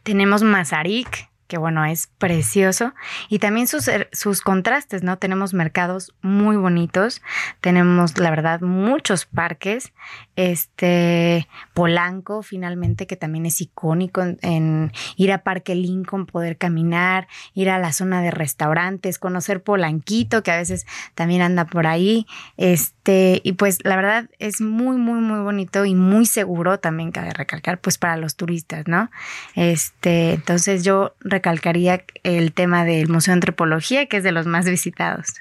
Tenemos 0.03 0.43
Mazarik, 0.43 1.29
que 1.49 1.59
bueno, 1.59 1.85
es 1.85 2.07
precioso. 2.19 2.95
Y 3.29 3.41
también 3.41 3.67
sus, 3.67 3.89
er- 3.89 4.09
sus 4.13 4.41
contrastes, 4.43 5.03
¿no? 5.03 5.19
Tenemos 5.19 5.55
mercados 5.55 6.15
muy 6.23 6.57
bonitos. 6.57 7.23
Tenemos, 7.61 8.17
la 8.19 8.31
verdad, 8.31 8.61
muchos 8.61 9.25
parques. 9.27 9.93
Este, 10.37 11.49
Polanco, 11.75 12.43
finalmente, 12.43 13.07
que 13.07 13.17
también 13.17 13.45
es 13.47 13.61
icónico 13.61 14.23
en, 14.23 14.39
en 14.43 14.93
ir 15.17 15.33
a 15.33 15.39
Parque 15.43 15.75
Lincoln, 15.75 16.27
poder 16.27 16.57
caminar, 16.59 17.27
ir 17.55 17.71
a 17.71 17.79
la 17.79 17.93
zona 17.93 18.23
de 18.23 18.31
restaurantes, 18.31 19.19
conocer 19.19 19.63
Polanquito, 19.63 20.43
que 20.43 20.53
a 20.53 20.57
veces 20.57 20.87
también 21.15 21.43
anda 21.43 21.65
por 21.65 21.87
ahí. 21.87 22.27
Este, 22.57 23.41
y 23.43 23.53
pues 23.55 23.79
la 23.85 23.97
verdad 23.97 24.31
es 24.39 24.61
muy, 24.61 24.97
muy, 24.97 25.21
muy 25.21 25.41
bonito 25.41 25.85
y 25.85 25.95
muy 25.95 26.27
seguro 26.27 26.79
también 26.79 27.11
cabe 27.11 27.31
recalcar, 27.33 27.81
pues 27.81 27.99
para 27.99 28.17
los 28.17 28.37
turistas, 28.37 28.87
¿no? 28.87 29.11
Este, 29.55 30.35
entonces 30.35 30.85
yo 30.85 31.15
recalcaría 31.39 32.05
el 32.25 32.53
tema 32.53 32.85
del 32.85 33.09
Museo 33.09 33.33
de 33.33 33.37
Antropología, 33.37 34.07
que 34.07 34.19
es 34.19 34.25
de 34.25 34.33
los 34.33 34.47
más 34.47 34.69
visitados. 34.69 35.35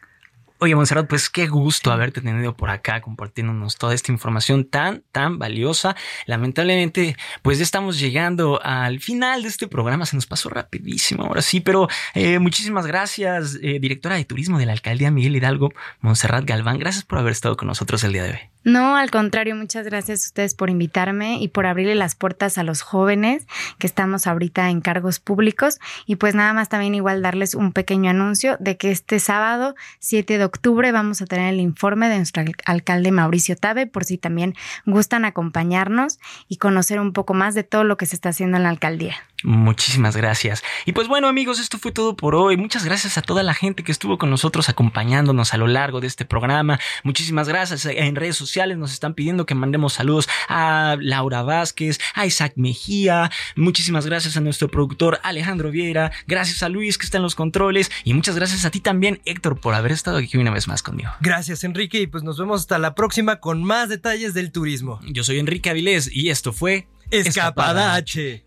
Oye, 0.59 0.73
Monserrat, 0.75 1.07
pues 1.07 1.29
qué 1.29 1.47
gusto 1.47 1.91
haberte 1.91 2.19
tenido 2.19 2.57
por 2.57 2.71
acá 2.71 2.99
compartiéndonos 3.01 3.77
toda 3.77 3.93
esta 3.93 4.11
información 4.11 4.65
tan, 4.65 5.03
tan 5.11 5.37
valiosa. 5.37 5.95
Lamentablemente, 6.25 7.15
pues 7.43 7.59
ya 7.59 7.63
estamos 7.63 7.99
llegando 7.99 8.59
al 8.63 8.99
final 8.99 9.43
de 9.43 9.49
este 9.49 9.67
programa. 9.67 10.07
Se 10.07 10.15
nos 10.15 10.25
pasó 10.25 10.49
rapidísimo 10.49 11.25
ahora 11.25 11.43
sí, 11.43 11.59
pero 11.59 11.87
eh, 12.15 12.39
muchísimas 12.39 12.87
gracias, 12.87 13.59
eh, 13.61 13.77
directora 13.79 14.15
de 14.15 14.25
turismo 14.25 14.57
de 14.57 14.65
la 14.65 14.71
alcaldía 14.71 15.11
Miguel 15.11 15.35
Hidalgo, 15.35 15.73
Monserrat 16.01 16.45
Galván. 16.45 16.79
Gracias 16.79 17.05
por 17.05 17.19
haber 17.19 17.33
estado 17.33 17.55
con 17.55 17.67
nosotros 17.67 18.03
el 18.03 18.13
día 18.13 18.23
de 18.23 18.31
hoy. 18.31 18.39
No, 18.63 18.97
al 18.97 19.11
contrario, 19.11 19.55
muchas 19.55 19.85
gracias 19.85 20.23
a 20.23 20.27
ustedes 20.27 20.53
por 20.53 20.69
invitarme 20.69 21.37
y 21.39 21.47
por 21.47 21.67
abrirle 21.67 21.95
las 21.95 22.15
puertas 22.15 22.57
a 22.57 22.63
los 22.63 22.81
jóvenes 22.81 23.47
que 23.77 23.87
estamos 23.87 24.27
ahorita 24.27 24.69
en 24.69 24.81
cargos 24.81 25.19
públicos. 25.19 25.79
Y 26.05 26.17
pues 26.17 26.35
nada 26.35 26.51
más 26.51 26.67
también 26.67 26.93
igual 26.93 27.21
darles 27.21 27.55
un 27.55 27.71
pequeño 27.71 28.09
anuncio 28.09 28.57
de 28.59 28.75
que 28.75 28.91
este 28.91 29.19
sábado 29.19 29.75
7 29.99 30.37
de 30.37 30.43
octubre 30.47 30.91
vamos 30.91 31.21
a 31.21 31.25
tener 31.25 31.53
el 31.53 31.59
informe 31.59 32.09
de 32.09 32.17
nuestro 32.17 32.41
al- 32.41 32.55
alcalde 32.65 33.11
Mauricio 33.11 33.55
Tabe 33.55 33.85
por 33.87 34.03
si 34.03 34.17
también 34.17 34.55
gustan 34.85 35.23
acompañarnos 35.25 36.19
y 36.47 36.57
conocer 36.57 36.99
un 36.99 37.13
poco 37.13 37.33
más 37.33 37.53
de 37.55 37.63
todo 37.63 37.83
lo 37.83 37.97
que 37.97 38.05
se 38.05 38.15
está 38.15 38.29
haciendo 38.29 38.57
en 38.57 38.63
la 38.63 38.69
alcaldía. 38.69 39.15
Muchísimas 39.43 40.17
gracias. 40.17 40.63
Y 40.85 40.93
pues 40.93 41.07
bueno 41.07 41.27
amigos, 41.27 41.59
esto 41.59 41.77
fue 41.77 41.91
todo 41.91 42.15
por 42.15 42.33
hoy. 42.33 42.57
Muchas 42.57 42.83
gracias 42.83 43.19
a 43.19 43.21
toda 43.21 43.43
la 43.43 43.53
gente 43.53 43.83
que 43.83 43.91
estuvo 43.91 44.17
con 44.17 44.31
nosotros 44.31 44.67
acompañándonos 44.67 45.53
a 45.53 45.57
lo 45.57 45.67
largo 45.67 46.01
de 46.01 46.07
este 46.07 46.25
programa. 46.25 46.79
Muchísimas 47.03 47.47
gracias. 47.47 47.85
En 47.85 48.15
redes 48.15 48.35
sociales 48.35 48.77
nos 48.79 48.91
están 48.93 49.13
pidiendo 49.13 49.45
que 49.45 49.53
mandemos 49.53 49.93
saludos 49.93 50.27
a 50.49 50.97
Laura 50.99 51.43
Vázquez, 51.43 51.99
a 52.15 52.25
Isaac 52.25 52.53
Mejía. 52.55 53.29
Muchísimas 53.55 54.07
gracias 54.07 54.37
a 54.37 54.41
nuestro 54.41 54.69
productor 54.69 55.19
Alejandro 55.21 55.69
Vieira. 55.69 56.11
Gracias 56.25 56.63
a 56.63 56.69
Luis 56.69 56.97
que 56.97 57.05
está 57.05 57.17
en 57.17 57.23
los 57.23 57.35
controles. 57.35 57.91
Y 58.03 58.15
muchas 58.15 58.35
gracias 58.35 58.65
a 58.65 58.71
ti 58.71 58.79
también, 58.79 59.21
Héctor, 59.25 59.59
por 59.59 59.75
haber 59.75 59.91
estado 59.91 60.17
aquí 60.17 60.36
una 60.41 60.51
vez 60.51 60.67
más 60.67 60.83
conmigo. 60.83 61.11
Gracias, 61.19 61.63
Enrique, 61.63 62.01
y 62.01 62.07
pues 62.07 62.23
nos 62.23 62.37
vemos 62.37 62.61
hasta 62.61 62.77
la 62.77 62.95
próxima 62.95 63.39
con 63.39 63.63
más 63.63 63.89
detalles 63.89 64.33
del 64.33 64.51
turismo. 64.51 64.99
Yo 65.05 65.23
soy 65.23 65.39
Enrique 65.39 65.69
Avilés 65.69 66.09
y 66.11 66.29
esto 66.29 66.53
fue 66.53 66.87
Escapada 67.11 67.95
H. 67.95 68.45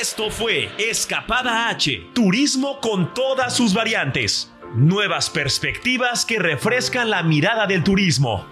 Esto 0.00 0.30
fue 0.30 0.70
Escapada 0.78 1.68
H, 1.68 2.10
turismo 2.14 2.80
con 2.80 3.14
todas 3.14 3.56
sus 3.56 3.72
variantes. 3.74 4.52
Nuevas 4.74 5.30
perspectivas 5.30 6.26
que 6.26 6.38
refrescan 6.38 7.10
la 7.10 7.22
mirada 7.22 7.66
del 7.66 7.84
turismo. 7.84 8.46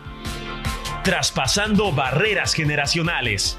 Traspasando 1.03 1.93
barreras 1.93 2.55
generacionales. 2.55 3.59